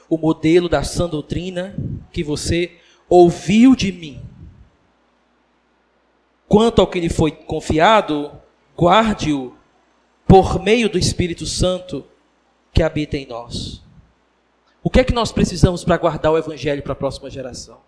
o 0.10 0.18
modelo 0.18 0.68
da 0.68 0.84
sã 0.84 1.08
doutrina 1.08 1.76
que 2.12 2.24
você 2.24 2.78
ouviu 3.08 3.76
de 3.76 3.92
mim. 3.92 4.20
Quanto 6.48 6.82
ao 6.82 6.88
que 6.88 7.00
lhe 7.00 7.10
foi 7.10 7.32
confiado, 7.32 8.32
guarde-o 8.76 9.54
por 10.30 10.62
meio 10.62 10.88
do 10.88 11.00
Espírito 11.00 11.48
Santo 11.48 12.06
que 12.72 12.84
habita 12.84 13.18
em 13.18 13.26
nós. 13.26 13.82
O 14.84 14.88
que 14.88 15.00
é 15.00 15.04
que 15.04 15.12
nós 15.12 15.32
precisamos 15.32 15.84
para 15.84 15.98
guardar 15.98 16.32
o 16.32 16.38
Evangelho 16.38 16.84
para 16.84 16.94
a 16.94 16.96
próxima 16.96 17.32
geração? 17.32 17.80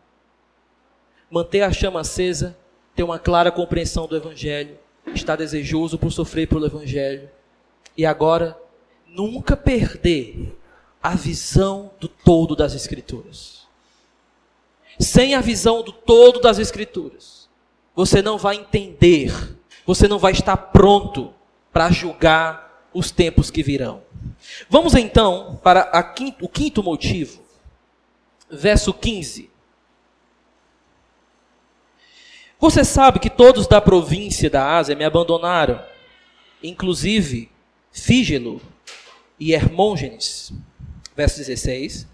Manter 1.30 1.62
a 1.62 1.72
chama 1.72 2.00
acesa, 2.00 2.58
ter 2.96 3.04
uma 3.04 3.20
clara 3.20 3.52
compreensão 3.52 4.08
do 4.08 4.18
Evangelho, 4.18 4.76
estar 5.14 5.36
desejoso 5.36 6.00
por 6.00 6.12
sofrer 6.12 6.48
pelo 6.48 6.66
Evangelho. 6.66 7.30
E 7.96 8.08
agora, 8.08 8.60
nunca 9.06 9.56
perder 9.56 10.58
a 11.02 11.14
visão 11.14 11.92
do 12.00 12.08
todo 12.08 12.56
das 12.56 12.74
Escrituras. 12.74 13.68
Sem 15.00 15.36
a 15.36 15.42
visão 15.42 15.84
do 15.84 15.92
todo 15.92 16.42
das 16.42 16.58
Escrituras, 16.58 17.48
você 17.96 18.20
não 18.20 18.40
vai 18.40 18.56
entender, 18.56 19.32
você 19.86 20.08
não 20.08 20.18
vai 20.18 20.32
estar 20.32 20.58
pronto 20.58 21.36
para 21.72 21.92
julgar 21.92 22.90
os 22.94 23.12
tempos 23.12 23.50
que 23.50 23.64
virão. 23.64 24.04
Vamos 24.70 24.94
então 24.96 25.60
para 25.64 26.04
quinto, 26.04 26.46
o 26.46 26.50
quinto 26.50 26.84
motivo, 26.84 27.42
verso 28.50 28.94
15. 28.94 29.50
Você 32.60 32.84
sabe 32.84 33.20
que 33.20 33.30
todos 33.30 33.68
da 33.68 33.82
província 33.82 34.50
da 34.50 34.78
Ásia 34.78 34.96
me 34.96 35.04
abandonaram, 35.04 35.84
inclusive 36.62 37.50
Fígelo 37.92 38.62
e 39.40 39.54
Hermôgenes 39.54 40.54
verso 41.16 41.38
16. 41.38 42.08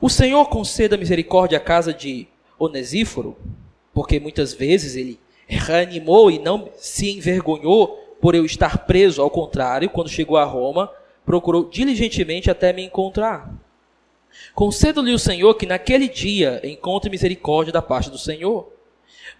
O 0.00 0.08
Senhor 0.08 0.46
conceda 0.46 0.96
misericórdia 0.96 1.58
à 1.58 1.60
casa 1.60 1.92
de 1.94 2.26
Onesíforo, 2.58 3.36
porque 3.92 4.18
muitas 4.18 4.52
vezes 4.52 4.96
ele 4.96 5.20
reanimou 5.46 6.30
e 6.30 6.38
não 6.38 6.70
se 6.76 7.10
envergonhou 7.10 8.01
por 8.22 8.36
eu 8.36 8.46
estar 8.46 8.86
preso, 8.86 9.20
ao 9.20 9.28
contrário, 9.28 9.90
quando 9.90 10.08
chegou 10.08 10.36
a 10.36 10.44
Roma, 10.44 10.88
procurou 11.26 11.68
diligentemente 11.68 12.48
até 12.48 12.72
me 12.72 12.84
encontrar. 12.84 13.52
Concedo-lhe 14.54 15.12
o 15.12 15.18
Senhor 15.18 15.52
que 15.56 15.66
naquele 15.66 16.08
dia 16.08 16.60
encontre 16.62 17.10
misericórdia 17.10 17.72
da 17.72 17.82
parte 17.82 18.08
do 18.08 18.16
Senhor. 18.16 18.72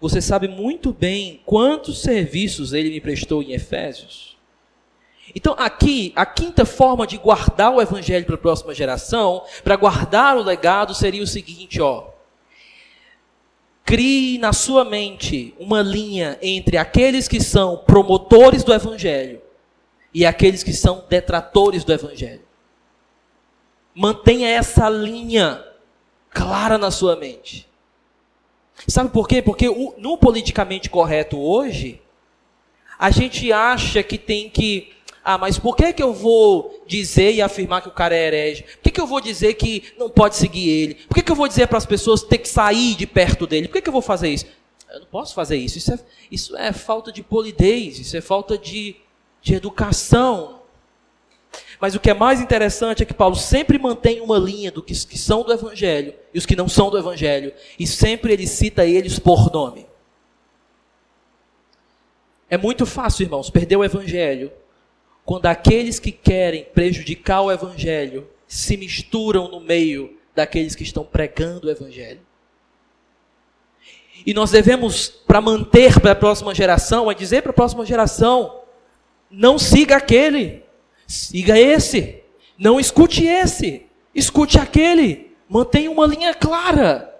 Você 0.01 0.21
sabe 0.21 0.49
muito 0.49 0.91
bem 0.91 1.39
quantos 1.45 2.01
serviços 2.01 2.73
ele 2.73 2.89
me 2.89 2.99
prestou 2.99 3.41
em 3.41 3.53
Efésios. 3.53 4.37
Então, 5.33 5.55
aqui, 5.57 6.11
a 6.13 6.25
quinta 6.25 6.65
forma 6.65 7.07
de 7.07 7.17
guardar 7.17 7.73
o 7.73 7.81
evangelho 7.81 8.25
para 8.25 8.35
a 8.35 8.37
próxima 8.37 8.73
geração, 8.73 9.45
para 9.63 9.77
guardar 9.77 10.35
o 10.35 10.43
legado, 10.43 10.93
seria 10.93 11.23
o 11.23 11.27
seguinte, 11.27 11.79
ó. 11.79 12.09
Crie 13.85 14.37
na 14.37 14.53
sua 14.53 14.85
mente 14.85 15.53
uma 15.59 15.81
linha 15.81 16.37
entre 16.41 16.77
aqueles 16.77 17.27
que 17.27 17.41
são 17.41 17.77
promotores 17.77 18.63
do 18.63 18.73
evangelho 18.73 19.41
e 20.13 20.25
aqueles 20.25 20.63
que 20.63 20.71
são 20.71 21.03
detratores 21.09 21.83
do 21.83 21.91
evangelho. 21.91 22.41
Mantenha 23.93 24.49
essa 24.49 24.89
linha 24.89 25.63
clara 26.29 26.77
na 26.77 26.91
sua 26.91 27.15
mente. 27.15 27.67
Sabe 28.87 29.09
por 29.09 29.27
quê? 29.27 29.41
Porque 29.41 29.67
no 29.97 30.17
politicamente 30.17 30.89
correto 30.89 31.39
hoje, 31.39 32.01
a 32.97 33.11
gente 33.11 33.51
acha 33.51 34.01
que 34.01 34.17
tem 34.17 34.49
que 34.49 34.92
Ah, 35.23 35.37
mas 35.37 35.57
por 35.57 35.75
que, 35.77 35.93
que 35.93 36.03
eu 36.03 36.13
vou 36.13 36.83
dizer 36.85 37.31
e 37.31 37.41
afirmar 37.41 37.81
que 37.81 37.87
o 37.87 37.91
cara 37.91 38.13
é 38.13 38.27
herege? 38.27 38.63
Por 38.63 38.81
que, 38.83 38.91
que 38.91 38.99
eu 38.99 39.07
vou 39.07 39.21
dizer 39.21 39.53
que 39.53 39.93
não 39.97 40.09
pode 40.09 40.35
seguir 40.35 40.69
ele? 40.69 40.95
Por 40.95 41.15
que, 41.15 41.21
que 41.21 41.31
eu 41.31 41.35
vou 41.35 41.47
dizer 41.47 41.67
para 41.67 41.77
as 41.77 41.85
pessoas 41.85 42.21
ter 42.21 42.39
que 42.39 42.49
sair 42.49 42.93
de 42.95 43.07
perto 43.07 43.47
dele? 43.47 43.69
Por 43.69 43.75
que, 43.75 43.81
que 43.83 43.89
eu 43.89 43.93
vou 43.93 44.01
fazer 44.01 44.29
isso? 44.29 44.45
Eu 44.91 44.99
não 44.99 45.07
posso 45.07 45.33
fazer 45.33 45.55
isso. 45.55 45.77
Isso 45.77 45.93
é, 45.93 45.99
isso 46.29 46.57
é 46.57 46.73
falta 46.73 47.09
de 47.09 47.23
polidez, 47.23 47.99
isso 47.99 48.17
é 48.17 48.21
falta 48.21 48.57
de, 48.57 48.97
de 49.41 49.55
educação. 49.55 50.59
Mas 51.79 51.95
o 51.95 52.01
que 52.01 52.09
é 52.09 52.13
mais 52.13 52.41
interessante 52.41 53.03
é 53.03 53.05
que 53.05 53.13
Paulo 53.13 53.35
sempre 53.37 53.79
mantém 53.79 54.19
uma 54.19 54.37
linha 54.37 54.71
do 54.71 54.83
que, 54.83 54.93
que 54.93 55.17
são 55.17 55.41
do 55.41 55.53
Evangelho 55.53 56.13
e 56.33 56.37
os 56.37 56.45
que 56.45 56.55
não 56.55 56.67
são 56.67 56.89
do 56.89 56.97
Evangelho. 56.97 57.53
E 57.79 57.87
sempre 57.87 58.33
ele 58.33 58.45
cita 58.45 58.85
eles 58.85 59.19
por 59.19 59.49
nome. 59.53 59.87
É 62.49 62.57
muito 62.57 62.85
fácil, 62.85 63.23
irmãos, 63.23 63.49
perder 63.49 63.77
o 63.77 63.83
Evangelho 63.85 64.51
quando 65.25 65.45
aqueles 65.45 65.99
que 65.99 66.11
querem 66.11 66.65
prejudicar 66.65 67.41
o 67.41 67.51
Evangelho 67.51 68.27
se 68.47 68.75
misturam 68.77 69.49
no 69.49 69.59
meio 69.59 70.17
daqueles 70.35 70.75
que 70.75 70.83
estão 70.83 71.03
pregando 71.03 71.67
o 71.67 71.71
Evangelho. 71.71 72.21
E 74.25 74.33
nós 74.33 74.51
devemos, 74.51 75.07
para 75.07 75.41
manter 75.41 75.99
para 75.99 76.11
a 76.11 76.15
próxima 76.15 76.53
geração, 76.53 77.09
é 77.09 77.13
dizer 77.13 77.41
para 77.41 77.51
a 77.51 77.55
próxima 77.55 77.85
geração: 77.85 78.61
não 79.29 79.57
siga 79.57 79.97
aquele, 79.97 80.63
Siga 81.07 81.59
esse. 81.59 82.23
Não 82.57 82.79
escute 82.79 83.25
esse. 83.25 83.85
Escute 84.13 84.57
aquele. 84.57 85.35
Mantenha 85.47 85.91
uma 85.91 86.07
linha 86.07 86.33
clara 86.33 87.12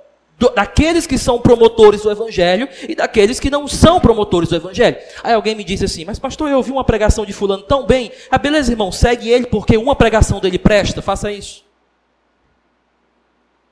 do, 0.43 0.49
daqueles 0.49 1.07
que 1.07 1.17
são 1.17 1.39
promotores 1.39 2.01
do 2.01 2.11
Evangelho 2.11 2.67
e 2.87 2.95
daqueles 2.95 3.39
que 3.39 3.49
não 3.49 3.65
são 3.65 3.99
promotores 3.99 4.49
do 4.49 4.55
Evangelho. 4.57 4.97
Aí 5.23 5.33
alguém 5.33 5.55
me 5.55 5.63
disse 5.63 5.85
assim, 5.85 6.03
mas 6.03 6.19
pastor, 6.19 6.49
eu 6.49 6.57
ouvi 6.57 6.71
uma 6.71 6.83
pregação 6.83 7.25
de 7.25 7.31
fulano 7.31 7.63
tão 7.63 7.85
bem. 7.85 8.11
Ah, 8.29 8.37
beleza, 8.37 8.71
irmão, 8.71 8.91
segue 8.91 9.29
ele 9.29 9.45
porque 9.45 9.77
uma 9.77 9.95
pregação 9.95 10.41
dele 10.41 10.59
presta. 10.59 11.01
Faça 11.01 11.31
isso. 11.31 11.63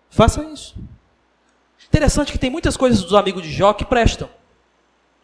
Faça 0.09 0.43
isso. 0.45 0.75
Interessante 1.87 2.31
que 2.31 2.39
tem 2.39 2.49
muitas 2.49 2.77
coisas 2.77 3.01
dos 3.01 3.13
amigos 3.13 3.43
de 3.43 3.51
Jó 3.51 3.73
que 3.73 3.83
prestam. 3.83 4.29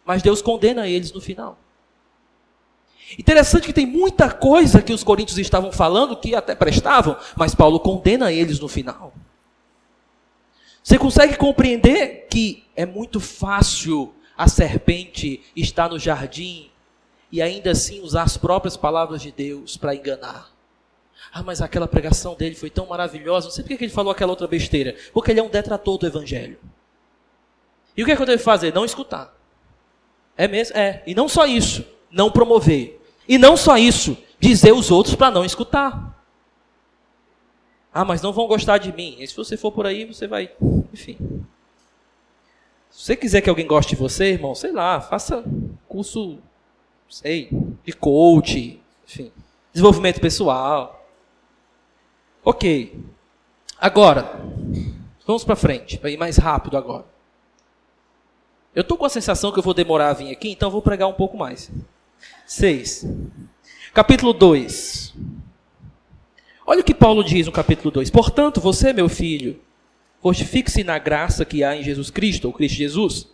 Mas 0.05 0.21
Deus 0.21 0.41
condena 0.41 0.87
eles 0.87 1.13
no 1.13 1.21
final. 1.21 1.57
Interessante 3.17 3.67
que 3.67 3.73
tem 3.73 3.85
muita 3.85 4.29
coisa 4.29 4.81
que 4.81 4.91
os 4.91 5.01
coríntios 5.01 5.37
estavam 5.37 5.71
falando 5.71 6.17
que 6.17 6.35
até 6.35 6.53
prestavam, 6.53 7.15
mas 7.37 7.55
Paulo 7.55 7.79
condena 7.79 8.33
eles 8.33 8.59
no 8.59 8.67
final. 8.67 9.13
Você 10.87 10.97
consegue 10.97 11.35
compreender 11.35 12.27
que 12.29 12.63
é 12.73 12.85
muito 12.85 13.19
fácil 13.19 14.15
a 14.37 14.47
serpente 14.47 15.41
estar 15.53 15.89
no 15.89 15.99
jardim 15.99 16.71
e 17.29 17.41
ainda 17.41 17.71
assim 17.71 17.99
usar 17.99 18.23
as 18.23 18.37
próprias 18.37 18.77
palavras 18.77 19.21
de 19.21 19.29
Deus 19.29 19.75
para 19.75 19.93
enganar? 19.93 20.49
Ah, 21.33 21.43
mas 21.43 21.61
aquela 21.61 21.89
pregação 21.89 22.35
dele 22.35 22.55
foi 22.55 22.69
tão 22.69 22.85
maravilhosa. 22.85 23.47
Não 23.47 23.51
sei 23.51 23.65
por 23.65 23.77
que 23.77 23.83
ele 23.83 23.91
falou 23.91 24.13
aquela 24.13 24.31
outra 24.31 24.47
besteira. 24.47 24.95
Porque 25.11 25.31
ele 25.31 25.41
é 25.41 25.43
um 25.43 25.49
detrator 25.49 25.97
do 25.97 26.07
evangelho. 26.07 26.57
E 27.97 28.01
o 28.01 28.05
que, 28.05 28.13
é 28.13 28.15
que 28.15 28.21
eu 28.21 28.25
devo 28.25 28.41
fazer? 28.41 28.73
Não 28.73 28.85
escutar. 28.85 29.37
É 30.37 30.47
mesmo? 30.47 30.77
É. 30.77 31.03
E 31.05 31.13
não 31.13 31.27
só 31.27 31.45
isso. 31.45 31.83
Não 32.09 32.31
promover. 32.31 32.97
E 33.27 33.37
não 33.37 33.57
só 33.57 33.77
isso, 33.77 34.15
dizer 34.39 34.71
os 34.71 34.89
outros 34.89 35.15
para 35.15 35.31
não 35.31 35.43
escutar. 35.43 36.06
Ah, 37.97 38.05
mas 38.05 38.21
não 38.21 38.31
vão 38.31 38.45
gostar 38.45 38.77
de 38.77 38.93
mim. 38.93 39.15
E 39.17 39.27
se 39.27 39.35
você 39.35 39.57
for 39.57 39.71
por 39.71 39.87
aí, 39.87 40.05
você 40.05 40.27
vai. 40.27 40.51
Enfim. 40.93 41.17
Se 42.91 43.03
você 43.03 43.15
quiser 43.15 43.41
que 43.41 43.49
alguém 43.49 43.65
goste 43.65 43.95
de 43.95 43.99
você, 43.99 44.33
irmão, 44.33 44.53
sei 44.53 44.71
lá, 44.71 45.01
faça 45.01 45.43
curso, 45.87 46.37
sei, 47.09 47.49
de 47.83 47.93
coach, 47.93 48.79
enfim, 49.03 49.31
desenvolvimento 49.73 50.21
pessoal. 50.21 51.09
Ok. 52.45 53.03
Agora, 53.79 54.43
vamos 55.25 55.43
para 55.43 55.55
frente, 55.55 55.97
para 55.97 56.11
ir 56.11 56.17
mais 56.17 56.37
rápido 56.37 56.77
agora. 56.77 57.05
Eu 58.75 58.81
estou 58.81 58.95
com 58.95 59.05
a 59.05 59.09
sensação 59.09 59.51
que 59.51 59.57
eu 59.57 59.63
vou 59.63 59.73
demorar 59.73 60.09
a 60.09 60.13
vir 60.13 60.31
aqui, 60.31 60.51
então 60.51 60.69
vou 60.69 60.83
pregar 60.83 61.09
um 61.09 61.13
pouco 61.13 61.35
mais. 61.35 61.71
6. 62.45 63.07
Capítulo 63.91 64.33
2. 64.33 65.15
Olha 66.69 66.81
o 66.81 66.83
que 66.83 66.93
Paulo 66.93 67.23
diz 67.23 67.45
no 67.45 67.51
capítulo 67.53 67.89
2. 67.91 68.09
Portanto, 68.09 68.59
você, 68.59 68.91
meu 68.91 69.07
filho, 69.07 69.57
fortifique-se 70.21 70.83
na 70.83 70.99
graça 70.99 71.45
que 71.45 71.63
há 71.63 71.77
em 71.77 71.81
Jesus 71.81 72.09
Cristo, 72.09 72.43
ou 72.43 72.53
Cristo 72.53 72.75
Jesus. 72.75 73.29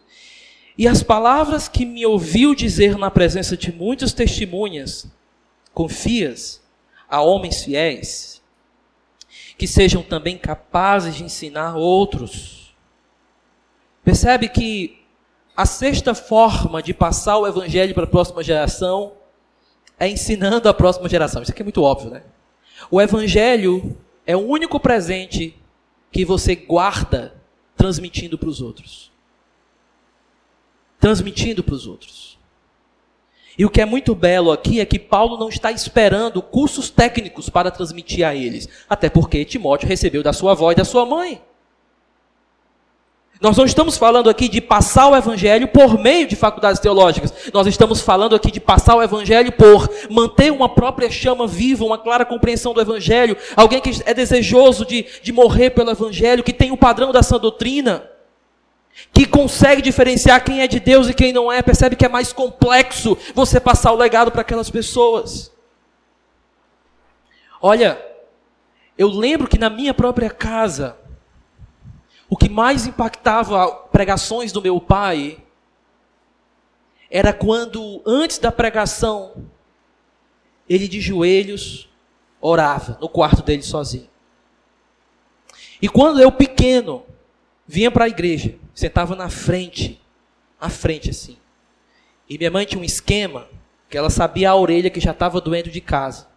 E 0.77 0.87
as 0.87 1.01
palavras 1.01 1.67
que 1.67 1.83
me 1.83 2.05
ouviu 2.05 2.53
dizer 2.53 2.95
na 2.95 3.09
presença 3.09 3.57
de 3.57 3.71
muitas 3.71 4.13
testemunhas, 4.13 5.07
confias 5.73 6.61
a 7.09 7.21
homens 7.21 7.63
fiéis, 7.63 8.39
que 9.57 9.65
sejam 9.65 10.03
também 10.03 10.37
capazes 10.37 11.15
de 11.15 11.23
ensinar 11.23 11.75
outros. 11.75 12.75
Percebe 14.03 14.47
que 14.47 14.99
a 15.57 15.65
sexta 15.65 16.13
forma 16.13 16.83
de 16.83 16.93
passar 16.93 17.39
o 17.39 17.47
evangelho 17.47 17.95
para 17.95 18.03
a 18.03 18.07
próxima 18.07 18.43
geração 18.43 19.13
é 19.99 20.07
ensinando 20.07 20.69
a 20.69 20.73
próxima 20.73 21.09
geração. 21.09 21.41
Isso 21.41 21.51
aqui 21.51 21.63
é 21.63 21.65
muito 21.65 21.81
óbvio, 21.81 22.11
né? 22.11 22.21
O 22.89 23.01
evangelho 23.01 23.97
é 24.25 24.35
o 24.35 24.39
único 24.39 24.79
presente 24.79 25.55
que 26.11 26.23
você 26.23 26.55
guarda 26.55 27.35
transmitindo 27.75 28.37
para 28.37 28.49
os 28.49 28.61
outros. 28.61 29.11
Transmitindo 30.99 31.63
para 31.63 31.75
os 31.75 31.87
outros. 31.87 32.37
E 33.57 33.65
o 33.65 33.69
que 33.69 33.81
é 33.81 33.85
muito 33.85 34.15
belo 34.15 34.51
aqui 34.51 34.79
é 34.79 34.85
que 34.85 34.97
Paulo 34.97 35.37
não 35.37 35.49
está 35.49 35.71
esperando 35.71 36.41
cursos 36.41 36.89
técnicos 36.89 37.49
para 37.49 37.69
transmitir 37.69 38.25
a 38.25 38.33
eles, 38.33 38.67
até 38.89 39.09
porque 39.09 39.45
Timóteo 39.45 39.87
recebeu 39.87 40.23
da 40.23 40.33
sua 40.33 40.53
avó 40.53 40.71
e 40.71 40.75
da 40.75 40.85
sua 40.85 41.05
mãe. 41.05 41.41
Nós 43.43 43.57
não 43.57 43.65
estamos 43.65 43.97
falando 43.97 44.29
aqui 44.29 44.47
de 44.47 44.61
passar 44.61 45.09
o 45.09 45.17
evangelho 45.17 45.67
por 45.67 45.99
meio 45.99 46.25
de 46.25 46.33
faculdades 46.33 46.79
teológicas. 46.79 47.51
Nós 47.53 47.67
estamos 47.67 47.99
falando 47.99 48.37
aqui 48.37 48.49
de 48.49 48.61
passar 48.61 48.95
o 48.95 49.03
evangelho 49.03 49.51
por 49.51 49.89
manter 50.09 50.49
uma 50.49 50.69
própria 50.69 51.11
chama 51.11 51.45
viva, 51.45 51.83
uma 51.83 51.97
clara 51.97 52.23
compreensão 52.23 52.73
do 52.73 52.79
evangelho. 52.79 53.35
Alguém 53.53 53.81
que 53.81 54.01
é 54.05 54.13
desejoso 54.13 54.85
de, 54.85 55.05
de 55.21 55.33
morrer 55.33 55.71
pelo 55.71 55.91
evangelho, 55.91 56.41
que 56.41 56.53
tem 56.53 56.71
o 56.71 56.77
padrão 56.77 57.11
da 57.11 57.21
sã 57.21 57.37
doutrina, 57.37 58.09
que 59.11 59.25
consegue 59.25 59.81
diferenciar 59.81 60.41
quem 60.41 60.61
é 60.61 60.67
de 60.67 60.79
Deus 60.79 61.09
e 61.09 61.13
quem 61.13 61.33
não 61.33 61.51
é, 61.51 61.61
percebe 61.61 61.97
que 61.97 62.05
é 62.05 62.09
mais 62.09 62.31
complexo 62.31 63.17
você 63.35 63.59
passar 63.59 63.91
o 63.91 63.97
legado 63.97 64.31
para 64.31 64.39
aquelas 64.39 64.69
pessoas. 64.69 65.51
Olha, 67.61 68.01
eu 68.97 69.09
lembro 69.09 69.49
que 69.49 69.59
na 69.59 69.69
minha 69.69 69.93
própria 69.93 70.29
casa, 70.29 70.95
o 72.29 72.37
que 72.37 72.49
mais 72.49 72.87
impactava 72.87 73.71
pregações 73.91 74.51
do 74.51 74.61
meu 74.61 74.79
pai 74.79 75.37
era 77.09 77.31
quando, 77.31 78.01
antes 78.05 78.39
da 78.39 78.51
pregação, 78.51 79.45
ele 80.67 80.87
de 80.87 80.99
joelhos 80.99 81.89
orava 82.41 82.97
no 82.99 83.07
quarto 83.07 83.43
dele 83.43 83.61
sozinho. 83.61 84.09
E 85.81 85.87
quando 85.87 86.19
eu 86.19 86.31
pequeno 86.31 87.03
vinha 87.67 87.91
para 87.91 88.05
a 88.05 88.09
igreja, 88.09 88.55
sentava 88.73 89.15
na 89.15 89.29
frente, 89.29 90.01
à 90.59 90.69
frente 90.69 91.09
assim. 91.09 91.37
E 92.27 92.37
minha 92.37 92.49
mãe 92.49 92.65
tinha 92.65 92.81
um 92.81 92.85
esquema 92.85 93.47
que 93.89 93.97
ela 93.97 94.09
sabia 94.09 94.49
a 94.49 94.55
orelha 94.55 94.89
que 94.89 94.99
já 94.99 95.11
estava 95.11 95.39
doendo 95.39 95.69
de 95.69 95.81
casa. 95.81 96.27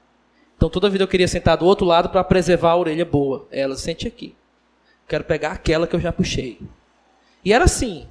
Então 0.56 0.68
toda 0.68 0.90
vida 0.90 1.04
eu 1.04 1.08
queria 1.08 1.28
sentar 1.28 1.56
do 1.56 1.64
outro 1.64 1.86
lado 1.86 2.08
para 2.08 2.22
preservar 2.24 2.72
a 2.72 2.76
orelha 2.76 3.04
boa. 3.04 3.46
Ela 3.50 3.76
sente 3.76 4.06
aqui. 4.06 4.34
Quero 5.08 5.24
pegar 5.24 5.52
aquela 5.52 5.86
que 5.86 5.94
eu 5.94 6.00
já 6.00 6.12
puxei. 6.12 6.60
E 7.44 7.52
era 7.52 7.64
assim. 7.64 8.06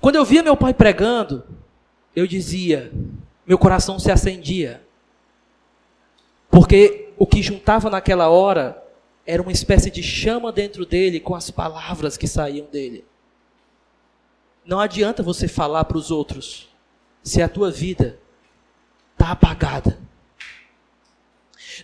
Quando 0.00 0.16
eu 0.16 0.24
via 0.24 0.42
meu 0.42 0.56
pai 0.56 0.74
pregando, 0.74 1.44
eu 2.14 2.26
dizia, 2.26 2.92
meu 3.46 3.56
coração 3.56 3.98
se 3.98 4.10
acendia. 4.10 4.82
Porque 6.50 7.10
o 7.16 7.26
que 7.26 7.42
juntava 7.42 7.88
naquela 7.88 8.28
hora 8.28 8.82
era 9.26 9.42
uma 9.42 9.52
espécie 9.52 9.90
de 9.90 10.02
chama 10.02 10.50
dentro 10.50 10.84
dele 10.84 11.20
com 11.20 11.34
as 11.34 11.50
palavras 11.50 12.16
que 12.16 12.26
saíam 12.26 12.66
dele. 12.66 13.04
Não 14.64 14.80
adianta 14.80 15.22
você 15.22 15.46
falar 15.46 15.84
para 15.84 15.98
os 15.98 16.10
outros 16.10 16.68
se 17.22 17.40
a 17.40 17.48
tua 17.48 17.70
vida 17.70 18.18
está 19.12 19.32
apagada. 19.32 19.98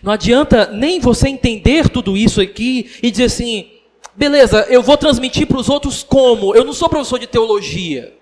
Não 0.05 0.11
adianta 0.11 0.67
nem 0.67 0.99
você 0.99 1.27
entender 1.27 1.89
tudo 1.89 2.15
isso 2.15 2.39
aqui 2.39 2.91
e 3.01 3.09
dizer 3.09 3.23
assim, 3.23 3.71
beleza, 4.15 4.67
eu 4.69 4.83
vou 4.83 4.95
transmitir 4.95 5.47
para 5.47 5.57
os 5.57 5.67
outros 5.67 6.03
como? 6.03 6.53
Eu 6.53 6.63
não 6.63 6.73
sou 6.73 6.87
professor 6.87 7.17
de 7.17 7.25
teologia. 7.25 8.15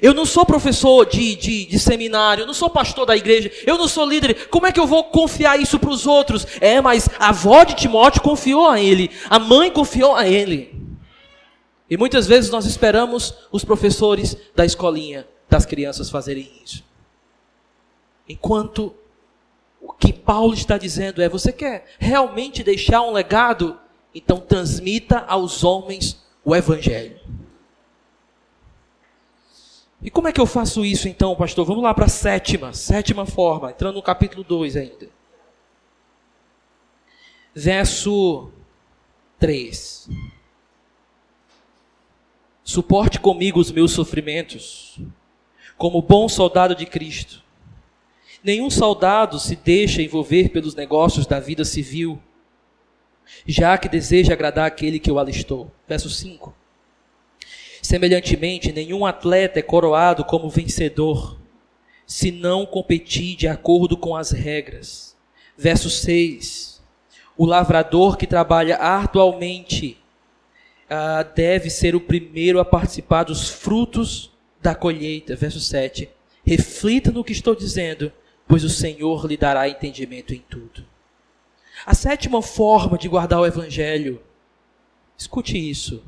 Eu 0.00 0.14
não 0.14 0.24
sou 0.24 0.46
professor 0.46 1.04
de, 1.04 1.36
de, 1.36 1.66
de, 1.66 1.78
seminário, 1.78 2.40
eu 2.40 2.46
não 2.46 2.54
sou 2.54 2.70
pastor 2.70 3.04
da 3.04 3.14
igreja, 3.14 3.52
eu 3.66 3.76
não 3.76 3.86
sou 3.86 4.06
líder. 4.06 4.48
Como 4.48 4.66
é 4.66 4.72
que 4.72 4.80
eu 4.80 4.86
vou 4.86 5.04
confiar 5.04 5.60
isso 5.60 5.78
para 5.78 5.90
os 5.90 6.06
outros? 6.06 6.46
É, 6.58 6.80
mas 6.80 7.06
a 7.18 7.28
avó 7.28 7.62
de 7.62 7.74
Timóteo 7.74 8.22
confiou 8.22 8.66
a 8.66 8.80
ele, 8.80 9.10
a 9.28 9.38
mãe 9.38 9.70
confiou 9.70 10.16
a 10.16 10.26
ele. 10.26 10.74
E 11.90 11.98
muitas 11.98 12.26
vezes 12.26 12.50
nós 12.50 12.64
esperamos 12.64 13.34
os 13.52 13.62
professores 13.62 14.34
da 14.56 14.64
escolinha 14.64 15.28
das 15.50 15.66
crianças 15.66 16.08
fazerem 16.08 16.50
isso. 16.64 16.82
Enquanto 18.26 18.94
o 19.80 19.92
que 19.92 20.12
Paulo 20.12 20.54
está 20.54 20.76
dizendo 20.76 21.22
é: 21.22 21.28
você 21.28 21.52
quer 21.52 21.86
realmente 21.98 22.62
deixar 22.62 23.02
um 23.02 23.12
legado? 23.12 23.78
Então 24.14 24.38
transmita 24.38 25.18
aos 25.20 25.62
homens 25.62 26.20
o 26.44 26.54
evangelho. 26.54 27.20
E 30.02 30.10
como 30.10 30.28
é 30.28 30.32
que 30.32 30.40
eu 30.40 30.46
faço 30.46 30.84
isso 30.84 31.08
então, 31.08 31.36
pastor? 31.36 31.64
Vamos 31.66 31.82
lá 31.82 31.92
para 31.92 32.06
a 32.06 32.08
sétima, 32.08 32.72
sétima 32.72 33.26
forma, 33.26 33.70
entrando 33.70 33.96
no 33.96 34.02
capítulo 34.02 34.42
2 34.42 34.76
ainda. 34.76 35.08
Verso 37.54 38.50
3. 39.38 40.08
Suporte 42.64 43.20
comigo 43.20 43.60
os 43.60 43.70
meus 43.70 43.92
sofrimentos, 43.92 44.98
como 45.76 46.00
bom 46.00 46.28
soldado 46.28 46.74
de 46.74 46.86
Cristo. 46.86 47.39
Nenhum 48.42 48.70
soldado 48.70 49.38
se 49.38 49.54
deixa 49.54 50.02
envolver 50.02 50.48
pelos 50.48 50.74
negócios 50.74 51.26
da 51.26 51.38
vida 51.38 51.64
civil, 51.64 52.18
já 53.46 53.76
que 53.76 53.88
deseja 53.88 54.32
agradar 54.32 54.66
aquele 54.66 54.98
que 54.98 55.10
o 55.10 55.18
alistou. 55.18 55.70
Verso 55.86 56.08
5. 56.08 56.54
Semelhantemente, 57.82 58.72
nenhum 58.72 59.04
atleta 59.04 59.58
é 59.58 59.62
coroado 59.62 60.24
como 60.24 60.48
vencedor, 60.48 61.38
se 62.06 62.30
não 62.30 62.64
competir 62.64 63.36
de 63.36 63.46
acordo 63.46 63.96
com 63.96 64.16
as 64.16 64.30
regras. 64.30 65.16
Verso 65.56 65.90
6. 65.90 66.82
O 67.36 67.44
lavrador 67.44 68.16
que 68.16 68.26
trabalha 68.26 68.76
arduamente 68.76 69.98
ah, 70.88 71.22
deve 71.22 71.70
ser 71.70 71.94
o 71.94 72.00
primeiro 72.00 72.58
a 72.58 72.64
participar 72.64 73.24
dos 73.24 73.48
frutos 73.48 74.30
da 74.60 74.74
colheita. 74.74 75.36
Verso 75.36 75.60
7. 75.60 76.08
Reflita 76.44 77.10
no 77.12 77.22
que 77.22 77.32
estou 77.32 77.54
dizendo, 77.54 78.12
pois 78.50 78.64
o 78.64 78.68
Senhor 78.68 79.26
lhe 79.26 79.36
dará 79.36 79.68
entendimento 79.68 80.34
em 80.34 80.40
tudo. 80.40 80.84
A 81.86 81.94
sétima 81.94 82.42
forma 82.42 82.98
de 82.98 83.08
guardar 83.08 83.40
o 83.40 83.46
evangelho, 83.46 84.20
escute 85.16 85.56
isso, 85.56 86.02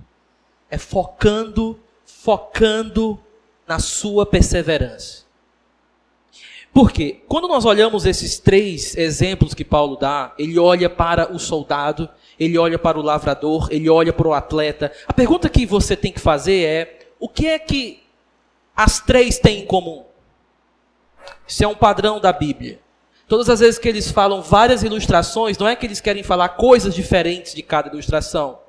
é 0.69 0.77
focando, 0.77 1.79
focando 2.05 3.17
na 3.65 3.79
sua 3.79 4.27
perseverança. 4.27 5.23
Porque 6.75 7.23
quando 7.29 7.47
nós 7.47 7.65
olhamos 7.65 8.07
esses 8.07 8.41
três 8.41 8.97
exemplos 8.97 9.55
que 9.55 9.65
Paulo 9.65 9.95
dá, 9.95 10.35
ele 10.37 10.59
olha 10.59 10.91
para 10.91 11.33
o 11.33 11.39
soldado, 11.39 12.09
ele 12.41 12.59
olha 12.59 12.79
para 12.79 12.99
o 12.99 13.03
lavrador, 13.03 13.69
ele 13.71 13.89
olha 13.89 14.13
para 14.13 14.27
o 14.27 14.35
atleta. 14.35 14.91
A 15.07 15.13
pergunta 15.13 15.49
que 15.49 15.65
você 15.65 15.95
tem 15.95 16.11
que 16.11 16.19
fazer 16.19 16.65
é: 16.65 16.99
o 17.21 17.29
que 17.29 17.47
é 17.47 17.59
que 17.59 18.03
as 18.75 18.99
três 18.99 19.39
têm 19.39 19.61
em 19.61 19.67
comum? 19.67 20.05
Isso 21.47 21.65
é 21.65 21.69
um 21.69 21.75
padrão 21.75 22.21
da 22.21 22.33
Bíblia. 22.33 22.81
Todas 23.29 23.49
as 23.49 23.61
vezes 23.61 23.79
que 23.79 23.89
eles 23.89 24.11
falam 24.11 24.43
várias 24.43 24.83
ilustrações, 24.83 25.57
não 25.57 25.69
é 25.69 25.75
que 25.77 25.87
eles 25.87 26.01
querem 26.01 26.23
falar 26.23 26.51
coisas 26.51 26.95
diferentes 26.95 27.55
de 27.55 27.63
cada 27.63 27.89
ilustração 27.89 28.63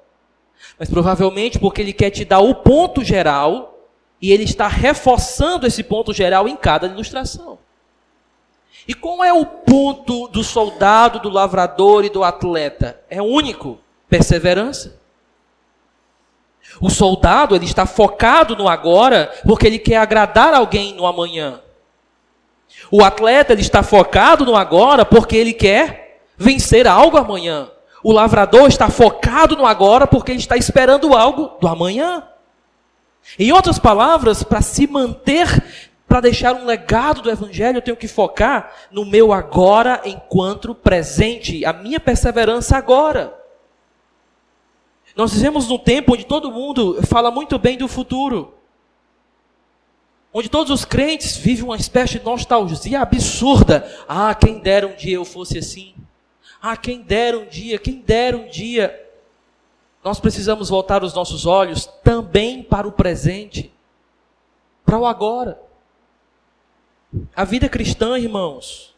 mas 0.77 0.89
provavelmente 0.89 1.59
porque 1.59 1.81
ele 1.81 1.93
quer 1.93 2.09
te 2.09 2.25
dar 2.25 2.39
o 2.39 2.55
ponto 2.55 3.03
geral 3.03 3.87
e 4.21 4.31
ele 4.31 4.43
está 4.43 4.67
reforçando 4.67 5.67
esse 5.67 5.83
ponto 5.83 6.13
geral 6.13 6.47
em 6.47 6.55
cada 6.55 6.87
ilustração. 6.87 7.59
E 8.87 8.93
qual 8.93 9.23
é 9.23 9.31
o 9.31 9.45
ponto 9.45 10.27
do 10.27 10.43
soldado, 10.43 11.19
do 11.19 11.29
lavrador 11.29 12.03
e 12.03 12.09
do 12.09 12.23
atleta? 12.23 12.99
É 13.09 13.21
único: 13.21 13.79
perseverança. 14.09 15.01
O 16.81 16.89
soldado 16.89 17.55
ele 17.55 17.65
está 17.65 17.85
focado 17.85 18.55
no 18.55 18.67
agora 18.67 19.31
porque 19.45 19.67
ele 19.67 19.79
quer 19.79 19.97
agradar 19.97 20.53
alguém 20.53 20.93
no 20.93 21.05
amanhã. 21.05 21.61
O 22.91 23.03
atleta 23.03 23.53
ele 23.53 23.61
está 23.61 23.81
focado 23.83 24.45
no 24.45 24.55
agora 24.55 25.05
porque 25.05 25.35
ele 25.35 25.53
quer 25.53 26.21
vencer 26.37 26.87
algo 26.87 27.17
amanhã. 27.17 27.69
O 28.03 28.11
lavrador 28.11 28.67
está 28.67 28.89
focado 28.89 29.55
no 29.55 29.65
agora 29.65 30.05
porque 30.05 30.31
ele 30.31 30.39
está 30.39 30.57
esperando 30.57 31.15
algo 31.15 31.57
do 31.59 31.67
amanhã. 31.67 32.27
Em 33.39 33.51
outras 33.51 33.79
palavras, 33.79 34.43
para 34.43 34.61
se 34.61 34.85
manter, 34.85 35.47
para 36.07 36.19
deixar 36.19 36.53
um 36.53 36.65
legado 36.65 37.21
do 37.21 37.31
evangelho, 37.31 37.77
eu 37.77 37.81
tenho 37.81 37.97
que 37.97 38.07
focar 38.07 38.71
no 38.91 39.05
meu 39.05 39.31
agora 39.31 40.01
enquanto 40.03 40.75
presente, 40.75 41.65
a 41.65 41.71
minha 41.71 41.99
perseverança 41.99 42.77
agora. 42.77 43.33
Nós 45.15 45.33
vivemos 45.33 45.67
num 45.67 45.77
tempo 45.77 46.13
onde 46.13 46.25
todo 46.25 46.51
mundo 46.51 47.01
fala 47.03 47.31
muito 47.31 47.57
bem 47.57 47.77
do 47.77 47.87
futuro. 47.87 48.53
Onde 50.33 50.49
todos 50.49 50.71
os 50.71 50.83
crentes 50.83 51.37
vivem 51.37 51.63
uma 51.63 51.75
espécie 51.75 52.17
de 52.17 52.25
nostalgia 52.25 53.01
absurda. 53.01 53.87
Ah, 54.07 54.33
quem 54.33 54.59
dera 54.59 54.87
um 54.87 54.95
dia 54.95 55.15
eu 55.15 55.25
fosse 55.25 55.59
assim. 55.59 55.93
Ah, 56.59 56.75
quem 56.75 57.01
dera 57.01 57.37
um 57.37 57.45
dia, 57.45 57.77
quem 57.77 58.01
dera 58.01 58.35
um 58.35 58.47
dia. 58.47 58.99
Nós 60.03 60.19
precisamos 60.19 60.69
voltar 60.69 61.03
os 61.03 61.13
nossos 61.13 61.45
olhos 61.45 61.85
também 62.03 62.63
para 62.63 62.87
o 62.87 62.91
presente, 62.91 63.71
para 64.83 64.97
o 64.97 65.05
agora. 65.05 65.61
A 67.35 67.45
vida 67.45 67.69
cristã, 67.69 68.17
irmãos, 68.17 68.95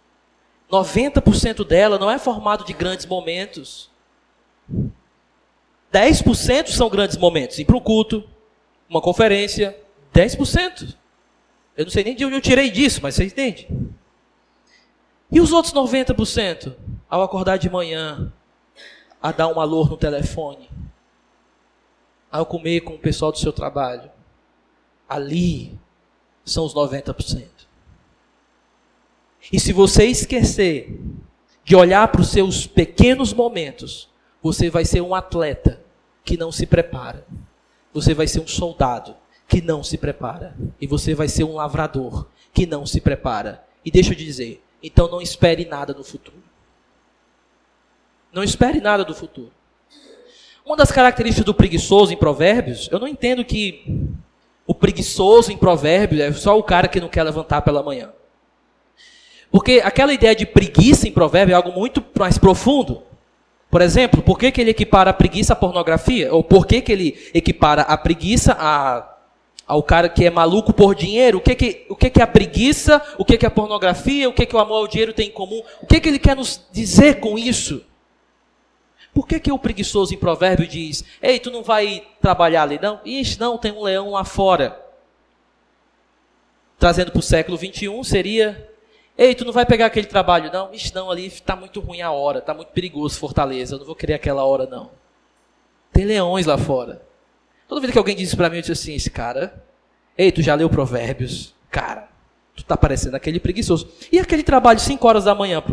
90% 0.72 1.66
dela 1.68 2.00
não 2.00 2.10
é 2.10 2.18
formado 2.18 2.64
de 2.64 2.72
grandes 2.72 3.06
momentos. 3.06 3.90
10% 5.94 6.70
são 6.70 6.90
grandes 6.90 7.18
momentos. 7.18 7.60
Ir 7.60 7.66
para 7.66 7.76
um 7.76 7.82
culto, 7.82 8.24
uma 8.90 9.02
conferência, 9.02 9.78
10%. 10.14 10.96
Eu 11.78 11.86
não 11.86 11.91
sei 11.91 12.03
nem 12.03 12.15
de 12.15 12.26
onde 12.26 12.36
eu 12.36 12.41
tirei 12.41 12.71
disso, 12.71 12.99
mas 13.03 13.15
você 13.15 13.26
entende. 13.26 13.67
E 15.32 15.41
os 15.41 15.51
outros 15.51 15.73
90%? 15.73 16.76
Ao 17.09 17.21
acordar 17.21 17.57
de 17.57 17.69
manhã, 17.69 18.32
a 19.21 19.32
dar 19.32 19.47
um 19.47 19.59
alô 19.59 19.86
no 19.86 19.97
telefone, 19.97 20.69
ao 22.32 22.45
comer 22.45 22.82
com 22.82 22.93
o 22.93 22.99
pessoal 22.99 23.32
do 23.32 23.38
seu 23.38 23.51
trabalho. 23.51 24.09
Ali 25.07 25.78
são 26.43 26.65
os 26.65 26.73
90%. 26.73 27.45
E 29.51 29.59
se 29.59 29.73
você 29.73 30.05
esquecer 30.05 30.99
de 31.63 31.76
olhar 31.76 32.07
para 32.07 32.21
os 32.21 32.30
seus 32.30 32.65
pequenos 32.65 33.34
momentos, 33.34 34.09
você 34.41 34.69
vai 34.69 34.86
ser 34.86 35.01
um 35.01 35.13
atleta 35.13 35.82
que 36.23 36.38
não 36.38 36.51
se 36.51 36.65
prepara. 36.65 37.26
Você 37.93 38.13
vai 38.13 38.28
ser 38.28 38.39
um 38.39 38.47
soldado 38.47 39.15
que 39.48 39.62
não 39.62 39.84
se 39.84 39.98
prepara. 39.98 40.56
E 40.80 40.88
você 40.88 41.14
vai 41.14 41.28
ser 41.28 41.43
um 41.43 41.56
lavrador 41.56 42.28
que 42.54 42.66
não 42.66 42.86
se 42.86 43.02
prepara. 43.02 43.64
E 43.84 43.91
deixa 43.91 44.12
eu 44.12 44.16
dizer, 44.16 44.64
então 44.82 45.10
não 45.10 45.22
espere 45.22 45.66
nada 45.66 45.93
no 45.93 46.04
futuro. 46.04 46.38
Não 48.32 48.43
espere 48.43 48.82
nada 48.82 49.04
do 49.04 49.14
futuro. 49.14 49.52
Uma 50.66 50.76
das 50.76 50.91
características 50.91 51.46
do 51.46 51.54
preguiçoso 51.54 52.12
em 52.12 52.18
Provérbios, 52.18 52.89
eu 52.91 53.00
não 53.00 53.08
entendo 53.08 53.46
que 53.46 54.10
o 54.66 54.74
preguiçoso 54.74 55.52
em 55.52 55.58
Provérbios 55.58 56.22
é 56.22 56.34
só 56.34 56.58
o 56.58 56.64
cara 56.64 56.88
que 56.88 57.00
não 57.00 57.08
quer 57.08 57.24
levantar 57.24 57.62
pela 57.62 57.84
manhã. 57.84 58.12
Porque 59.52 59.82
aquela 59.84 60.14
ideia 60.14 60.36
de 60.36 60.46
preguiça 60.46 61.08
em 61.08 61.12
Provérbios 61.12 61.54
é 61.54 61.56
algo 61.56 61.72
muito 61.72 62.04
mais 62.18 62.38
profundo. 62.38 63.04
Por 63.70 63.82
exemplo, 63.82 64.22
por 64.22 64.39
que, 64.39 64.52
que 64.52 64.60
ele 64.60 64.72
equipara 64.72 65.12
a 65.12 65.14
preguiça 65.14 65.54
à 65.54 65.56
pornografia? 65.56 66.34
Ou 66.34 66.43
por 66.43 66.66
que, 66.66 66.82
que 66.82 66.91
ele 66.91 67.30
equipara 67.34 67.84
a 67.84 67.98
preguiça 67.98 68.56
a 68.60 69.14
ao 69.68 69.82
cara 69.82 70.07
que 70.07 70.24
é 70.24 70.30
maluco 70.30 70.72
por 70.72 70.93
dinheiro, 70.93 71.39
o 71.39 71.41
que 71.41 71.55
que, 71.55 71.86
o 71.89 71.95
que, 71.95 72.09
que 72.09 72.22
a 72.22 72.28
preguiça, 72.28 73.01
o 73.18 73.26
que, 73.26 73.38
que 73.38 73.45
a 73.45 73.51
pornografia, 73.51 74.30
o 74.30 74.34
que, 74.34 74.45
que 74.45 74.55
o 74.55 74.59
amor 74.59 74.78
ao 74.78 74.88
dinheiro 74.88 75.13
tem 75.13 75.28
em 75.30 75.32
comum, 75.32 75.61
o 75.82 75.88
que, 75.88 75.99
que 75.99 76.09
ele 76.09 76.20
quer 76.20 76.36
nos 76.36 76.61
dizer 76.72 77.20
com 77.20 77.38
isso? 77.38 77.84
Por 79.13 79.28
que, 79.28 79.39
que 79.39 79.51
o 79.51 79.57
preguiçoso 79.57 80.13
em 80.13 80.18
provérbio 80.18 80.68
diz, 80.68 81.03
ei, 81.22 81.39
tu 81.39 81.49
não 81.49 81.63
vai 81.63 82.05
trabalhar 82.22 82.63
ali 82.63 82.78
não? 82.80 82.99
Ixi, 83.03 83.39
não, 83.39 83.57
tem 83.57 83.72
um 83.72 83.82
leão 83.82 84.11
lá 84.11 84.24
fora. 84.24 84.80
Trazendo 86.78 87.11
para 87.11 87.20
o 87.20 87.24
século 87.24 87.57
21 87.57 88.03
seria, 88.03 88.70
ei, 89.18 89.34
tu 89.34 89.45
não 89.45 89.53
vai 89.53 89.66
pegar 89.66 89.88
aquele 89.88 90.05
trabalho 90.05 90.51
não? 90.51 90.72
Ixi, 90.74 90.93
não, 90.93 91.09
ali 91.09 91.26
está 91.26 91.55
muito 91.55 91.80
ruim 91.80 92.01
a 92.01 92.11
hora, 92.11 92.39
está 92.39 92.53
muito 92.53 92.70
perigoso 92.70 93.18
Fortaleza, 93.18 93.76
eu 93.76 93.80
não 93.80 93.86
vou 93.86 93.95
querer 93.95 94.13
aquela 94.13 94.43
hora 94.43 94.68
não. 94.68 94.91
Tem 95.91 96.03
leões 96.03 96.45
lá 96.45 96.57
fora. 96.57 97.01
Toda 97.68 97.82
vez 97.82 97.91
que 97.91 97.97
alguém 97.97 98.16
diz 98.16 98.34
para 98.36 98.49
mim, 98.49 98.57
eu 98.57 98.61
disse 98.61 98.72
assim, 98.72 98.93
esse 98.93 99.09
cara, 99.09 99.63
ei, 100.18 100.32
tu 100.32 100.41
já 100.41 100.53
leu 100.55 100.70
Provérbios? 100.70 101.53
Cara, 101.72 102.07
tu 102.55 102.63
tá 102.63 102.78
parecendo 102.78 103.16
aquele 103.16 103.39
preguiçoso. 103.39 103.89
E 104.11 104.20
aquele 104.20 104.43
trabalho 104.43 104.80
5 104.80 105.07
horas 105.07 105.24
da 105.24 105.34
manhã, 105.34 105.63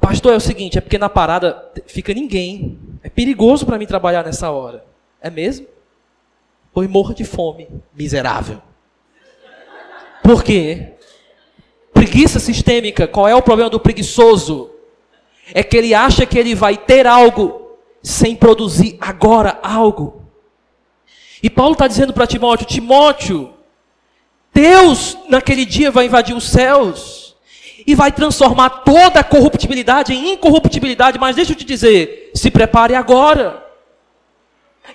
pastor, 0.00 0.32
é 0.32 0.36
o 0.36 0.40
seguinte, 0.40 0.78
é 0.78 0.80
porque 0.80 0.98
na 0.98 1.08
parada 1.08 1.70
fica 1.86 2.14
ninguém. 2.14 2.78
É 3.02 3.08
perigoso 3.08 3.66
para 3.66 3.78
mim 3.78 3.86
trabalhar 3.86 4.24
nessa 4.24 4.50
hora. 4.50 4.84
É 5.20 5.30
mesmo? 5.30 5.66
Pois 6.72 6.88
morra 6.88 7.14
de 7.14 7.24
fome, 7.24 7.68
miserável. 7.94 8.60
Por 10.22 10.42
quê? 10.42 10.92
Preguiça 11.92 12.40
sistêmica. 12.40 13.06
Qual 13.06 13.28
é 13.28 13.34
o 13.34 13.42
problema 13.42 13.70
do 13.70 13.78
preguiçoso? 13.78 14.70
É 15.52 15.62
que 15.62 15.76
ele 15.76 15.92
acha 15.92 16.24
que 16.24 16.38
ele 16.38 16.54
vai 16.54 16.76
ter 16.76 17.06
algo 17.06 17.78
sem 18.02 18.34
produzir 18.34 18.96
agora 19.00 19.58
algo. 19.62 20.23
E 21.44 21.50
Paulo 21.50 21.74
está 21.74 21.86
dizendo 21.86 22.14
para 22.14 22.26
Timóteo: 22.26 22.66
Timóteo, 22.66 23.52
Deus 24.50 25.18
naquele 25.28 25.66
dia 25.66 25.90
vai 25.90 26.06
invadir 26.06 26.34
os 26.34 26.48
céus. 26.48 27.36
e 27.86 27.94
vai 27.94 28.10
transformar 28.10 28.70
toda 28.70 29.20
a 29.20 29.24
corruptibilidade 29.24 30.14
em 30.14 30.32
incorruptibilidade. 30.32 31.18
Mas 31.18 31.36
deixa 31.36 31.52
eu 31.52 31.56
te 31.56 31.66
dizer, 31.66 32.30
se 32.34 32.50
prepare 32.50 32.94
agora. 32.94 33.62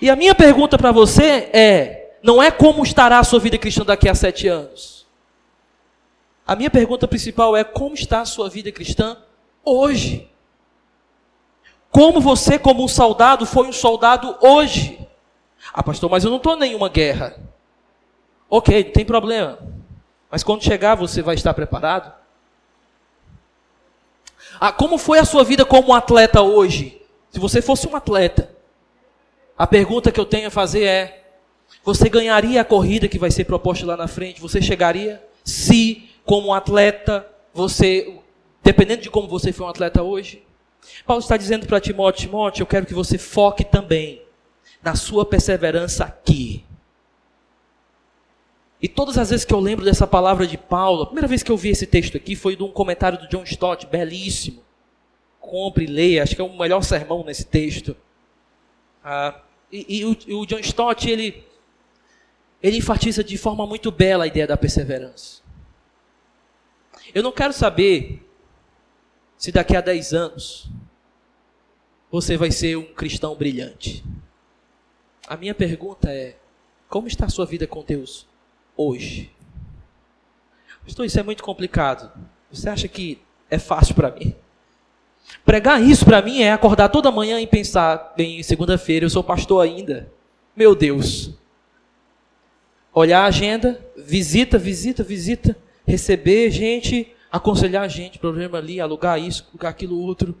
E 0.02 0.10
a 0.10 0.16
minha 0.16 0.34
pergunta 0.34 0.76
para 0.76 0.90
você 0.90 1.48
é: 1.52 2.16
não 2.20 2.42
é 2.42 2.50
como 2.50 2.82
estará 2.82 3.20
a 3.20 3.24
sua 3.24 3.38
vida 3.38 3.56
cristã 3.56 3.84
daqui 3.84 4.08
a 4.08 4.14
sete 4.14 4.48
anos. 4.48 5.06
A 6.44 6.56
minha 6.56 6.70
pergunta 6.70 7.06
principal 7.06 7.56
é: 7.56 7.62
como 7.62 7.94
está 7.94 8.22
a 8.22 8.26
sua 8.26 8.50
vida 8.50 8.72
cristã 8.72 9.16
hoje? 9.64 10.28
Como 11.92 12.20
você, 12.20 12.58
como 12.58 12.82
um 12.82 12.88
soldado, 12.88 13.46
foi 13.46 13.68
um 13.68 13.72
soldado 13.72 14.36
hoje? 14.40 15.09
Ah, 15.72 15.82
pastor, 15.82 16.10
mas 16.10 16.24
eu 16.24 16.30
não 16.30 16.38
estou 16.38 16.56
em 16.56 16.60
nenhuma 16.60 16.88
guerra. 16.88 17.36
Ok, 18.48 18.84
não 18.84 18.92
tem 18.92 19.04
problema. 19.04 19.58
Mas 20.30 20.42
quando 20.42 20.64
chegar, 20.64 20.94
você 20.94 21.22
vai 21.22 21.34
estar 21.34 21.54
preparado? 21.54 22.12
Ah, 24.60 24.72
como 24.72 24.98
foi 24.98 25.18
a 25.18 25.24
sua 25.24 25.44
vida 25.44 25.64
como 25.64 25.94
atleta 25.94 26.42
hoje? 26.42 27.00
Se 27.30 27.38
você 27.38 27.62
fosse 27.62 27.86
um 27.86 27.94
atleta, 27.94 28.50
a 29.56 29.66
pergunta 29.66 30.10
que 30.10 30.18
eu 30.18 30.24
tenho 30.24 30.48
a 30.48 30.50
fazer 30.50 30.84
é: 30.84 31.24
você 31.84 32.08
ganharia 32.08 32.60
a 32.60 32.64
corrida 32.64 33.08
que 33.08 33.18
vai 33.18 33.30
ser 33.30 33.44
proposta 33.44 33.86
lá 33.86 33.96
na 33.96 34.08
frente? 34.08 34.40
Você 34.40 34.60
chegaria? 34.60 35.22
Se, 35.44 36.08
como 36.24 36.52
atleta, 36.52 37.26
você, 37.54 38.18
dependendo 38.62 39.02
de 39.02 39.10
como 39.10 39.28
você 39.28 39.52
foi 39.52 39.66
um 39.66 39.70
atleta 39.70 40.02
hoje, 40.02 40.44
Paulo 41.06 41.22
está 41.22 41.36
dizendo 41.36 41.66
para 41.66 41.80
Timóteo: 41.80 42.26
Timóteo, 42.26 42.62
eu 42.62 42.66
quero 42.66 42.86
que 42.86 42.94
você 42.94 43.16
foque 43.16 43.64
também 43.64 44.20
na 44.82 44.94
sua 44.94 45.24
perseverança 45.24 46.04
aqui. 46.04 46.64
E 48.82 48.88
todas 48.88 49.18
as 49.18 49.28
vezes 49.28 49.44
que 49.44 49.52
eu 49.52 49.60
lembro 49.60 49.84
dessa 49.84 50.06
palavra 50.06 50.46
de 50.46 50.56
Paulo, 50.56 51.02
a 51.02 51.06
primeira 51.06 51.28
vez 51.28 51.42
que 51.42 51.52
eu 51.52 51.56
vi 51.56 51.68
esse 51.68 51.86
texto 51.86 52.16
aqui 52.16 52.34
foi 52.34 52.56
de 52.56 52.62
um 52.62 52.70
comentário 52.70 53.18
do 53.18 53.28
John 53.28 53.42
Stott, 53.42 53.86
belíssimo. 53.86 54.62
Compre 55.38 55.84
e 55.84 55.86
leia, 55.86 56.22
acho 56.22 56.34
que 56.34 56.40
é 56.40 56.44
o 56.44 56.56
melhor 56.56 56.82
sermão 56.82 57.22
nesse 57.22 57.44
texto. 57.44 57.94
Ah, 59.04 59.38
e, 59.70 59.98
e, 59.98 60.04
o, 60.04 60.40
o, 60.40 60.46
John 60.46 60.58
Stott, 60.60 61.10
ele, 61.10 61.44
ele 62.62 62.78
enfatiza 62.78 63.22
de 63.22 63.36
forma 63.36 63.66
muito 63.66 63.90
bela 63.90 64.24
a 64.24 64.26
ideia 64.26 64.46
da 64.46 64.56
perseverança. 64.56 65.42
Eu 67.14 67.22
não 67.22 67.32
quero 67.32 67.52
saber 67.52 68.26
se 69.36 69.52
daqui 69.52 69.76
a 69.76 69.80
10 69.80 70.12
anos 70.14 70.70
você 72.10 72.36
vai 72.36 72.50
ser 72.50 72.76
um 72.76 72.94
cristão 72.94 73.34
brilhante. 73.34 74.04
A 75.30 75.36
minha 75.36 75.54
pergunta 75.54 76.10
é: 76.10 76.34
como 76.88 77.06
está 77.06 77.26
a 77.26 77.28
sua 77.28 77.46
vida 77.46 77.64
com 77.64 77.84
Deus 77.84 78.26
hoje? 78.76 79.30
Pastor, 80.84 81.06
isso 81.06 81.20
é 81.20 81.22
muito 81.22 81.44
complicado. 81.44 82.10
Você 82.50 82.68
acha 82.68 82.88
que 82.88 83.22
é 83.48 83.56
fácil 83.56 83.94
para 83.94 84.10
mim? 84.10 84.34
Pregar 85.44 85.80
isso 85.80 86.04
para 86.04 86.20
mim 86.20 86.42
é 86.42 86.50
acordar 86.50 86.88
toda 86.88 87.12
manhã 87.12 87.40
e 87.40 87.46
pensar, 87.46 88.12
bem, 88.16 88.42
segunda-feira 88.42 89.06
eu 89.06 89.10
sou 89.10 89.22
pastor 89.22 89.62
ainda. 89.62 90.10
Meu 90.56 90.74
Deus. 90.74 91.30
Olhar 92.92 93.22
a 93.22 93.26
agenda, 93.26 93.80
visita, 93.96 94.58
visita, 94.58 95.04
visita, 95.04 95.56
receber 95.86 96.50
gente, 96.50 97.14
aconselhar 97.30 97.88
gente, 97.88 98.18
problema 98.18 98.58
ali, 98.58 98.80
alugar 98.80 99.20
isso, 99.20 99.46
alugar 99.50 99.70
aquilo 99.70 99.96
outro. 99.96 100.36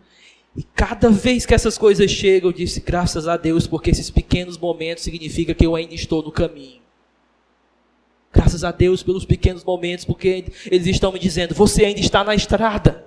E 0.56 0.62
cada 0.62 1.10
vez 1.10 1.46
que 1.46 1.54
essas 1.54 1.78
coisas 1.78 2.10
chegam, 2.10 2.50
eu 2.50 2.52
disse 2.52 2.80
graças 2.80 3.28
a 3.28 3.36
Deus, 3.36 3.66
porque 3.66 3.90
esses 3.90 4.10
pequenos 4.10 4.58
momentos 4.58 5.04
significam 5.04 5.54
que 5.54 5.64
eu 5.64 5.76
ainda 5.76 5.94
estou 5.94 6.22
no 6.22 6.32
caminho. 6.32 6.80
Graças 8.32 8.62
a 8.64 8.70
Deus 8.70 9.02
pelos 9.02 9.24
pequenos 9.24 9.64
momentos, 9.64 10.04
porque 10.04 10.46
eles 10.66 10.86
estão 10.86 11.12
me 11.12 11.18
dizendo, 11.18 11.54
você 11.54 11.84
ainda 11.84 12.00
está 12.00 12.22
na 12.24 12.34
estrada. 12.34 13.06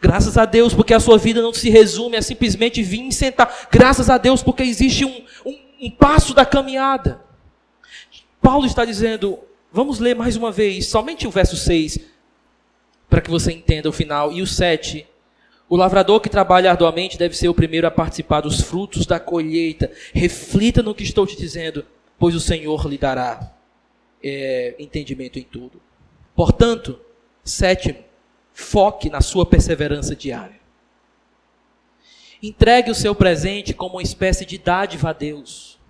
Graças 0.00 0.36
a 0.36 0.44
Deus, 0.44 0.74
porque 0.74 0.94
a 0.94 1.00
sua 1.00 1.18
vida 1.18 1.40
não 1.40 1.52
se 1.52 1.70
resume 1.70 2.16
a 2.16 2.22
simplesmente 2.22 2.82
vir 2.82 3.06
e 3.06 3.12
sentar. 3.12 3.68
Graças 3.70 4.10
a 4.10 4.18
Deus, 4.18 4.42
porque 4.42 4.62
existe 4.62 5.04
um, 5.04 5.24
um, 5.44 5.58
um 5.82 5.90
passo 5.90 6.34
da 6.34 6.44
caminhada. 6.44 7.20
Paulo 8.40 8.66
está 8.66 8.84
dizendo, 8.84 9.38
vamos 9.72 9.98
ler 9.98 10.16
mais 10.16 10.36
uma 10.36 10.50
vez, 10.50 10.86
somente 10.86 11.26
o 11.26 11.30
verso 11.30 11.56
6, 11.56 11.98
para 13.08 13.20
que 13.20 13.30
você 13.30 13.52
entenda 13.52 13.88
o 13.88 13.92
final, 13.92 14.32
e 14.32 14.42
o 14.42 14.46
7. 14.46 15.06
O 15.72 15.76
lavrador 15.78 16.20
que 16.20 16.28
trabalha 16.28 16.70
arduamente 16.70 17.16
deve 17.16 17.34
ser 17.34 17.48
o 17.48 17.54
primeiro 17.54 17.86
a 17.86 17.90
participar 17.90 18.42
dos 18.42 18.60
frutos 18.60 19.06
da 19.06 19.18
colheita. 19.18 19.90
Reflita 20.12 20.82
no 20.82 20.94
que 20.94 21.02
estou 21.02 21.26
te 21.26 21.34
dizendo, 21.34 21.86
pois 22.18 22.34
o 22.34 22.40
Senhor 22.40 22.86
lhe 22.86 22.98
dará 22.98 23.54
é, 24.22 24.74
entendimento 24.78 25.38
em 25.38 25.42
tudo. 25.42 25.80
Portanto, 26.36 27.00
sétimo, 27.42 28.04
Foque 28.52 29.08
na 29.08 29.22
sua 29.22 29.46
perseverança 29.46 30.14
diária. 30.14 30.60
Entregue 32.42 32.90
o 32.90 32.94
seu 32.94 33.14
presente 33.14 33.72
como 33.72 33.94
uma 33.94 34.02
espécie 34.02 34.44
de 34.44 34.58
dádiva 34.58 35.08
a 35.08 35.14
Deus. 35.14 35.80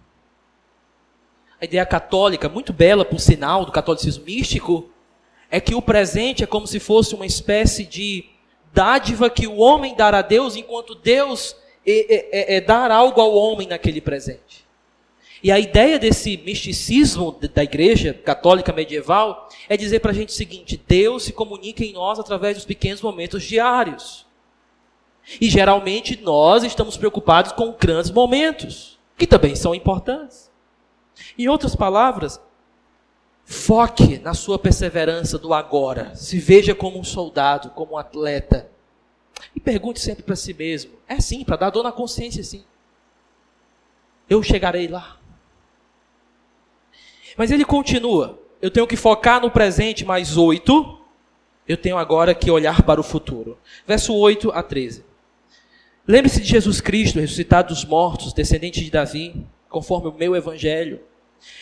A 1.60 1.64
ideia 1.64 1.84
católica, 1.84 2.48
muito 2.48 2.72
bela 2.72 3.04
por 3.04 3.18
sinal 3.18 3.64
do 3.64 3.72
catolicismo 3.72 4.26
místico, 4.26 4.88
é 5.50 5.60
que 5.60 5.74
o 5.74 5.82
presente 5.82 6.44
é 6.44 6.46
como 6.46 6.68
se 6.68 6.78
fosse 6.78 7.16
uma 7.16 7.26
espécie 7.26 7.84
de 7.84 8.31
dádiva 8.72 9.28
que 9.30 9.46
o 9.46 9.56
homem 9.56 9.94
dará 9.94 10.18
a 10.18 10.22
Deus, 10.22 10.56
enquanto 10.56 10.94
Deus 10.94 11.56
é, 11.86 12.54
é, 12.54 12.56
é 12.56 12.60
dar 12.60 12.90
algo 12.90 13.20
ao 13.20 13.34
homem 13.34 13.68
naquele 13.68 14.00
presente. 14.00 14.62
E 15.42 15.50
a 15.50 15.58
ideia 15.58 15.98
desse 15.98 16.36
misticismo 16.36 17.36
da 17.52 17.64
igreja 17.64 18.14
católica 18.14 18.72
medieval 18.72 19.48
é 19.68 19.76
dizer 19.76 19.98
para 19.98 20.12
a 20.12 20.14
gente 20.14 20.28
o 20.28 20.32
seguinte: 20.32 20.80
Deus 20.86 21.24
se 21.24 21.32
comunica 21.32 21.84
em 21.84 21.92
nós 21.92 22.20
através 22.20 22.56
dos 22.56 22.64
pequenos 22.64 23.02
momentos 23.02 23.42
diários. 23.42 24.24
E 25.40 25.50
geralmente 25.50 26.20
nós 26.20 26.62
estamos 26.62 26.96
preocupados 26.96 27.52
com 27.52 27.74
grandes 27.78 28.10
momentos, 28.10 28.98
que 29.16 29.26
também 29.26 29.54
são 29.54 29.74
importantes. 29.74 30.50
Em 31.38 31.48
outras 31.48 31.74
palavras, 31.74 32.40
foque 33.52 34.18
na 34.18 34.34
sua 34.34 34.58
perseverança 34.58 35.38
do 35.38 35.52
agora. 35.52 36.14
Se 36.16 36.38
veja 36.38 36.74
como 36.74 36.98
um 36.98 37.04
soldado, 37.04 37.70
como 37.70 37.92
um 37.92 37.98
atleta. 37.98 38.68
E 39.54 39.60
pergunte 39.60 40.00
sempre 40.00 40.22
para 40.22 40.34
si 40.34 40.54
mesmo: 40.54 40.92
é 41.06 41.20
sim, 41.20 41.44
para 41.44 41.56
dar 41.56 41.70
dor 41.70 41.82
na 41.82 41.92
consciência, 41.92 42.42
sim. 42.42 42.64
Eu 44.28 44.42
chegarei 44.42 44.88
lá. 44.88 45.18
Mas 47.36 47.50
ele 47.50 47.64
continua. 47.64 48.38
Eu 48.60 48.70
tenho 48.70 48.86
que 48.86 48.96
focar 48.96 49.40
no 49.40 49.50
presente 49.50 50.04
mais 50.04 50.36
oito. 50.36 50.98
Eu 51.68 51.76
tenho 51.76 51.98
agora 51.98 52.34
que 52.34 52.50
olhar 52.50 52.82
para 52.82 53.00
o 53.00 53.04
futuro. 53.04 53.58
Verso 53.86 54.14
8 54.14 54.50
a 54.52 54.62
13. 54.62 55.04
Lembre-se 56.06 56.40
de 56.40 56.48
Jesus 56.48 56.80
Cristo, 56.80 57.20
ressuscitado 57.20 57.68
dos 57.68 57.84
mortos, 57.84 58.32
descendente 58.32 58.82
de 58.82 58.90
Davi, 58.90 59.46
conforme 59.68 60.08
o 60.08 60.12
meu 60.12 60.34
evangelho, 60.34 61.00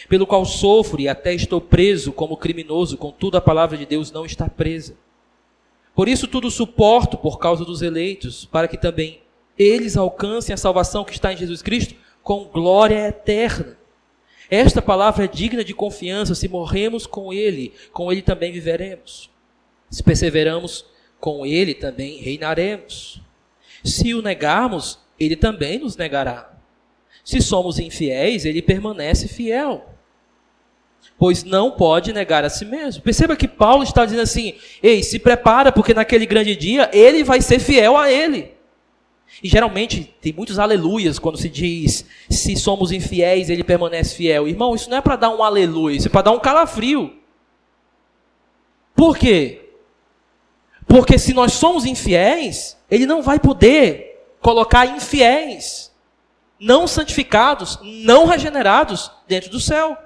pelo 0.09 0.27
qual 0.27 0.45
sofro 0.45 1.01
e 1.01 1.09
até 1.09 1.35
estou 1.35 1.61
preso 1.61 2.13
como 2.13 2.37
criminoso, 2.37 2.97
contudo 2.97 3.37
a 3.37 3.41
palavra 3.41 3.77
de 3.77 3.87
Deus 3.87 4.11
não 4.11 4.25
está 4.25 4.49
presa. 4.49 4.97
Por 5.95 6.09
isso 6.09 6.27
tudo 6.27 6.51
suporto 6.51 7.19
por 7.19 7.39
causa 7.39 7.65
dos 7.65 7.83
eleitos, 7.83 8.45
para 8.45 8.69
que 8.69 8.77
também 8.77 9.21
eles 9.59 9.97
alcancem 9.97 10.55
a 10.55 10.57
salvação 10.57 11.05
que 11.05 11.13
está 11.13 11.33
em 11.33 11.37
Jesus 11.37 11.63
Cristo 11.63 11.95
com 12.23 12.45
glória 12.45 13.09
eterna. 13.09 13.77
Esta 14.51 14.83
palavra 14.83 15.25
é 15.25 15.29
digna 15.29 15.63
de 15.63 15.73
confiança. 15.75 16.35
Se 16.35 16.49
morremos 16.49 17.07
com 17.07 17.33
Ele, 17.33 17.73
com 17.93 18.11
Ele 18.11 18.23
também 18.23 18.51
viveremos. 18.51 19.31
Se 19.89 20.03
perseveramos 20.03 20.85
com 21.21 21.47
Ele, 21.47 21.75
também 21.75 22.19
reinaremos. 22.19 23.21
Se 23.85 24.13
o 24.15 24.23
negarmos, 24.23 24.99
Ele 25.19 25.37
também 25.37 25.79
nos 25.79 25.97
negará. 25.97 26.50
Se 27.31 27.41
somos 27.41 27.79
infiéis, 27.79 28.45
Ele 28.45 28.61
permanece 28.61 29.29
fiel. 29.29 29.85
Pois 31.17 31.45
não 31.45 31.71
pode 31.71 32.13
negar 32.13 32.45
a 32.45 32.51
si 32.51 32.65
mesmo. 32.65 33.05
Perceba 33.05 33.37
que 33.37 33.47
Paulo 33.47 33.85
está 33.85 34.05
dizendo 34.05 34.23
assim: 34.23 34.55
ei, 34.83 35.01
se 35.05 35.17
prepara, 35.17 35.71
porque 35.71 35.95
naquele 35.95 36.27
grande 36.27 36.57
dia 36.57 36.91
Ele 36.93 37.23
vai 37.23 37.41
ser 37.41 37.61
fiel 37.61 37.97
a 37.97 38.11
Ele. 38.11 38.53
E 39.41 39.49
geralmente 39.49 40.13
tem 40.21 40.33
muitos 40.33 40.59
aleluias 40.59 41.21
quando 41.21 41.39
se 41.39 41.49
diz 41.49 42.05
se 42.29 42.57
somos 42.57 42.91
infiéis, 42.91 43.49
ele 43.49 43.63
permanece 43.63 44.17
fiel. 44.17 44.49
Irmão, 44.49 44.75
isso 44.75 44.91
não 44.91 44.97
é 44.97 45.01
para 45.01 45.15
dar 45.15 45.31
um 45.31 45.41
aleluia, 45.41 45.97
isso 45.97 46.09
é 46.09 46.11
para 46.11 46.23
dar 46.23 46.33
um 46.33 46.41
calafrio. 46.41 47.15
Por 48.93 49.17
quê? 49.17 49.71
Porque 50.85 51.17
se 51.17 51.33
nós 51.33 51.53
somos 51.53 51.87
infiéis, 51.87 52.77
ele 52.91 53.07
não 53.07 53.23
vai 53.23 53.39
poder 53.39 54.21
colocar 54.41 54.85
infiéis, 54.85 55.90
não 56.61 56.87
santificados, 56.87 57.79
não 57.83 58.27
regenerados 58.27 59.11
dentro 59.27 59.51
do 59.51 59.59
céu. 59.59 59.97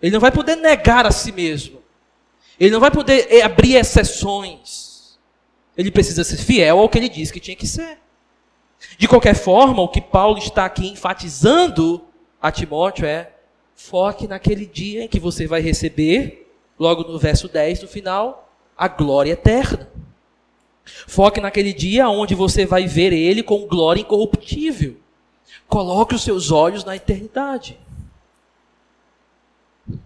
Ele 0.00 0.12
não 0.12 0.20
vai 0.20 0.30
poder 0.30 0.56
negar 0.56 1.06
a 1.06 1.10
si 1.10 1.32
mesmo. 1.32 1.82
Ele 2.60 2.70
não 2.70 2.80
vai 2.80 2.90
poder 2.90 3.26
eh, 3.30 3.40
abrir 3.40 3.76
exceções. 3.76 5.18
Ele 5.76 5.90
precisa 5.90 6.22
ser 6.22 6.36
fiel 6.36 6.78
ao 6.78 6.88
que 6.88 6.98
ele 6.98 7.08
diz 7.08 7.30
que 7.30 7.40
tinha 7.40 7.56
que 7.56 7.66
ser. 7.66 7.98
De 8.98 9.08
qualquer 9.08 9.34
forma, 9.34 9.82
o 9.82 9.88
que 9.88 10.00
Paulo 10.00 10.38
está 10.38 10.66
aqui 10.66 10.88
enfatizando 10.88 12.04
a 12.40 12.52
Timóteo 12.52 13.06
é: 13.06 13.32
foque 13.74 14.28
naquele 14.28 14.66
dia 14.66 15.04
em 15.04 15.08
que 15.08 15.18
você 15.18 15.46
vai 15.46 15.62
receber, 15.62 16.52
logo 16.78 17.02
no 17.04 17.18
verso 17.18 17.48
10 17.48 17.80
do 17.80 17.88
final, 17.88 18.52
a 18.76 18.86
glória 18.86 19.32
eterna. 19.32 19.90
Foque 20.84 21.40
naquele 21.40 21.72
dia 21.72 22.08
onde 22.10 22.34
você 22.34 22.66
vai 22.66 22.86
ver 22.86 23.12
Ele 23.14 23.42
com 23.42 23.66
glória 23.66 24.02
incorruptível. 24.02 24.96
Coloque 25.68 26.14
os 26.14 26.22
seus 26.22 26.50
olhos 26.50 26.84
na 26.84 26.96
eternidade. 26.96 27.78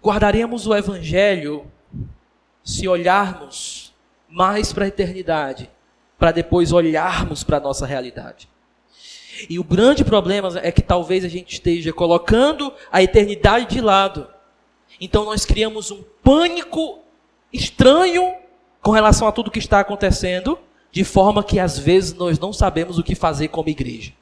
Guardaremos 0.02 0.66
o 0.66 0.74
Evangelho 0.74 1.66
se 2.64 2.86
olharmos 2.88 3.94
mais 4.28 4.72
para 4.72 4.84
a 4.84 4.88
eternidade, 4.88 5.70
para 6.18 6.32
depois 6.32 6.72
olharmos 6.72 7.42
para 7.44 7.56
a 7.56 7.60
nossa 7.60 7.86
realidade. 7.86 8.48
E 9.48 9.58
o 9.58 9.64
grande 9.64 10.04
problema 10.04 10.50
é 10.62 10.72
que 10.72 10.82
talvez 10.82 11.24
a 11.24 11.28
gente 11.28 11.54
esteja 11.54 11.92
colocando 11.92 12.72
a 12.90 13.02
eternidade 13.02 13.66
de 13.66 13.80
lado. 13.80 14.26
Então 15.00 15.24
nós 15.24 15.44
criamos 15.44 15.90
um 15.90 16.02
pânico 16.22 16.98
estranho 17.52 18.34
com 18.82 18.90
relação 18.90 19.28
a 19.28 19.32
tudo 19.32 19.50
que 19.50 19.58
está 19.58 19.80
acontecendo, 19.80 20.58
de 20.90 21.04
forma 21.04 21.44
que 21.44 21.58
às 21.58 21.78
vezes 21.78 22.14
nós 22.14 22.38
não 22.38 22.52
sabemos 22.52 22.98
o 22.98 23.02
que 23.02 23.14
fazer 23.14 23.48
como 23.48 23.68
igreja. 23.68 24.12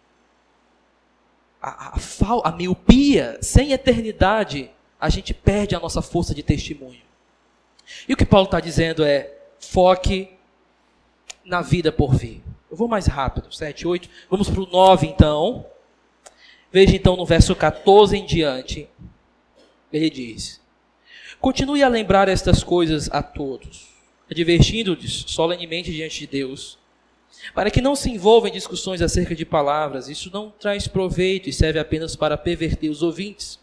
A, 1.68 1.98
a, 2.44 2.52
miopia, 2.52 3.38
sem 3.42 3.72
eternidade, 3.72 4.70
a 5.00 5.08
gente 5.08 5.34
perde 5.34 5.74
a 5.74 5.80
nossa 5.80 6.00
força 6.00 6.32
de 6.32 6.40
testemunho. 6.40 7.00
E 8.08 8.14
o 8.14 8.16
que 8.16 8.24
Paulo 8.24 8.44
está 8.44 8.60
dizendo 8.60 9.04
é: 9.04 9.34
foque 9.58 10.30
na 11.44 11.62
vida 11.62 11.90
por 11.90 12.14
vir. 12.14 12.40
Eu 12.70 12.76
vou 12.76 12.86
mais 12.86 13.06
rápido, 13.06 13.52
7, 13.52 13.86
8. 13.86 14.08
Vamos 14.30 14.48
para 14.48 14.60
o 14.60 14.66
9 14.66 15.08
então. 15.08 15.66
Veja 16.70 16.94
então 16.94 17.16
no 17.16 17.26
verso 17.26 17.54
14 17.56 18.16
em 18.16 18.24
diante. 18.24 18.88
Ele 19.92 20.08
diz: 20.08 20.60
Continue 21.40 21.82
a 21.82 21.88
lembrar 21.88 22.28
estas 22.28 22.62
coisas 22.62 23.08
a 23.10 23.24
todos, 23.24 23.88
advertindo-lhes 24.30 25.24
solenemente 25.26 25.92
diante 25.92 26.20
de 26.20 26.26
Deus, 26.28 26.78
para 27.54 27.70
que 27.70 27.80
não 27.80 27.94
se 27.94 28.10
envolvam 28.10 28.48
em 28.48 28.52
discussões 28.52 29.02
acerca 29.02 29.34
de 29.34 29.44
palavras. 29.44 30.08
Isso 30.08 30.30
não 30.32 30.50
traz 30.50 30.88
proveito 30.88 31.48
e 31.48 31.52
serve 31.52 31.78
apenas 31.78 32.16
para 32.16 32.36
perverter 32.36 32.90
os 32.90 33.02
ouvintes. 33.02 33.58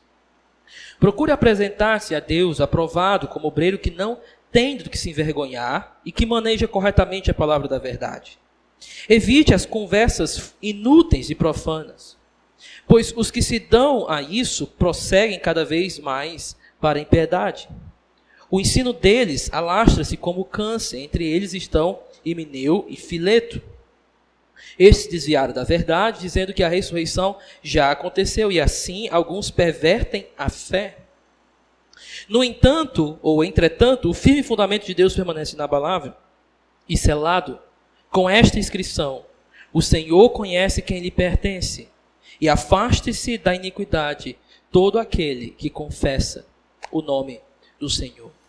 Procure 1.00 1.32
apresentar-se 1.32 2.16
a 2.16 2.20
Deus 2.20 2.62
aprovado 2.62 3.28
como 3.28 3.48
obreiro 3.48 3.78
que 3.78 3.92
não 3.92 4.20
tem 4.52 4.78
do 4.78 4.90
que 4.90 4.98
se 4.98 5.10
envergonhar 5.10 6.00
e 6.06 6.12
que 6.12 6.26
maneja 6.26 6.68
corretamente 6.68 7.32
a 7.32 7.34
palavra 7.34 7.68
da 7.68 7.80
verdade. 7.80 8.40
Evite 9.10 9.54
as 9.54 9.66
conversas 9.66 10.56
inúteis 10.62 11.30
e 11.30 11.36
profanas, 11.36 12.18
pois 12.88 13.14
os 13.16 13.32
que 13.32 13.42
se 13.42 13.60
dão 13.60 14.10
a 14.10 14.22
isso 14.22 14.68
prosseguem 14.68 15.40
cada 15.40 15.66
vez 15.66 16.00
mais 16.00 16.56
para 16.80 17.00
a 17.00 17.02
impiedade. 17.02 17.68
O 18.54 18.62
ensino 18.62 18.94
deles 18.94 19.52
alastra-se 19.52 20.16
como 20.16 20.46
câncer, 20.46 21.00
entre 21.00 21.26
eles 21.26 21.56
estão 21.56 22.00
Himeneu 22.24 22.86
e 22.88 22.96
Fileto. 22.96 23.60
Estes 24.78 25.08
desviaram 25.08 25.52
da 25.52 25.64
verdade, 25.64 26.20
dizendo 26.20 26.54
que 26.54 26.62
a 26.62 26.70
ressurreição 26.70 27.36
já 27.64 27.90
aconteceu, 27.90 28.52
e 28.52 28.62
assim 28.62 29.10
alguns 29.10 29.50
pervertem 29.50 30.28
a 30.38 30.52
fé. 30.52 31.00
No 32.30 32.44
entanto, 32.44 33.18
ou 33.24 33.44
entretanto, 33.44 34.08
o 34.08 34.14
firme 34.14 34.44
fundamento 34.44 34.86
de 34.86 34.94
Deus 34.94 35.16
permanece 35.16 35.56
inabalável 35.56 36.14
e 36.88 36.96
selado 36.96 37.58
com 38.12 38.30
esta 38.30 38.60
inscrição: 38.60 39.26
O 39.74 39.82
Senhor 39.82 40.30
conhece 40.30 40.84
quem 40.84 41.00
lhe 41.00 41.10
pertence, 41.10 41.90
e 42.40 42.48
afaste-se 42.48 43.36
da 43.36 43.56
iniquidade 43.56 44.38
todo 44.72 45.00
aquele 45.00 45.50
que 45.50 45.72
confessa 45.72 46.46
o 46.92 47.02
nome 47.02 47.42
do 47.80 47.90
Senhor. 47.90 48.43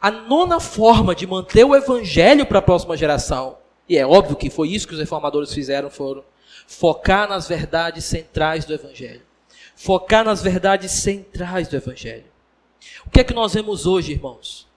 A 0.00 0.10
nona 0.10 0.60
forma 0.60 1.14
de 1.14 1.26
manter 1.26 1.64
o 1.64 1.74
evangelho 1.74 2.46
para 2.46 2.60
a 2.60 2.62
próxima 2.62 2.96
geração, 2.96 3.58
e 3.88 3.96
é 3.96 4.06
óbvio 4.06 4.36
que 4.36 4.50
foi 4.50 4.68
isso 4.68 4.86
que 4.86 4.94
os 4.94 5.00
reformadores 5.00 5.52
fizeram, 5.52 5.90
foram 5.90 6.24
focar 6.66 7.28
nas 7.28 7.48
verdades 7.48 8.04
centrais 8.04 8.64
do 8.64 8.74
evangelho. 8.74 9.22
Focar 9.74 10.24
nas 10.24 10.42
verdades 10.42 10.92
centrais 10.92 11.68
do 11.68 11.76
evangelho. 11.76 12.26
O 13.06 13.10
que 13.10 13.20
é 13.20 13.24
que 13.24 13.34
nós 13.34 13.54
vemos 13.54 13.86
hoje, 13.86 14.12
irmãos? 14.12 14.68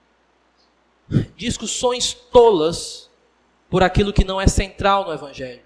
Discussões 1.36 2.14
tolas 2.14 3.10
por 3.68 3.82
aquilo 3.82 4.12
que 4.12 4.24
não 4.24 4.40
é 4.40 4.46
central 4.46 5.04
no 5.04 5.12
Evangelho. 5.12 5.62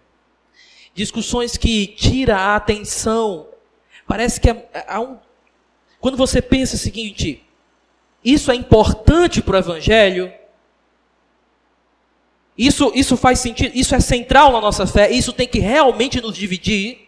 Discussões 0.95 1.57
que 1.57 1.87
tira 1.87 2.37
a 2.37 2.57
atenção. 2.57 3.49
Parece 4.07 4.41
que 4.41 4.49
há 4.49 5.01
um. 5.01 5.19
Quando 6.01 6.17
você 6.17 6.41
pensa 6.41 6.77
o 6.77 6.79
seguinte, 6.79 7.45
isso 8.33 8.51
é 8.51 8.55
importante 8.57 9.41
para 9.41 9.55
o 9.55 9.59
Evangelho, 9.61 10.33
isso, 12.59 12.91
isso 12.93 13.17
faz 13.17 13.39
sentido, 13.39 13.71
isso 13.73 13.95
é 13.95 14.01
central 14.01 14.51
na 14.53 14.61
nossa 14.61 14.85
fé, 14.85 15.11
isso 15.11 15.33
tem 15.33 15.47
que 15.47 15.61
realmente 15.61 16.21
nos 16.21 16.37
dividir. 16.37 17.07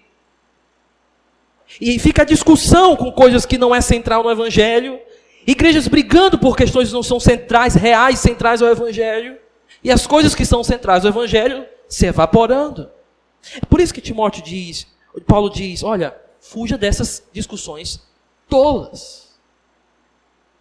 E 1.81 1.99
fica 1.99 2.23
a 2.23 2.25
discussão 2.25 2.95
com 2.95 3.11
coisas 3.11 3.45
que 3.45 3.59
não 3.59 3.75
é 3.75 3.81
central 3.81 4.23
no 4.23 4.31
Evangelho, 4.31 5.01
igrejas 5.45 5.89
brigando 5.89 6.39
por 6.39 6.57
questões 6.57 6.89
que 6.89 6.95
não 6.95 7.03
são 7.03 7.19
centrais, 7.19 7.75
reais, 7.75 8.21
centrais 8.21 8.63
ao 8.63 8.69
Evangelho. 8.69 9.39
E 9.83 9.91
as 9.91 10.07
coisas 10.07 10.37
que 10.37 10.47
são 10.47 10.63
centrais 10.63 11.03
do 11.03 11.09
Evangelho 11.09 11.67
se 11.89 12.07
evaporando. 12.07 12.89
É 13.57 13.67
por 13.67 13.81
isso 13.81 13.95
que 13.95 14.01
Timóteo 14.01 14.43
diz, 14.43 14.87
Paulo 15.27 15.51
diz: 15.51 15.83
olha, 15.83 16.15
fuja 16.41 16.79
dessas 16.79 17.25
discussões 17.33 18.01
tolas. 18.49 19.28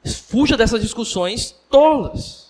Fuja 0.05 0.55
dessas 0.55 0.81
discussões 0.81 1.51
tolas. 1.69 2.47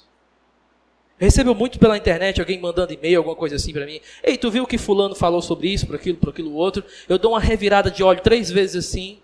Eu 1.19 1.25
recebo 1.25 1.55
muito 1.55 1.79
pela 1.79 1.97
internet 1.97 2.39
alguém 2.39 2.59
mandando 2.59 2.93
e-mail, 2.93 3.17
alguma 3.17 3.35
coisa 3.35 3.55
assim 3.55 3.73
para 3.73 3.85
mim. 3.85 3.99
Ei, 4.23 4.37
tu 4.37 4.51
viu 4.51 4.63
o 4.63 4.67
que 4.67 4.77
fulano 4.77 5.15
falou 5.15 5.41
sobre 5.41 5.67
isso, 5.67 5.87
por 5.87 5.95
aquilo, 5.95 6.17
por 6.17 6.29
aquilo 6.29 6.53
outro? 6.53 6.83
Eu 7.09 7.17
dou 7.17 7.31
uma 7.31 7.39
revirada 7.39 7.89
de 7.89 8.03
olho 8.03 8.21
três 8.21 8.51
vezes 8.51 8.87
assim 8.87 9.19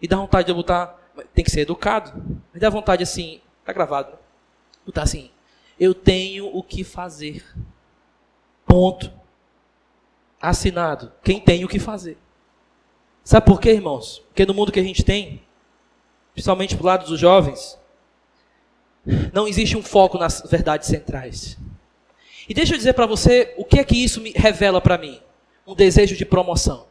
e 0.00 0.08
dá 0.08 0.16
vontade 0.16 0.46
de 0.46 0.54
botar. 0.54 0.98
Tem 1.34 1.44
que 1.44 1.50
ser 1.50 1.60
educado. 1.60 2.14
Me 2.54 2.58
dá 2.58 2.70
vontade 2.70 3.02
assim, 3.02 3.42
tá 3.64 3.72
gravado, 3.74 4.12
né? 4.12 4.18
Botar 4.86 5.02
assim, 5.02 5.30
eu 5.78 5.94
tenho 5.94 6.46
o 6.46 6.62
que 6.62 6.82
fazer. 6.82 7.44
Ponto. 8.64 9.12
Assinado. 10.40 11.12
Quem 11.22 11.38
tem 11.38 11.64
o 11.64 11.68
que 11.68 11.78
fazer. 11.78 12.16
Sabe 13.22 13.46
por 13.46 13.60
quê, 13.60 13.72
irmãos? 13.72 14.22
Porque 14.28 14.46
no 14.46 14.54
mundo 14.54 14.72
que 14.72 14.80
a 14.80 14.82
gente 14.82 15.04
tem, 15.04 15.42
principalmente 16.32 16.76
para 16.76 16.82
o 16.82 16.86
lado 16.86 17.06
dos 17.06 17.18
jovens, 17.18 17.78
não 19.32 19.48
existe 19.48 19.76
um 19.76 19.82
foco 19.82 20.18
nas 20.18 20.42
verdades 20.42 20.88
centrais. 20.88 21.58
E 22.48 22.54
deixa 22.54 22.74
eu 22.74 22.78
dizer 22.78 22.94
para 22.94 23.06
você 23.06 23.54
o 23.56 23.64
que 23.64 23.78
é 23.78 23.84
que 23.84 23.96
isso 23.96 24.20
me 24.20 24.32
revela 24.32 24.80
para 24.80 24.98
mim: 24.98 25.20
um 25.66 25.74
desejo 25.74 26.16
de 26.16 26.24
promoção. 26.24 26.86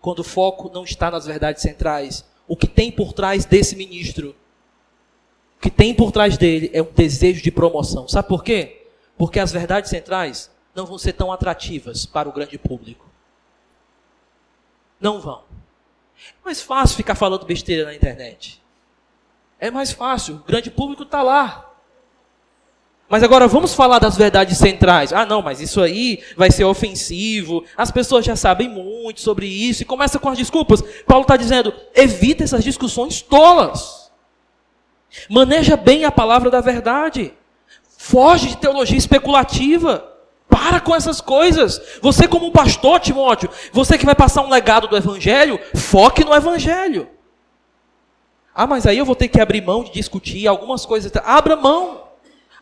Quando 0.00 0.20
o 0.20 0.24
foco 0.24 0.70
não 0.72 0.84
está 0.84 1.10
nas 1.10 1.26
verdades 1.26 1.62
centrais, 1.62 2.24
o 2.48 2.56
que 2.56 2.66
tem 2.66 2.90
por 2.90 3.12
trás 3.12 3.44
desse 3.44 3.76
ministro 3.76 4.34
que 5.62 5.70
tem 5.70 5.94
por 5.94 6.10
trás 6.10 6.36
dele 6.36 6.70
é 6.74 6.82
um 6.82 6.92
desejo 6.92 7.40
de 7.40 7.52
promoção. 7.52 8.08
Sabe 8.08 8.26
por 8.26 8.42
quê? 8.42 8.88
Porque 9.16 9.38
as 9.38 9.52
verdades 9.52 9.90
centrais 9.90 10.50
não 10.74 10.84
vão 10.84 10.98
ser 10.98 11.12
tão 11.12 11.30
atrativas 11.30 12.04
para 12.04 12.28
o 12.28 12.32
grande 12.32 12.58
público. 12.58 13.08
Não 15.00 15.20
vão. 15.20 15.44
É 16.28 16.44
mais 16.44 16.60
fácil 16.60 16.96
ficar 16.96 17.14
falando 17.14 17.46
besteira 17.46 17.84
na 17.84 17.94
internet. 17.94 18.62
É 19.58 19.70
mais 19.70 19.92
fácil, 19.92 20.36
o 20.36 20.38
grande 20.38 20.70
público 20.70 21.04
está 21.04 21.22
lá. 21.22 21.72
Mas 23.08 23.22
agora 23.22 23.46
vamos 23.46 23.74
falar 23.74 23.98
das 23.98 24.16
verdades 24.16 24.56
centrais. 24.56 25.12
Ah, 25.12 25.26
não, 25.26 25.42
mas 25.42 25.60
isso 25.60 25.82
aí 25.82 26.24
vai 26.34 26.50
ser 26.50 26.64
ofensivo. 26.64 27.62
As 27.76 27.90
pessoas 27.90 28.24
já 28.24 28.34
sabem 28.34 28.70
muito 28.70 29.20
sobre 29.20 29.46
isso. 29.46 29.82
E 29.82 29.84
começa 29.84 30.18
com 30.18 30.30
as 30.30 30.38
desculpas. 30.38 30.82
Paulo 31.06 31.22
está 31.22 31.36
dizendo: 31.36 31.74
evita 31.94 32.42
essas 32.42 32.64
discussões 32.64 33.20
tolas. 33.20 34.10
Maneja 35.28 35.76
bem 35.76 36.06
a 36.06 36.10
palavra 36.10 36.50
da 36.50 36.62
verdade. 36.62 37.34
Foge 37.98 38.48
de 38.48 38.56
teologia 38.56 38.96
especulativa. 38.96 40.11
Para 40.62 40.80
com 40.80 40.94
essas 40.94 41.20
coisas. 41.20 41.98
Você, 42.00 42.28
como 42.28 42.46
um 42.46 42.52
pastor, 42.52 43.00
Timóteo, 43.00 43.50
você 43.72 43.98
que 43.98 44.06
vai 44.06 44.14
passar 44.14 44.42
um 44.42 44.48
legado 44.48 44.86
do 44.86 44.96
Evangelho, 44.96 45.58
foque 45.74 46.24
no 46.24 46.32
Evangelho. 46.32 47.08
Ah, 48.54 48.64
mas 48.64 48.86
aí 48.86 48.96
eu 48.96 49.04
vou 49.04 49.16
ter 49.16 49.26
que 49.26 49.40
abrir 49.40 49.60
mão 49.60 49.82
de 49.82 49.90
discutir 49.90 50.46
algumas 50.46 50.86
coisas. 50.86 51.10
Abra 51.24 51.56
mão. 51.56 52.04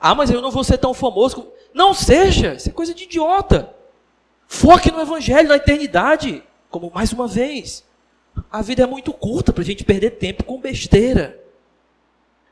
Ah, 0.01 0.15
mas 0.15 0.31
eu 0.31 0.41
não 0.41 0.51
vou 0.51 0.65
ser 0.65 0.79
tão 0.79 0.95
famoso. 0.95 1.53
Não 1.75 1.93
seja. 1.93 2.55
Isso 2.55 2.71
é 2.71 2.73
coisa 2.73 2.95
de 2.95 3.05
idiota. 3.05 3.75
Foque 4.49 4.91
no 4.91 5.03
Evangelho, 5.03 5.51
na 5.51 5.57
eternidade. 5.57 6.43
Como 6.71 6.91
mais 6.95 7.13
uma 7.13 7.29
vez. 7.29 7.85
A 8.51 8.63
vida 8.63 8.83
é 8.83 8.87
muito 8.87 9.13
curta 9.13 9.53
para 9.53 9.63
a 9.63 9.67
gente 9.67 9.85
perder 9.85 10.13
tempo 10.13 10.43
com 10.45 10.59
besteira 10.59 11.39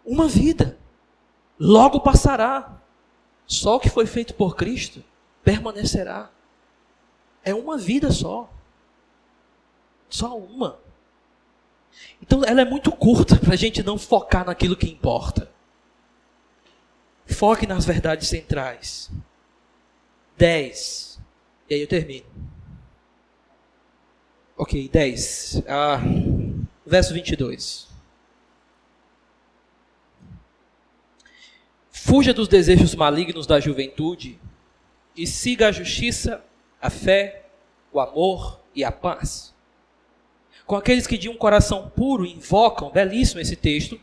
uma 0.05 0.28
vida. 0.28 0.76
Logo 1.59 2.01
passará. 2.01 2.82
Só 3.46 3.76
o 3.76 3.80
que 3.80 3.88
foi 3.88 4.05
feito 4.05 4.34
por 4.34 4.55
Cristo 4.55 5.03
permanecerá. 5.49 6.30
É 7.42 7.55
uma 7.55 7.78
vida 7.78 8.12
só. 8.12 8.53
Só 10.11 10.36
uma. 10.36 10.78
Então 12.20 12.44
ela 12.44 12.61
é 12.61 12.64
muito 12.66 12.92
curta 12.92 13.34
para 13.36 13.55
a 13.55 13.57
gente 13.57 13.82
não 13.82 13.96
focar 13.96 14.44
naquilo 14.44 14.76
que 14.76 14.90
importa. 14.90 15.51
Foque 17.24 17.66
nas 17.66 17.86
verdades 17.86 18.28
centrais. 18.28 19.11
10. 20.36 21.18
E 21.70 21.74
aí 21.74 21.80
eu 21.80 21.88
termino. 21.88 22.26
Ok, 24.55 24.86
10. 24.86 25.62
Ah, 25.66 25.99
verso 26.84 27.14
22. 27.14 27.88
Fuja 31.90 32.34
dos 32.34 32.49
desejos 32.49 32.94
malignos 32.94 33.46
da 33.46 33.59
juventude 33.59 34.38
e 35.18 35.26
siga 35.26 35.68
a 35.68 35.72
justiça, 35.72 36.42
a 36.80 36.88
fé, 36.88 37.46
o 37.92 37.98
amor 37.98 38.60
e 38.74 38.84
a 38.84 38.92
paz. 38.92 39.52
Com 40.64 40.76
aqueles 40.76 41.06
que 41.06 41.18
de 41.18 41.28
um 41.28 41.36
coração 41.36 41.90
puro 41.94 42.24
invocam, 42.24 42.90
belíssimo 42.90 43.40
esse 43.40 43.56
texto, 43.56 44.00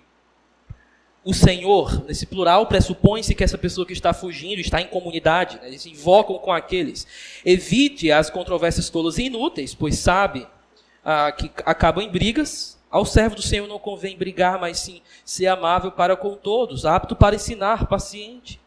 o 1.24 1.34
Senhor, 1.34 2.06
nesse 2.06 2.26
plural, 2.26 2.68
pressupõe-se 2.68 3.34
que 3.34 3.44
essa 3.44 3.58
pessoa 3.58 3.88
que 3.88 3.94
está 3.94 4.14
fugindo 4.14 4.60
está 4.60 4.80
em 4.80 4.88
comunidade, 4.88 5.58
né? 5.58 5.70
eles 5.70 5.86
invocam 5.86 6.38
com 6.38 6.52
aqueles. 6.52 7.08
Evite 7.44 8.12
as 8.12 8.30
controvérsias 8.30 8.92
tolas 8.92 9.18
e 9.18 9.24
inúteis, 9.24 9.74
pois 9.74 9.98
sabe 9.98 10.46
ah, 11.04 11.32
que 11.32 11.50
acabam 11.66 12.04
em 12.04 12.12
brigas. 12.12 12.78
Ao 12.92 13.06
servo 13.06 13.36
do 13.36 13.42
Senhor 13.42 13.68
não 13.68 13.80
convém 13.80 14.16
brigar, 14.16 14.60
mas 14.60 14.80
sim 14.80 15.02
ser 15.24 15.48
amável 15.48 15.92
para 15.92 16.16
com 16.16 16.36
todos, 16.36 16.86
apto 16.86 17.16
para 17.16 17.36
ensinar, 17.36 17.88
paciente. 17.88 18.60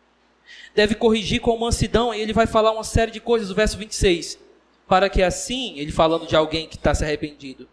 Deve 0.75 0.95
corrigir 0.95 1.41
com 1.41 1.57
mansidão, 1.59 2.15
e 2.15 2.21
ele 2.21 2.33
vai 2.33 2.47
falar 2.47 2.73
uma 2.73 2.85
série 2.85 3.11
de 3.11 3.21
coisas, 3.21 3.51
o 3.51 3.55
verso 3.55 3.77
26. 3.77 4.39
Para 4.87 5.09
que 5.09 5.23
assim, 5.23 5.79
ele 5.79 5.93
falando 5.93 6.27
de 6.27 6.37
alguém 6.37 6.67
que 6.67 6.77
está 6.77 6.95
se 6.95 7.05
arrependido, 7.05 7.69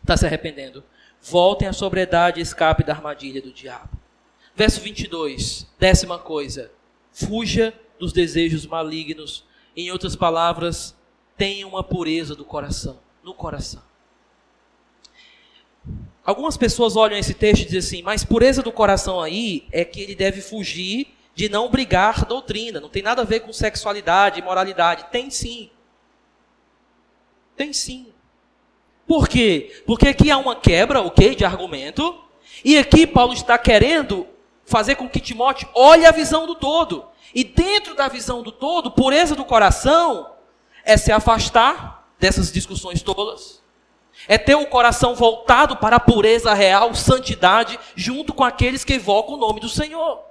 está 0.00 0.16
se 0.16 0.24
arrependendo, 0.24 0.82
voltem 1.20 1.68
à 1.68 1.72
sobriedade 1.72 2.38
e 2.38 2.42
escape 2.42 2.84
da 2.84 2.94
armadilha 2.94 3.42
do 3.42 3.52
diabo. 3.52 3.90
Verso 4.54 4.80
22, 4.80 5.66
décima 5.78 6.18
coisa. 6.18 6.70
Fuja 7.12 7.74
dos 7.98 8.12
desejos 8.12 8.66
malignos. 8.66 9.44
Em 9.76 9.90
outras 9.90 10.16
palavras, 10.16 10.96
tenha 11.36 11.66
uma 11.66 11.84
pureza 11.84 12.34
do 12.34 12.44
coração, 12.44 12.98
no 13.22 13.34
coração. 13.34 13.82
Algumas 16.24 16.56
pessoas 16.56 16.96
olham 16.96 17.16
esse 17.16 17.32
texto 17.32 17.62
e 17.62 17.64
dizem 17.64 17.78
assim, 17.78 18.02
mas 18.02 18.24
pureza 18.24 18.62
do 18.62 18.72
coração 18.72 19.20
aí 19.20 19.66
é 19.70 19.84
que 19.84 20.00
ele 20.00 20.14
deve 20.14 20.40
fugir 20.40 21.16
de 21.38 21.48
não 21.48 21.70
brigar 21.70 22.24
doutrina. 22.24 22.80
Não 22.80 22.88
tem 22.88 23.00
nada 23.00 23.22
a 23.22 23.24
ver 23.24 23.38
com 23.38 23.52
sexualidade, 23.52 24.42
moralidade. 24.42 25.04
Tem 25.12 25.30
sim. 25.30 25.70
Tem 27.56 27.72
sim. 27.72 28.12
Por 29.06 29.28
quê? 29.28 29.84
Porque 29.86 30.08
aqui 30.08 30.32
há 30.32 30.36
uma 30.36 30.56
quebra, 30.56 31.00
ok, 31.00 31.36
de 31.36 31.44
argumento. 31.44 32.24
E 32.64 32.76
aqui 32.76 33.06
Paulo 33.06 33.32
está 33.32 33.56
querendo 33.56 34.26
fazer 34.64 34.96
com 34.96 35.08
que 35.08 35.20
Timóteo 35.20 35.68
olhe 35.76 36.04
a 36.04 36.10
visão 36.10 36.44
do 36.44 36.56
todo. 36.56 37.06
E 37.32 37.44
dentro 37.44 37.94
da 37.94 38.08
visão 38.08 38.42
do 38.42 38.50
todo, 38.50 38.90
pureza 38.90 39.36
do 39.36 39.44
coração 39.44 40.32
é 40.84 40.96
se 40.96 41.12
afastar 41.12 42.10
dessas 42.18 42.50
discussões 42.50 43.00
tolas. 43.00 43.62
É 44.26 44.36
ter 44.36 44.56
o 44.56 44.66
coração 44.66 45.14
voltado 45.14 45.76
para 45.76 45.96
a 45.96 46.00
pureza 46.00 46.52
real, 46.52 46.92
santidade, 46.96 47.78
junto 47.94 48.34
com 48.34 48.42
aqueles 48.42 48.82
que 48.82 48.94
evocam 48.94 49.34
o 49.36 49.38
nome 49.38 49.60
do 49.60 49.68
Senhor. 49.68 50.26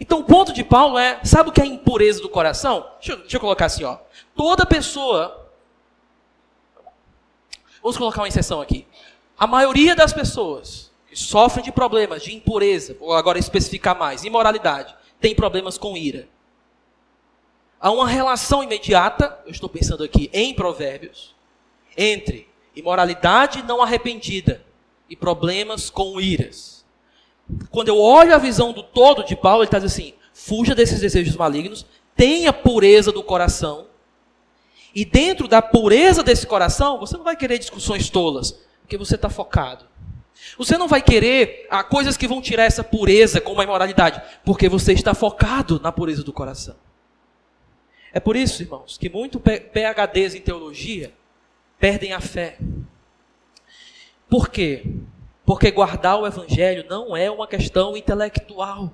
Então 0.00 0.20
o 0.20 0.24
ponto 0.24 0.52
de 0.52 0.64
Paulo 0.64 0.98
é, 0.98 1.20
sabe 1.24 1.50
o 1.50 1.52
que 1.52 1.60
é 1.60 1.64
a 1.64 1.66
impureza 1.66 2.20
do 2.20 2.28
coração? 2.28 2.88
Deixa 2.98 3.16
deixa 3.16 3.36
eu 3.36 3.40
colocar 3.40 3.66
assim, 3.66 3.84
ó. 3.84 3.98
Toda 4.34 4.66
pessoa. 4.66 5.50
Vamos 7.82 7.96
colocar 7.96 8.22
uma 8.22 8.28
exceção 8.28 8.60
aqui. 8.60 8.86
A 9.38 9.46
maioria 9.46 9.94
das 9.94 10.12
pessoas 10.12 10.90
que 11.08 11.16
sofrem 11.16 11.64
de 11.64 11.72
problemas 11.72 12.22
de 12.22 12.34
impureza, 12.34 12.96
ou 13.00 13.12
agora 13.12 13.38
especificar 13.38 13.98
mais, 13.98 14.24
imoralidade, 14.24 14.94
tem 15.20 15.34
problemas 15.34 15.76
com 15.76 15.96
ira. 15.96 16.28
Há 17.78 17.90
uma 17.90 18.06
relação 18.06 18.62
imediata, 18.62 19.38
eu 19.44 19.50
estou 19.50 19.68
pensando 19.68 20.04
aqui 20.04 20.30
em 20.32 20.54
Provérbios, 20.54 21.34
entre 21.96 22.48
imoralidade 22.74 23.62
não 23.62 23.82
arrependida 23.82 24.64
e 25.10 25.16
problemas 25.16 25.90
com 25.90 26.20
iras. 26.20 26.71
Quando 27.70 27.88
eu 27.88 27.98
olho 27.98 28.34
a 28.34 28.38
visão 28.38 28.72
do 28.72 28.82
todo 28.82 29.24
de 29.24 29.36
Paulo, 29.36 29.62
ele 29.62 29.68
está 29.68 29.78
dizendo 29.78 30.08
assim: 30.08 30.14
fuja 30.32 30.74
desses 30.74 31.00
desejos 31.00 31.36
malignos, 31.36 31.86
tenha 32.14 32.52
pureza 32.52 33.10
do 33.12 33.22
coração, 33.22 33.86
e 34.94 35.04
dentro 35.04 35.48
da 35.48 35.62
pureza 35.62 36.22
desse 36.22 36.46
coração, 36.46 36.98
você 36.98 37.16
não 37.16 37.24
vai 37.24 37.36
querer 37.36 37.58
discussões 37.58 38.10
tolas, 38.10 38.58
porque 38.82 38.98
você 38.98 39.14
está 39.14 39.30
focado. 39.30 39.86
Você 40.58 40.76
não 40.76 40.88
vai 40.88 41.00
querer 41.00 41.66
ah, 41.70 41.82
coisas 41.82 42.16
que 42.16 42.28
vão 42.28 42.42
tirar 42.42 42.64
essa 42.64 42.84
pureza, 42.84 43.40
como 43.40 43.60
a 43.60 43.64
imoralidade, 43.64 44.20
porque 44.44 44.68
você 44.68 44.92
está 44.92 45.14
focado 45.14 45.80
na 45.80 45.90
pureza 45.90 46.22
do 46.22 46.32
coração. 46.32 46.76
É 48.12 48.20
por 48.20 48.36
isso, 48.36 48.62
irmãos, 48.62 48.98
que 48.98 49.08
muito 49.08 49.40
PHDs 49.40 50.34
em 50.34 50.40
teologia 50.40 51.12
perdem 51.78 52.12
a 52.12 52.20
fé. 52.20 52.58
Por 54.28 54.50
quê? 54.50 54.84
Porque 55.52 55.70
guardar 55.70 56.18
o 56.18 56.26
evangelho 56.26 56.86
não 56.88 57.16
é 57.16 57.30
uma 57.30 57.46
questão 57.46 57.96
intelectual. 57.96 58.92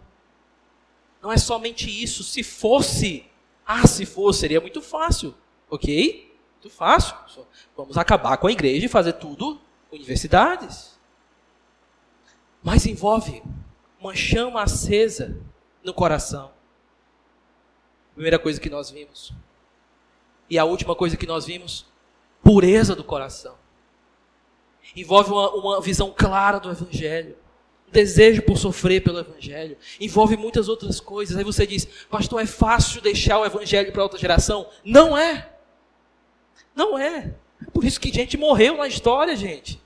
Não 1.22 1.30
é 1.30 1.36
somente 1.36 1.90
isso. 1.90 2.24
Se 2.24 2.42
fosse, 2.42 3.24
ah, 3.66 3.86
se 3.86 4.04
fosse, 4.04 4.40
seria 4.40 4.60
muito 4.60 4.82
fácil, 4.82 5.34
ok? 5.70 6.36
Muito 6.54 6.70
fácil. 6.74 7.14
Vamos 7.76 7.96
acabar 7.96 8.36
com 8.38 8.46
a 8.46 8.52
igreja 8.52 8.86
e 8.86 8.88
fazer 8.88 9.14
tudo 9.14 9.60
universidades 9.92 10.98
mas 12.62 12.86
envolve 12.86 13.42
uma 14.00 14.14
chama 14.14 14.62
acesa 14.62 15.40
no 15.82 15.94
coração. 15.94 16.50
Primeira 18.14 18.38
coisa 18.38 18.60
que 18.60 18.68
nós 18.68 18.90
vimos. 18.90 19.32
E 20.50 20.58
a 20.58 20.64
última 20.64 20.94
coisa 20.94 21.16
que 21.16 21.26
nós 21.26 21.46
vimos, 21.46 21.86
pureza 22.42 22.96
do 22.96 23.04
coração. 23.04 23.56
Envolve 24.96 25.30
uma, 25.30 25.50
uma 25.54 25.80
visão 25.80 26.12
clara 26.16 26.58
do 26.58 26.70
Evangelho. 26.70 27.36
desejo 27.90 28.42
por 28.42 28.58
sofrer 28.58 29.02
pelo 29.02 29.20
Evangelho. 29.20 29.76
Envolve 30.00 30.36
muitas 30.36 30.68
outras 30.68 31.00
coisas. 31.00 31.36
Aí 31.36 31.44
você 31.44 31.66
diz, 31.66 31.86
pastor, 32.10 32.42
é 32.42 32.46
fácil 32.46 33.00
deixar 33.00 33.38
o 33.38 33.46
Evangelho 33.46 33.92
para 33.92 34.02
outra 34.02 34.18
geração? 34.18 34.66
Não 34.84 35.16
é. 35.16 35.50
Não 36.74 36.98
é. 36.98 37.34
É 37.66 37.70
por 37.72 37.84
isso 37.84 38.00
que 38.00 38.12
gente 38.12 38.36
morreu 38.36 38.76
na 38.76 38.86
história, 38.86 39.34
gente. 39.36 39.80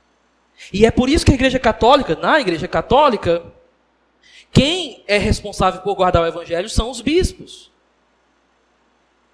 E 0.72 0.84
é 0.84 0.90
por 0.90 1.08
isso 1.08 1.24
que 1.24 1.32
a 1.32 1.34
Igreja 1.34 1.58
Católica, 1.58 2.14
na 2.14 2.40
Igreja 2.40 2.68
Católica, 2.68 3.42
quem 4.52 5.02
é 5.08 5.16
responsável 5.16 5.80
por 5.80 5.94
guardar 5.94 6.22
o 6.22 6.26
Evangelho 6.26 6.68
são 6.68 6.90
os 6.90 7.00
bispos. 7.00 7.72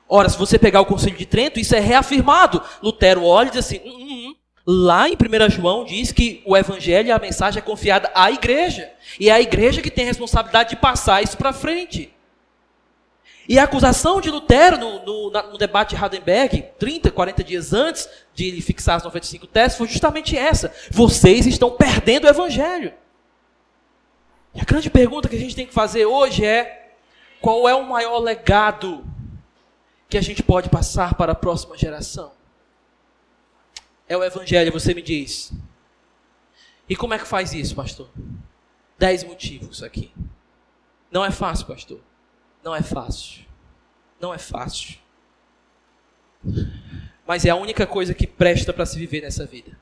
Ora, 0.09 0.29
se 0.29 0.39
você 0.39 0.59
pegar 0.59 0.81
o 0.81 0.87
Concílio 0.87 1.19
de 1.19 1.27
Trento, 1.27 1.61
isso 1.61 1.75
é 1.75 1.81
reafirmado. 1.81 2.63
Lutero 2.83 3.25
olha 3.25 3.49
e 3.49 3.51
diz 3.51 3.67
assim: 3.67 3.81
hum, 3.85 3.91
hum, 3.91 4.29
hum. 4.29 4.37
Lá 4.71 5.09
em 5.09 5.15
1 5.15 5.49
João 5.49 5.83
diz 5.83 6.13
que 6.13 6.43
o 6.45 6.55
Evangelho 6.55 7.09
e 7.09 7.11
a 7.11 7.19
mensagem 7.19 7.59
é 7.59 7.65
confiada 7.65 8.11
à 8.15 8.31
igreja. 8.31 8.93
E 9.19 9.31
é 9.31 9.33
a 9.33 9.41
igreja 9.41 9.81
que 9.81 9.91
tem 9.91 10.05
a 10.05 10.09
responsabilidade 10.09 10.69
de 10.69 10.77
passar 10.77 11.23
isso 11.23 11.39
para 11.39 11.55
frente. 11.55 12.13
E 13.49 13.59
a 13.59 13.65
acusação 13.65 14.21
de 14.21 14.31
Lutero 14.31 14.77
no, 14.77 15.07
no, 15.07 15.31
no, 15.31 15.57
debate 15.57 15.97
de 15.97 15.97
Hardenberg, 15.97 16.67
30, 16.79 17.11
40 17.11 17.43
dias 17.43 17.73
antes 17.73 18.07
de 18.35 18.45
ele 18.45 18.61
fixar 18.61 18.97
as 18.97 19.05
95 19.05 19.47
teses, 19.47 19.79
foi 19.79 19.89
justamente 19.89 20.37
essa. 20.37 20.71
Vocês 20.91 21.47
estão 21.47 21.71
perdendo 21.71 22.25
o 22.25 22.29
evangelho. 22.29 22.93
E 24.55 24.61
a 24.61 24.65
grande 24.65 24.91
pergunta 24.91 25.31
que 25.31 25.37
a 25.37 25.41
gente 25.41 25.57
tem 25.57 25.67
que 25.67 25.73
fazer 25.73 26.05
hoje 26.05 26.45
é: 26.45 26.91
qual 27.41 27.67
é 27.67 27.75
o 27.75 27.89
maior 27.89 28.19
legado 28.19 29.03
que 30.11 30.19
a 30.19 30.23
gente 30.23 30.43
pode 30.43 30.69
passar 30.69 31.15
para 31.15 31.33
a 31.33 31.35
próxima 31.35 31.75
geração? 31.75 32.38
É 34.09 34.17
o 34.17 34.25
evangelho, 34.25 34.73
você 34.73 34.95
me 34.95 35.03
diz. 35.03 35.53
E 36.89 36.97
como 36.97 37.13
é 37.13 37.19
que 37.19 37.27
faz 37.27 37.53
isso, 37.53 37.75
pastor? 37.75 38.09
Dez 38.99 39.23
motivos 39.23 39.83
aqui. 39.83 40.13
Não 41.11 41.25
é 41.25 41.31
fácil, 41.31 41.67
pastor. 41.67 42.01
Não 42.65 42.75
é 42.75 42.83
fácil. 42.83 43.45
Não 44.19 44.33
é 44.33 44.39
fácil. 44.39 44.99
Mas 47.27 47.45
é 47.45 47.51
a 47.51 47.57
única 47.57 47.87
coisa 47.87 48.15
que 48.15 48.27
presta 48.27 48.73
para 48.73 48.87
se 48.87 48.99
viver 48.99 49.21
nessa 49.21 49.45
vida. 49.45 49.79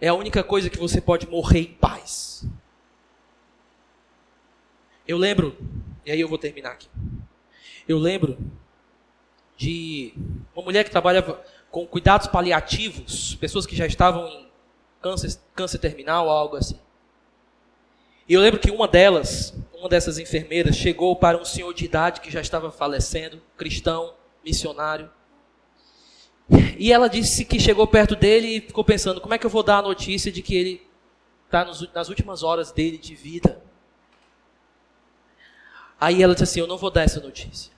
É 0.00 0.08
a 0.08 0.14
única 0.14 0.44
coisa 0.44 0.70
que 0.70 0.78
você 0.78 1.00
pode 1.00 1.26
morrer 1.26 1.60
em 1.60 1.74
paz. 1.74 2.46
Eu 5.06 5.18
lembro, 5.18 5.56
e 6.06 6.12
aí 6.12 6.20
eu 6.20 6.28
vou 6.28 6.38
terminar 6.38 6.70
aqui. 6.70 6.88
Eu 7.88 7.98
lembro 7.98 8.38
de 9.56 10.14
uma 10.54 10.64
mulher 10.64 10.84
que 10.84 10.90
trabalhava 10.90 11.44
com 11.72 11.86
cuidados 11.86 12.26
paliativos, 12.26 13.34
pessoas 13.36 13.64
que 13.64 13.74
já 13.74 13.86
estavam 13.86 14.28
em 14.28 14.46
câncer, 15.00 15.40
câncer 15.54 15.78
terminal, 15.78 16.28
algo 16.28 16.54
assim. 16.54 16.78
E 18.28 18.34
eu 18.34 18.40
lembro 18.42 18.60
que 18.60 18.70
uma 18.70 18.86
delas, 18.86 19.54
uma 19.74 19.88
dessas 19.88 20.18
enfermeiras, 20.18 20.76
chegou 20.76 21.16
para 21.16 21.38
um 21.38 21.44
senhor 21.46 21.72
de 21.72 21.86
idade 21.86 22.20
que 22.20 22.30
já 22.30 22.42
estava 22.42 22.70
falecendo, 22.70 23.42
cristão, 23.56 24.14
missionário. 24.44 25.10
E 26.78 26.92
ela 26.92 27.08
disse 27.08 27.44
que 27.44 27.58
chegou 27.58 27.86
perto 27.86 28.14
dele 28.14 28.58
e 28.58 28.60
ficou 28.60 28.84
pensando: 28.84 29.20
como 29.20 29.32
é 29.32 29.38
que 29.38 29.46
eu 29.46 29.50
vou 29.50 29.62
dar 29.62 29.78
a 29.78 29.82
notícia 29.82 30.30
de 30.30 30.42
que 30.42 30.54
ele 30.54 30.86
está 31.46 31.64
nas 31.94 32.08
últimas 32.10 32.42
horas 32.42 32.70
dele 32.70 32.98
de 32.98 33.14
vida? 33.14 33.62
Aí 35.98 36.22
ela 36.22 36.34
disse 36.34 36.44
assim: 36.44 36.60
Eu 36.60 36.66
não 36.66 36.76
vou 36.76 36.90
dar 36.90 37.02
essa 37.02 37.20
notícia. 37.20 37.72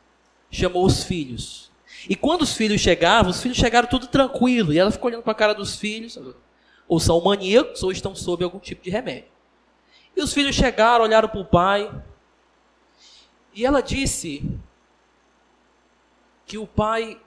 Chamou 0.50 0.84
os 0.84 1.04
filhos. 1.04 1.63
E 2.08 2.14
quando 2.14 2.42
os 2.42 2.54
filhos 2.54 2.80
chegavam, 2.80 3.30
os 3.30 3.40
filhos 3.40 3.56
chegaram 3.56 3.88
tudo 3.88 4.06
tranquilo. 4.06 4.72
E 4.72 4.78
ela 4.78 4.90
ficou 4.90 5.08
olhando 5.08 5.22
para 5.22 5.32
a 5.32 5.36
cara 5.36 5.54
dos 5.54 5.76
filhos, 5.76 6.18
ou 6.86 7.00
são 7.00 7.22
maníacos, 7.22 7.82
ou 7.82 7.90
estão 7.90 8.14
sob 8.14 8.44
algum 8.44 8.58
tipo 8.58 8.82
de 8.82 8.90
remédio. 8.90 9.30
E 10.16 10.22
os 10.22 10.32
filhos 10.32 10.54
chegaram, 10.54 11.04
olharam 11.04 11.28
para 11.28 11.40
o 11.40 11.44
pai. 11.44 11.90
E 13.54 13.64
ela 13.64 13.80
disse 13.80 14.42
que 16.46 16.58
o 16.58 16.66
pai, 16.66 17.20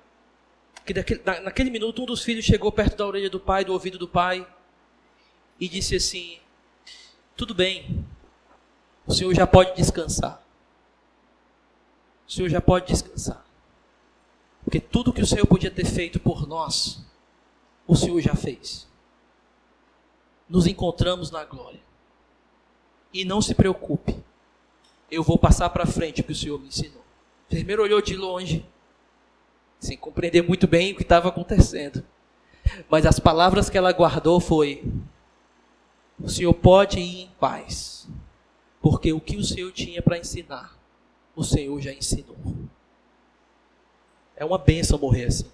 que 0.86 0.94
naquele, 0.94 1.22
naquele 1.42 1.70
minuto 1.70 2.04
um 2.04 2.06
dos 2.06 2.24
filhos 2.24 2.46
chegou 2.46 2.72
perto 2.72 2.96
da 2.96 3.06
orelha 3.06 3.30
do 3.30 3.40
pai, 3.40 3.66
do 3.66 3.74
ouvido 3.74 3.98
do 3.98 4.08
pai, 4.08 4.48
e 5.60 5.68
disse 5.68 5.96
assim: 5.96 6.40
Tudo 7.36 7.56
bem, 7.56 8.06
o 9.08 9.14
senhor 9.14 9.34
já 9.34 9.48
pode 9.48 9.76
descansar. 9.76 10.42
O 12.28 12.32
senhor 12.32 12.50
já 12.50 12.62
pode 12.62 12.88
descansar. 12.88 13.47
Porque 14.68 14.82
tudo 14.82 15.14
que 15.14 15.22
o 15.22 15.26
Senhor 15.26 15.48
podia 15.48 15.72
ter 15.72 15.86
feito 15.86 16.20
por 16.20 16.46
nós, 16.46 17.02
o 17.88 17.96
Senhor 17.96 18.20
já 18.20 18.36
fez. 18.36 18.86
Nos 20.50 20.68
encontramos 20.68 21.32
na 21.32 21.46
glória. 21.46 21.80
E 23.14 23.24
não 23.24 23.42
se 23.42 23.56
preocupe, 23.56 24.22
eu 25.10 25.24
vou 25.24 25.40
passar 25.40 25.70
para 25.70 25.86
frente 25.86 26.20
o 26.20 26.24
que 26.26 26.34
o 26.34 26.36
Senhor 26.36 26.60
me 26.60 26.68
ensinou. 26.68 27.00
O 27.00 27.54
enfermeiro 27.54 27.82
olhou 27.82 28.02
de 28.02 28.18
longe, 28.18 28.66
sem 29.80 29.96
compreender 29.96 30.44
muito 30.44 30.68
bem 30.68 30.92
o 30.92 30.98
que 30.98 31.04
estava 31.04 31.30
acontecendo. 31.30 32.04
Mas 32.90 33.06
as 33.06 33.22
palavras 33.22 33.70
que 33.70 33.78
ela 33.78 33.94
guardou 33.94 34.38
foi: 34.42 34.84
O 36.22 36.28
Senhor 36.28 36.54
pode 36.54 37.00
ir 37.00 37.22
em 37.22 37.32
paz, 37.40 38.06
porque 38.82 39.14
o 39.14 39.22
que 39.22 39.38
o 39.38 39.44
Senhor 39.46 39.72
tinha 39.72 40.02
para 40.02 40.18
ensinar, 40.18 40.78
o 41.34 41.42
Senhor 41.42 41.80
já 41.80 41.94
ensinou. 41.94 42.36
É 44.38 44.46
uma 44.46 44.60
benção 44.60 45.00
morrer 45.00 45.26
assim. 45.26 45.52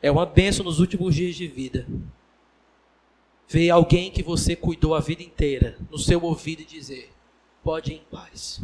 É 0.00 0.10
uma 0.10 0.24
benção 0.24 0.64
nos 0.64 0.78
últimos 0.78 1.14
dias 1.14 1.34
de 1.34 1.48
vida. 1.48 1.86
Ver 3.48 3.70
alguém 3.70 4.10
que 4.10 4.22
você 4.22 4.54
cuidou 4.54 4.94
a 4.94 5.00
vida 5.00 5.22
inteira 5.22 5.76
no 5.90 5.98
seu 5.98 6.22
ouvido 6.22 6.62
e 6.62 6.64
dizer: 6.64 7.10
pode 7.64 7.92
ir 7.92 7.96
em 7.96 8.04
paz. 8.08 8.62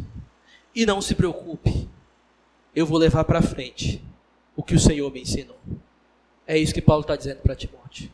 E 0.73 0.85
não 0.85 1.01
se 1.01 1.15
preocupe, 1.15 1.89
eu 2.73 2.85
vou 2.85 2.97
levar 2.97 3.25
para 3.25 3.41
frente 3.41 4.01
o 4.55 4.63
que 4.63 4.75
o 4.75 4.79
Senhor 4.79 5.11
me 5.11 5.21
ensinou. 5.21 5.59
É 6.47 6.57
isso 6.57 6.73
que 6.73 6.81
Paulo 6.81 7.01
está 7.01 7.15
dizendo 7.15 7.41
para 7.41 7.55
Timóteo. 7.55 8.09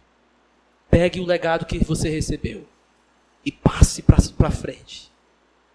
Pegue 0.89 1.19
o 1.19 1.25
legado 1.25 1.65
que 1.65 1.79
você 1.79 2.09
recebeu 2.09 2.67
e 3.45 3.51
passe 3.51 4.01
para 4.01 4.51
frente, 4.51 5.11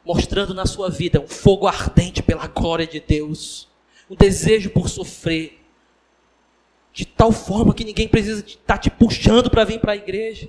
mostrando 0.05 0.55
na 0.55 0.67
sua 0.67 0.91
vida 0.91 1.21
um 1.21 1.29
fogo 1.29 1.67
ardente 1.67 2.23
pela 2.23 2.47
glória 2.47 2.87
de 2.87 3.01
Deus 3.01 3.69
um 4.09 4.15
desejo 4.15 4.71
por 4.71 4.89
sofrer, 4.89 5.61
de 6.93 7.05
tal 7.05 7.33
forma 7.33 7.75
que 7.75 7.85
ninguém 7.85 8.09
precisa 8.09 8.45
estar 8.45 8.75
tá 8.75 8.79
te 8.79 8.91
puxando 8.91 9.51
para 9.51 9.65
vir 9.65 9.81
para 9.81 9.93
a 9.93 9.97
igreja. 9.97 10.49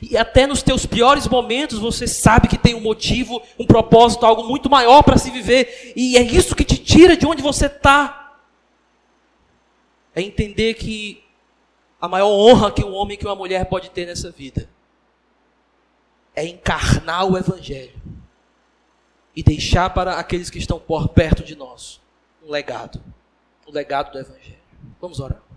E 0.00 0.16
até 0.16 0.46
nos 0.46 0.62
teus 0.62 0.86
piores 0.86 1.28
momentos 1.28 1.78
você 1.78 2.06
sabe 2.06 2.48
que 2.48 2.58
tem 2.58 2.74
um 2.74 2.80
motivo, 2.80 3.42
um 3.58 3.66
propósito, 3.66 4.26
algo 4.26 4.44
muito 4.44 4.68
maior 4.70 5.02
para 5.02 5.18
se 5.18 5.30
viver. 5.30 5.92
E 5.94 6.16
é 6.16 6.22
isso 6.22 6.56
que 6.56 6.64
te 6.64 6.76
tira 6.76 7.16
de 7.16 7.26
onde 7.26 7.42
você 7.42 7.66
está. 7.66 8.38
É 10.14 10.22
entender 10.22 10.74
que 10.74 11.22
a 12.00 12.08
maior 12.08 12.28
honra 12.28 12.72
que 12.72 12.84
um 12.84 12.94
homem 12.94 13.14
e 13.14 13.18
que 13.18 13.26
uma 13.26 13.36
mulher 13.36 13.66
pode 13.66 13.90
ter 13.90 14.06
nessa 14.06 14.30
vida 14.30 14.68
é 16.34 16.46
encarnar 16.46 17.24
o 17.24 17.36
Evangelho 17.36 18.00
e 19.34 19.42
deixar 19.42 19.90
para 19.90 20.14
aqueles 20.14 20.48
que 20.50 20.58
estão 20.58 20.78
por 20.78 21.08
perto 21.08 21.42
de 21.42 21.56
nós 21.56 22.00
um 22.48 22.50
legado. 22.50 23.00
O 23.66 23.70
legado 23.70 24.12
do 24.12 24.18
Evangelho. 24.18 24.58
Vamos 25.00 25.20
orar. 25.20 25.47